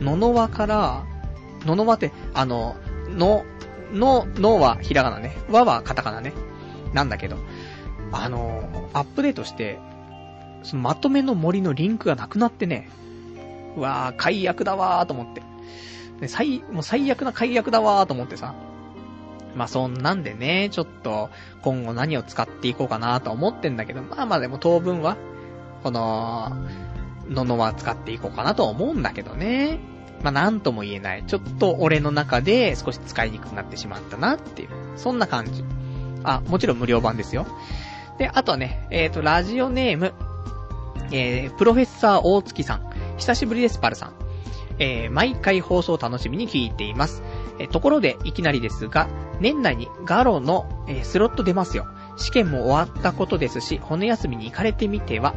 [0.00, 1.04] ののわから、
[1.64, 2.76] ののわって、あの、
[3.08, 3.44] の、
[3.92, 5.36] の、のはひらがなね。
[5.50, 6.32] わはカタカナね。
[6.92, 7.36] なんだけど、
[8.12, 9.78] あの、アップデートして、
[10.62, 12.88] そのまとめの森のリンクがなくなってね、
[13.76, 15.42] うわー、解約だわーと思って。
[16.20, 18.54] で最、もう最悪な解約だわーと思ってさ。
[19.54, 21.30] まあそんなんでね、ちょっと、
[21.62, 25.16] 今後何を使っていこうかなと思ってんだけど、まあまあでも当分は、
[25.82, 26.52] この、
[27.28, 29.78] ののは使っていこうかなと思うんだけどね。
[30.26, 31.22] まあなんとも言えない。
[31.24, 34.70] ちょっと俺の中で少し使いにくくなってしまったなっていう。
[34.96, 35.64] そんな感じ。
[36.24, 37.46] あ、もちろん無料版ですよ。
[38.18, 40.14] で、あとはね、えっ、と、ラジオネーム、
[41.12, 42.90] えー、プロフェッサー大月さん。
[43.18, 44.14] 久しぶりです、パルさん。
[44.80, 47.22] えー、毎回放送楽しみに聞いています。
[47.60, 49.06] えーところで、いきなりですが、
[49.38, 51.86] 年内にガロの、えースロット出ますよ。
[52.16, 55.36] 試験も終わったことですし、骨休みに行かれてみては、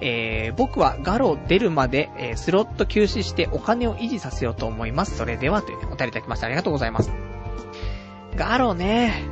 [0.00, 5.16] えー、僕はガロ出るまで、えースロット休止してお金を維持させようと思います。
[5.16, 6.46] それでは、というねお便りいただきました。
[6.46, 7.10] ありがとうございます。
[8.36, 9.24] ガロね、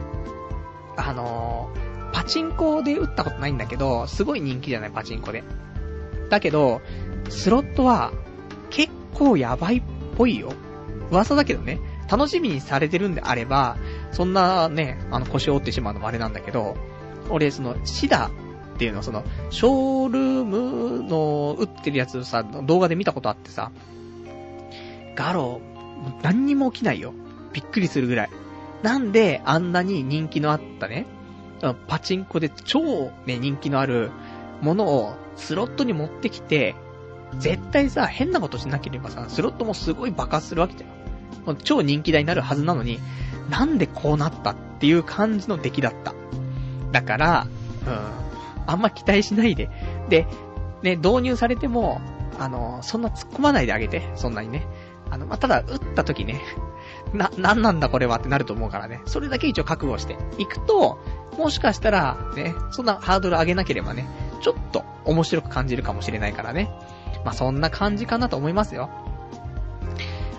[0.96, 1.86] あのー
[2.16, 5.44] パチンコで打ったことないんだけど、すごい人気じゃない、パチンコで。
[6.30, 6.80] だけど、
[7.28, 8.10] スロットは、
[8.70, 9.82] 結構やばいっ
[10.16, 10.54] ぽいよ。
[11.10, 11.78] 噂だけどね、
[12.10, 13.76] 楽しみにされてるんであれば、
[14.12, 16.76] そんなね、あの腰を折ってしまうのもあれなんだけど、
[17.28, 18.30] 俺、その、シダ
[18.76, 23.72] っていうのは、その、ショールームの打ってるやつをさ、動画で見たことあってさ、
[25.14, 25.60] ガロ、
[26.22, 27.14] 何にも起きないよ。
[27.52, 28.30] びっくりするぐらい。
[28.82, 31.06] なんで、あんなに人気のあったね、
[31.88, 34.10] パチンコで超ね、人気のある
[34.60, 36.74] ものをスロットに持ってきて、
[37.38, 40.90] 絶対さ、変なことしなければさ、スロットもすごい爆発するわけじゃん。
[41.46, 43.00] もう超人気台になるはずなのに、
[43.48, 46.14] なんでこうなったっていう感じの出来だった。
[46.92, 47.46] だから、
[47.86, 48.25] うん、
[48.66, 49.70] あんま期待しないで。
[50.08, 50.26] で、
[50.82, 52.00] ね、導入されても、
[52.38, 54.66] あの、そんな突っ込まないであげて、そんなにね。
[55.10, 56.40] あの、まあ、ただ、打った時ね、
[57.12, 59.00] な、なんなんだこれはってなると思うからね。
[59.06, 60.98] それだけ一応覚悟していくと、
[61.38, 64.08] もしかしたら、ね、そんなハードル上げなければね、
[64.42, 66.70] ちょっと面白く感じるかもしれないからね。
[67.24, 68.90] まあ、そんな感じかなと思いますよ。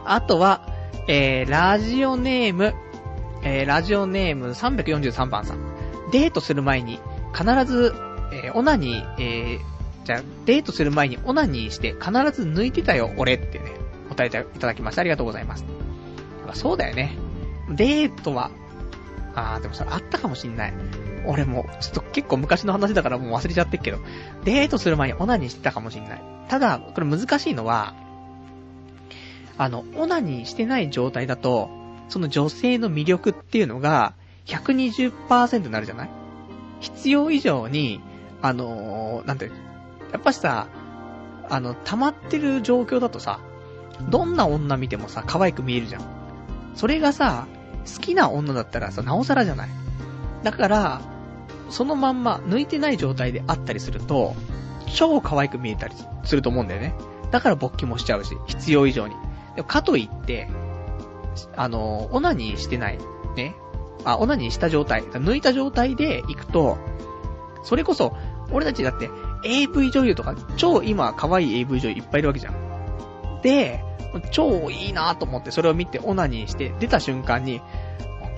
[0.05, 0.61] あとは、
[1.07, 2.73] えー、ラジオネーム、
[3.43, 5.59] えー、ラジオネーム343番さん。
[6.11, 6.99] デートする前に、
[7.33, 7.93] 必ず、
[8.31, 13.71] えー、オナニー、えー、じゃあ、デートする前にオナニーして必ず抜いてたよ、俺ってね、
[14.09, 15.01] 答えていただきました。
[15.01, 15.65] ありがとうございます。
[16.53, 17.17] そうだよね。
[17.69, 18.51] デートは、
[19.35, 20.73] あー、でもそれあったかもしんない。
[21.25, 23.99] 俺も、ちょっと結構昔の話だからもう忘れちゃってっけど、
[24.45, 26.21] デートする前にオナニーしてたかもしんない。
[26.47, 27.93] ただ、これ難しいのは、
[29.57, 31.69] あの、オナニーしてない状態だと、
[32.09, 34.13] その女性の魅力っていうのが、
[34.45, 36.09] 120%になるじゃない？
[36.79, 37.99] 必要以上に、
[38.41, 39.51] あのーなんて、
[40.11, 40.67] やっぱしさ、
[41.49, 43.39] あの、溜まってる状況だとさ、
[44.09, 46.01] どんな女見てもさ、可愛く見えるじゃん。
[46.75, 47.47] それがさ、
[47.85, 49.69] 好きな女だったらさ、なおさらじゃない。
[50.43, 51.01] だから、
[51.69, 54.35] そのまんま抜いてない状態であったりすると、
[54.93, 56.93] 超可愛く見えたりすると思うんだよね。
[57.31, 59.15] だから勃起もしちゃうし、必要以上に。
[59.55, 60.49] でもかといって、
[61.55, 62.99] あの、オナニーしてない、
[63.35, 63.55] ね。
[64.05, 66.77] あ、オナニーした状態、抜いた状態で行くと、
[67.63, 68.15] それこそ、
[68.51, 69.09] 俺たちだって
[69.43, 73.41] AV 女優とか、超今可愛い AV 女優いっぱいいるわけじゃん。
[73.41, 73.83] で、
[74.31, 77.61] 超いいなと思ってそれを見てオナニーして出た瞬間に、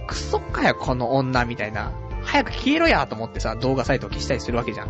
[0.07, 1.91] クソかよこの女みたいな、
[2.23, 4.90] 早く消えろやと思ってさ、動画サイトを消したりするわけじゃん。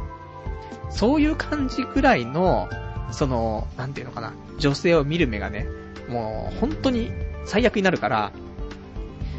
[0.90, 2.70] そういう感じぐらいの、
[3.12, 5.68] その、なんていうのかな、女性を見る目がね、
[6.08, 7.12] もう本当に
[7.46, 8.32] 最悪になるから、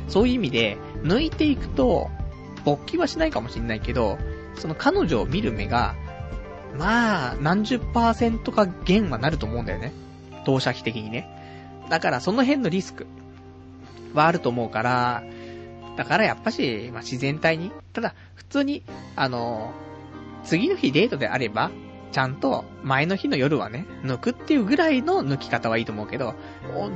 [0.09, 2.11] そういう意味で、抜いていくと、
[2.65, 4.19] 勃起はしないかもしんないけど、
[4.57, 5.95] その彼女を見る目が、
[6.79, 9.93] まあ、何十パーセントか減はなると思うんだよね。
[10.45, 11.29] 投射費的にね。
[11.89, 13.07] だからその辺のリスク
[14.15, 15.23] はあると思うから、
[15.97, 17.73] だからやっぱし、まあ、自然体に。
[17.93, 18.83] ただ、普通に、
[19.17, 19.73] あの、
[20.45, 21.71] 次の日デートであれば、
[22.13, 26.35] ちゃんと前の日の夜はね、抜くっていうぐらいの抜き方はいいと思うけど、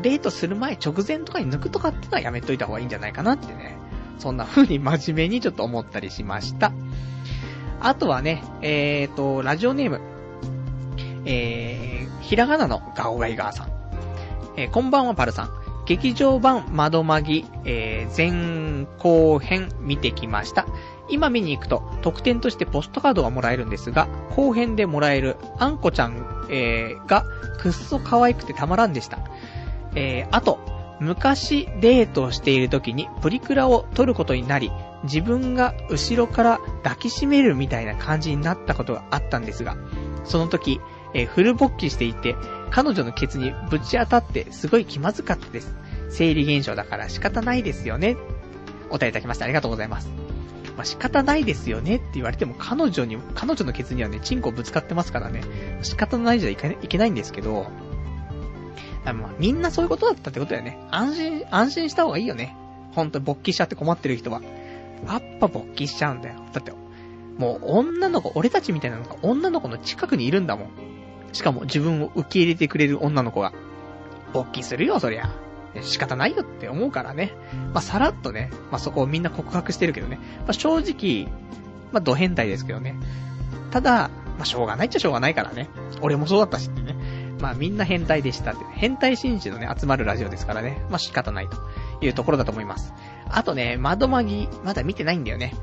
[0.02, 3.76] デートする前直前とかに抜くとかってのはやめといた方がいいんじゃないかなってね。
[4.18, 6.72] そんな風に真面目にちょっと思ったりしました。
[7.84, 10.00] あとはね、えーと、ラジオネーム、
[11.26, 13.68] えー、ひらがなのガオガイガーさん。
[14.56, 15.50] えー、こんばんはパルさん。
[15.84, 20.64] 劇場版窓マギ、えー、前後編見てきました。
[21.10, 27.26] 今見に行くと特典としてポストカードがもらえるんですが、後編でもらえるあんこちゃん、えー、が
[27.58, 29.18] くっそ可愛くてたまらんでした。
[29.94, 30.58] えー、あと、
[31.04, 34.72] 昔デートをしている時にプリクラを撮ることになり、
[35.04, 39.76] 自分が後ろから抱きしめるみたいな感じになったことがあったんですが、
[40.24, 40.80] その時、
[41.12, 42.34] え、フル勃起していて、
[42.70, 45.74] 彼女のケツにぶち当たってすごい気まずかったです。
[46.10, 48.16] 生理現象だから仕方ないですよね。
[48.88, 50.08] お答えいただきましてありがとうございます。
[50.76, 55.42] まあ、仕方ないですよねって言われても彼女に、彼女のケツにはね、チンコぶつかってますからね、
[55.82, 57.68] 仕方ないじゃいけないんですけど、
[59.12, 60.78] まあ、みんなそういうことだったってことだよね。
[60.90, 62.56] 安心、安心した方がいいよね。
[62.92, 64.40] ほんと勃起しちゃって困ってる人は。
[65.06, 66.36] やっぱ勃起しちゃうんだよ。
[66.52, 66.72] だって、
[67.38, 70.68] もう女の子、俺たちみたいなのが女の子の近くにいるんだもん。
[71.32, 73.52] しかも自分を受け入れてくれる女の子が。
[74.32, 75.30] 勃起するよ、そりゃ。
[75.82, 77.32] 仕方ないよって思うからね。
[77.72, 80.18] まあ、さらっとね、まあ、そこをみんな告白してるけどね。
[80.40, 81.30] まあ、正直、
[81.92, 82.94] まあ、ド変態ですけどね。
[83.70, 85.68] ただ、まあ、しょうがないっちゃしょうがないからね。
[86.00, 86.93] 俺もそうだったしってね。
[87.40, 90.82] まあ、みんな変態でしたって、変態紳士のね、集まるラジオですからね。
[90.90, 91.56] まあ、仕方ないと
[92.00, 92.92] いうところだと思います。
[93.28, 95.54] あとね、窓マギ、まだ見てないんだよね。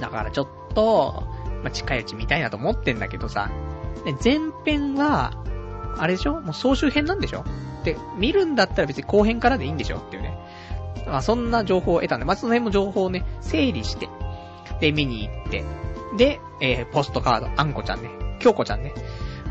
[0.00, 1.24] だからちょっと、
[1.62, 3.50] まあ、近いうち見たいなと思ってんだけどさ。
[4.04, 5.32] ね、前編は、
[5.98, 6.40] あれでしょ？
[6.40, 7.44] もう総集編なんでしょ？
[7.82, 9.98] で、見るんだったら別に後編からでいいんでしょ？
[9.98, 10.38] っていうね。
[11.06, 14.08] まあそんな情報を得たんで、まあその辺も情報をね、整理して、
[14.80, 15.64] で、見に行って、
[16.16, 18.94] で、えー、ポストカード、あんこちゃんね、京子ちゃんね、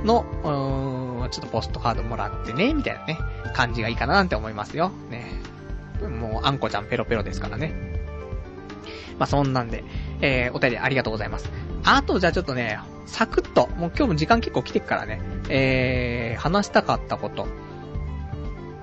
[0.06, 0.97] の、うーん、
[1.30, 3.18] ちょっとポストカードもらってね、みたいなね、
[3.54, 4.92] 感じがいいかななんて思いますよ。
[5.10, 5.26] ね。
[6.02, 7.74] もう、あんこちゃんペロペロですからね。
[9.18, 9.84] まあそんなんで、
[10.22, 11.50] えー、お便りありがとうございます。
[11.84, 17.48] あと、じゃあちょっとね、サクッと、もう今日も時間結構来てっからね、えー、話したかったこと。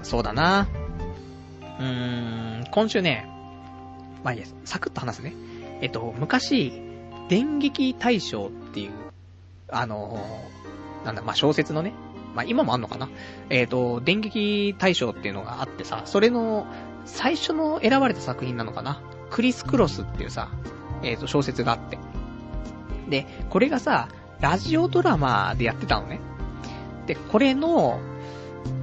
[0.02, 0.68] そうだな。
[1.78, 3.28] うーん、今週ね、
[4.22, 4.56] まあいいです。
[4.64, 5.34] サクッと話すね。
[5.80, 6.82] えっと、昔、
[7.28, 8.92] 電撃大賞っていう、
[9.68, 11.92] あのー、なんだ、まあ小説のね、
[12.34, 13.08] まあ今もあんのかな？
[13.50, 16.66] えっ、と、電撃大賞っていうのがあってさ、それの
[17.04, 19.00] 最初の選ばれた作品なのかな？
[19.30, 20.50] クリス・クロスっていうさ、
[21.02, 21.98] えっ、と、小説があって。
[23.08, 24.08] で、これがさ、
[24.40, 26.20] ラジオドラマでやってたのね。
[27.06, 28.00] で、これの、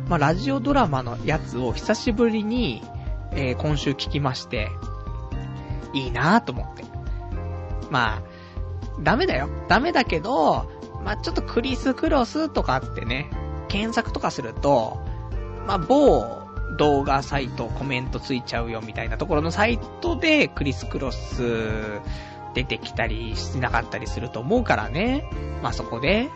[0.07, 2.83] まあ、ラジオドラマのやつを久しぶりに、
[3.31, 4.69] えー、今週聞きまして、
[5.93, 6.83] いいなぁと思って。
[7.89, 8.21] まあ、
[9.01, 9.49] ダメだよ。
[9.67, 10.69] ダメだけど、
[11.03, 13.29] まあ、ちょっとクリス・クロスとかってね、
[13.67, 14.99] 検索とかすると、
[15.67, 16.41] まあ、某
[16.77, 22.01] 動画サイトコメントついちゃうよみたいなところのサイトでクリス・クロス
[22.53, 25.29] 出てきたりしなかったりすると思うからね。
[25.61, 26.29] まあ、そこで、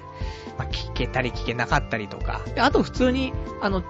[0.58, 2.42] まあ、聞けたり聞けなかったりとか。
[2.54, 3.84] で、あと普通に、あの、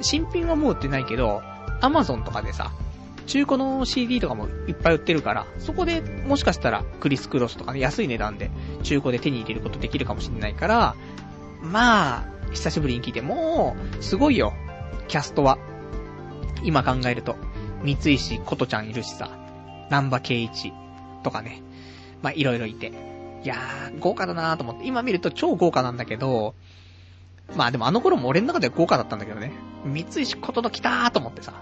[0.00, 1.42] 新品はもう売ってないけど、
[1.80, 2.72] アマゾンとかでさ、
[3.26, 8.50] 中古の CD とかもいっぱい売ってるから、そこでもしかしたらクリス・クロスとかね、安い値段で
[8.82, 10.96] 中古で手に入れることできるかもしれないから、
[11.62, 14.52] まあ、久しぶりに聞いて、もう、すごいよ、
[15.08, 15.58] キャストは。
[16.64, 17.36] 今考えると、
[17.82, 19.30] 三石琴ちゃんいるしさ、
[19.86, 20.72] 南波圭一
[21.22, 21.62] とかね、
[22.20, 22.92] まあいろいろいて。
[23.42, 26.54] いやー、豪華だなーと思って、今見ると超豪華なんだけど、
[27.56, 29.52] まあでもあの頃も俺の中では豪華だったんだけどね、
[29.84, 31.54] 三石ことの来たーと思ってさ。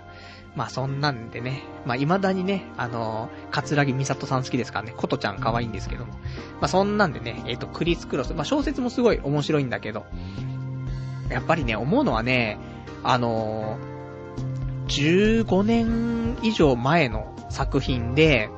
[0.57, 6.13] まあそんなんでね、まあ未だにね、あのー、カツラギミサトさん好きですからね、ことちゃん可愛いんですけども。
[6.13, 6.19] ま
[6.63, 10.07] あそんなんでね、えっ、ー、と、クリス・クロス、まあ小説もすごい面白いんだけど、
[11.29, 12.59] やっぱりね、思うのはね、
[13.05, 18.51] あのー、15年以上前の作品で、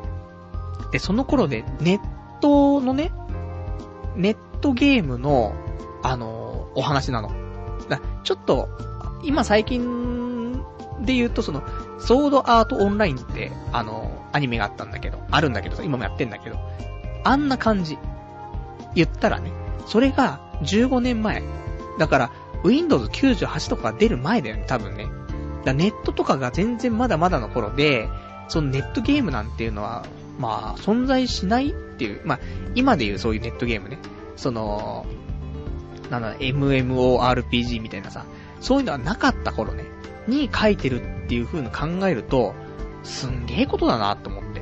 [0.92, 3.12] で、その頃でネットのね、
[4.16, 5.54] ネットゲームの、
[6.02, 7.30] あの、お話なの。
[7.88, 8.68] だちょっと、
[9.22, 10.62] 今最近
[11.00, 11.62] で言うとその、
[12.02, 16.58] ソードアートオンラインって、あの、アニメがあったんだけど、あるんだけど、今もやってんだけど、
[17.24, 17.98] あんな感じ。
[18.94, 19.52] 言ったらね、
[19.86, 21.42] それが15年前。
[21.98, 22.30] だから、
[22.64, 25.06] Windows 98とか出る前だよね、多分ね。
[25.64, 28.08] だネットとかが全然まだまだの頃で、
[28.48, 30.04] そのネットゲームなんていうのは、
[30.38, 32.40] まあ、存在しないっていう、まあ、
[32.74, 33.98] 今で言うそういうネットゲームね。
[34.36, 35.06] その、
[36.10, 38.24] なんだ、MMORPG みたいなさ、
[38.60, 39.84] そういうのはなかった頃ね、
[40.26, 41.00] に書いてる
[41.32, 42.54] っていう風に考えると、
[43.02, 44.60] すんげえことだなと思って。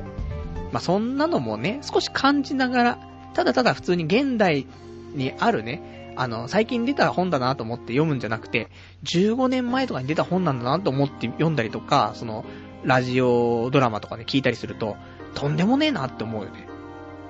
[0.71, 2.99] まあ、そんなのもね、少し感じながら、
[3.33, 4.65] ただただ普通に現代
[5.13, 8.69] にあるね、あの、最近出た本だなと思って読むんじゃなくて、
[9.03, 12.45] 15年前とかに出た本なんだなと思って読んだりとか、その、
[12.85, 14.95] ラジオドラマとかで聞いたりすると、
[15.35, 16.67] とんでもねえなって思うよね。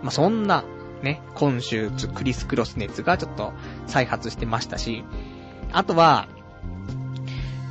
[0.03, 0.63] まあ、そんな、
[1.01, 3.53] ね、今週、クリスクロス熱がちょっと
[3.88, 5.03] 再発してましたし、
[5.72, 6.27] あとは、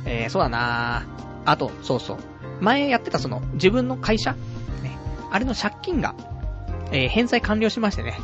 [0.05, 1.05] えー、そうだな
[1.45, 2.17] あと、そうそう。
[2.61, 4.33] 前やってたその、自分の会社？
[4.83, 4.97] ね。
[5.31, 6.15] あれの借金が、
[6.91, 8.19] えー、返済完了しましてね。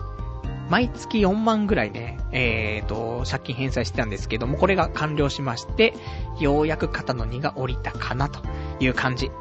[0.69, 5.93] 毎月4万ぐらいね、えーと、借金返済してたんですけども、これが完了しまして、
[6.39, 8.41] ようやく肩の荷が下りたかなと
[8.79, 9.31] いう感じ。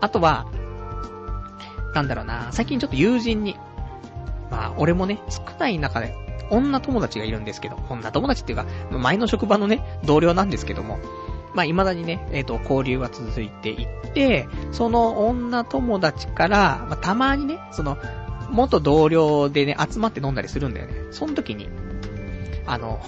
[0.00, 0.46] あとは、
[1.94, 3.56] なんだろうな、最近ちょっと友人に、
[4.50, 6.14] まあ、俺もね、少ない中で、
[6.50, 10.98] 女友達がいるんですけど、女友達っていうか、前の職場のね、同僚なんですけども、
[11.56, 17.96] まあ、未だにね、えっ、ー、と、交流が続いていって、その女友達から、まあ、たまにね、その、
[18.50, 20.94] 元同僚でね、集まって飲んだりするんだよね。
[21.12, 21.70] その時に、
[22.66, 23.00] あの、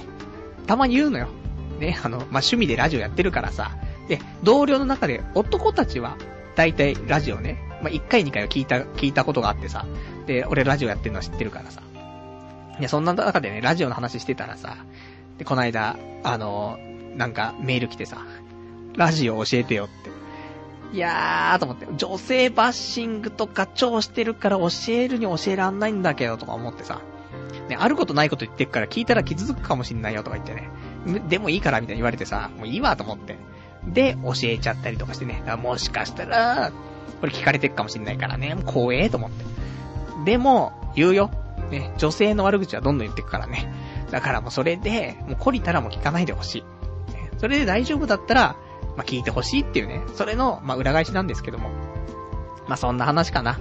[0.67, 1.29] たまに言うのよ。
[1.79, 3.77] ね、あの、まあ、趣味でラジオやってるからさ。
[4.09, 6.17] で、同僚の中で男たちは、
[6.57, 9.85] 大体ラジオね、まあ、1回2回は聞いた、聞いたことがあってさ。
[10.27, 11.83] で、俺ラジオやってるのは知ってるからさ。
[12.81, 14.79] で、そんな中でね、ラジオの話してたらさ、
[15.37, 16.79] で、この間、あの、
[17.19, 18.25] なんかメール来てさ、
[18.99, 20.11] ラジオ教えてよって。
[20.93, 27.01] いやー、と思って、女性バッシングとか超してるから教えるに教えらんないんだけどとか思ってさ、
[27.69, 30.71] ね、あることないこと言ってっから聞いたら傷つくかもしんないよとか言ってね、
[31.29, 33.37] でもいいからみたいに言われてさ、もういいわと思って。
[33.87, 36.73] で、教えちゃったりとかしてね、もしかしたら、
[37.21, 39.45] これ聞かれてっかもしんないからね、もう怖えと思って。
[40.25, 41.31] でも、言うよ。
[41.71, 43.73] ね、女性の悪口はどんどん言ってくからね。
[44.11, 46.65] だからもうそれで、もう懲りたらもう聞かないでほしい。
[47.37, 48.57] それで大丈夫だったら、
[48.99, 51.71] まあ、聞いてほしいっていうね、それの、まあ、裏返しなんですけども。
[52.67, 53.53] まあ、そんな話かな。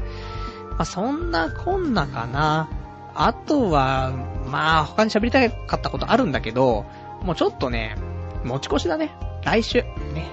[0.72, 2.68] まあ、そんなこんなかな。
[3.14, 4.14] あとは、
[4.48, 6.86] まあ、他に喋りたかったことあるんだけど、
[7.22, 7.96] もうちょっとね、
[8.46, 9.16] 持ち越しだね。
[9.44, 9.84] 来週、
[10.16, 10.28] ね。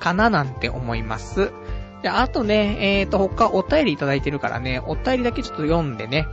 [0.00, 1.52] かななんて思います。
[2.02, 6.26] で、あとね、えーと、他お便りいただいてるからね、お便りだけちょっと読んでね、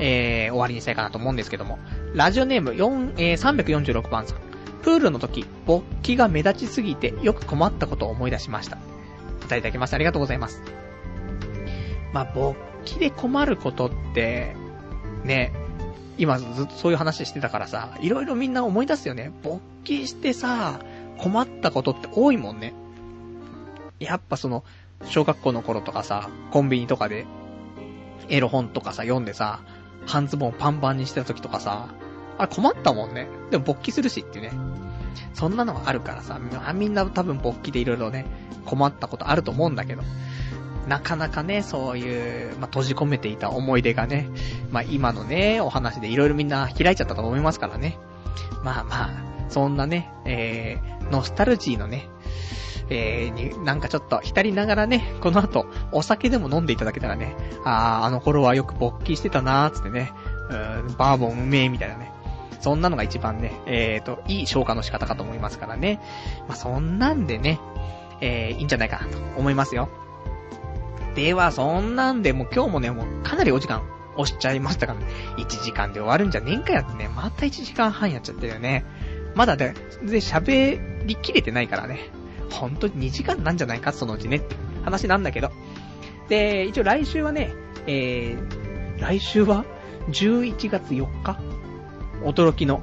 [0.00, 1.78] えー、終わりにしたいかなと思うんですけども。
[2.14, 4.51] ラジオネーム4、えー、346番さん。
[4.82, 8.78] プールの時、勃起が目立ちすぎてよく困ったことを思い出しました。
[9.42, 10.62] 答えいただきましてありがとうございます。
[12.12, 14.54] まあ、勃起で困ることって、
[15.24, 15.52] ね、
[16.18, 19.32] 今ずっとそういう話してたからさ、いろいろみんな思い出すよね。
[19.42, 20.80] 勃起してさ、
[21.18, 22.74] 困ったことって多いもんね。
[23.98, 24.64] やっぱその、
[25.06, 27.26] 小学校の頃とかさ、コンビニとかで、
[28.28, 29.60] エロ本とかさ、読んでさ、
[30.06, 31.88] 半ズボンパンパンにしてた時とかさ、
[32.38, 33.28] あ、困ったもんね。
[33.50, 34.52] でも勃起するしっていうね。
[35.34, 36.38] そんなのがあるからさ、
[36.74, 38.26] みんな多分勃起でいろいろね、
[38.64, 40.02] 困ったことあると思うんだけど。
[40.88, 44.28] なかなかね、そういう、まあ、閉じ込めていた思い出がね、
[44.70, 47.98] まあ、今のね、お話でいろいろみんな開いちゃったと思いますからね。
[48.64, 49.10] まあまあ、
[49.48, 52.08] そんなね、えー、ノスタルジーのね、
[52.90, 60.12] えー、に、なんかちょっと浸りながらね、この後、お酒でも飲んでいただけたらね、あー、あの頃はよく勃起してたなーつってね、
[60.50, 62.11] うん、バーボンうめえみたいなね、
[62.62, 66.00] そんなのが一番ね、えーと、いい消化の仕方かと思いますからね。
[66.48, 67.60] まあ、そんなんでね、
[68.20, 69.88] えー、いいんじゃないかなと思いますよ。
[71.16, 73.82] では、そんなんで、もう今日もね、もうかなりお時間
[74.16, 75.06] 押しちゃいましたからね。
[75.38, 78.84] 1時間で終わるんじゃねえんかやってね、また1時間半やっちゃってるよね。
[79.34, 79.74] まだで、
[80.04, 82.10] で、喋りきれてないからね。
[82.50, 84.42] ほんとに2時間なんじゃないか、そのうちね
[84.84, 85.50] 話なんだけど。
[86.28, 87.52] で、一応来週はね、
[87.86, 89.64] えー、来週は
[90.10, 91.61] ？11月4日？
[92.24, 92.80] 驚きの。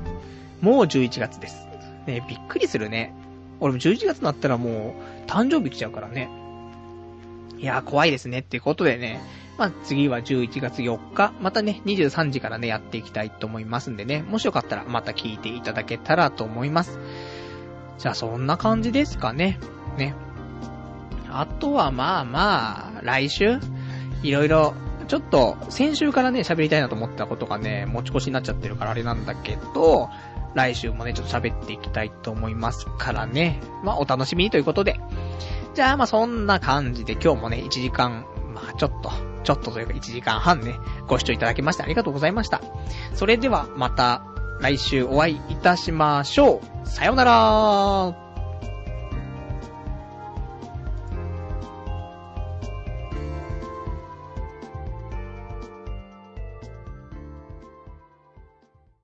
[0.62, 1.68] もう11月です。
[2.06, 3.14] ね、びっくりするね。
[3.60, 4.96] 俺も11月になったらも
[5.26, 6.30] う、誕生日来ちゃうからね。
[7.58, 8.40] いやー、怖いですね。
[8.40, 9.22] ってことでね。
[9.58, 14.24] まあ、次は11月4日、またね、23時からね、やっていきたいと思いますんでね。
[14.24, 16.98] もしよかったら、また聞いていただけたらと思います。
[17.98, 19.60] じゃあ、そんな感じですかね。
[19.98, 20.16] ね。
[21.30, 23.60] あとは、まあまあ、来週
[24.24, 24.74] いろいろ
[25.10, 30.08] ちょっと、先週からね、喋りたいなと思ったことがね、持ち越しになっちゃってるからあれなんだけど、
[30.54, 33.60] 来週もね、ちょっと喋っていきたいと思いますからね。
[33.84, 35.00] まあ、お楽しみにということで。
[35.74, 38.24] じゃあ、まあ、そんな感じで今日もね、1時間、
[38.54, 39.12] まあ、ちょっと、
[39.44, 40.76] ちょっとというか1時間半ね、
[41.08, 42.62] ご視聴いただきましてありがとうございました。
[43.16, 44.24] それでは、また、
[44.62, 46.88] 来週お会いいたしましょう。
[46.88, 48.29] さようなら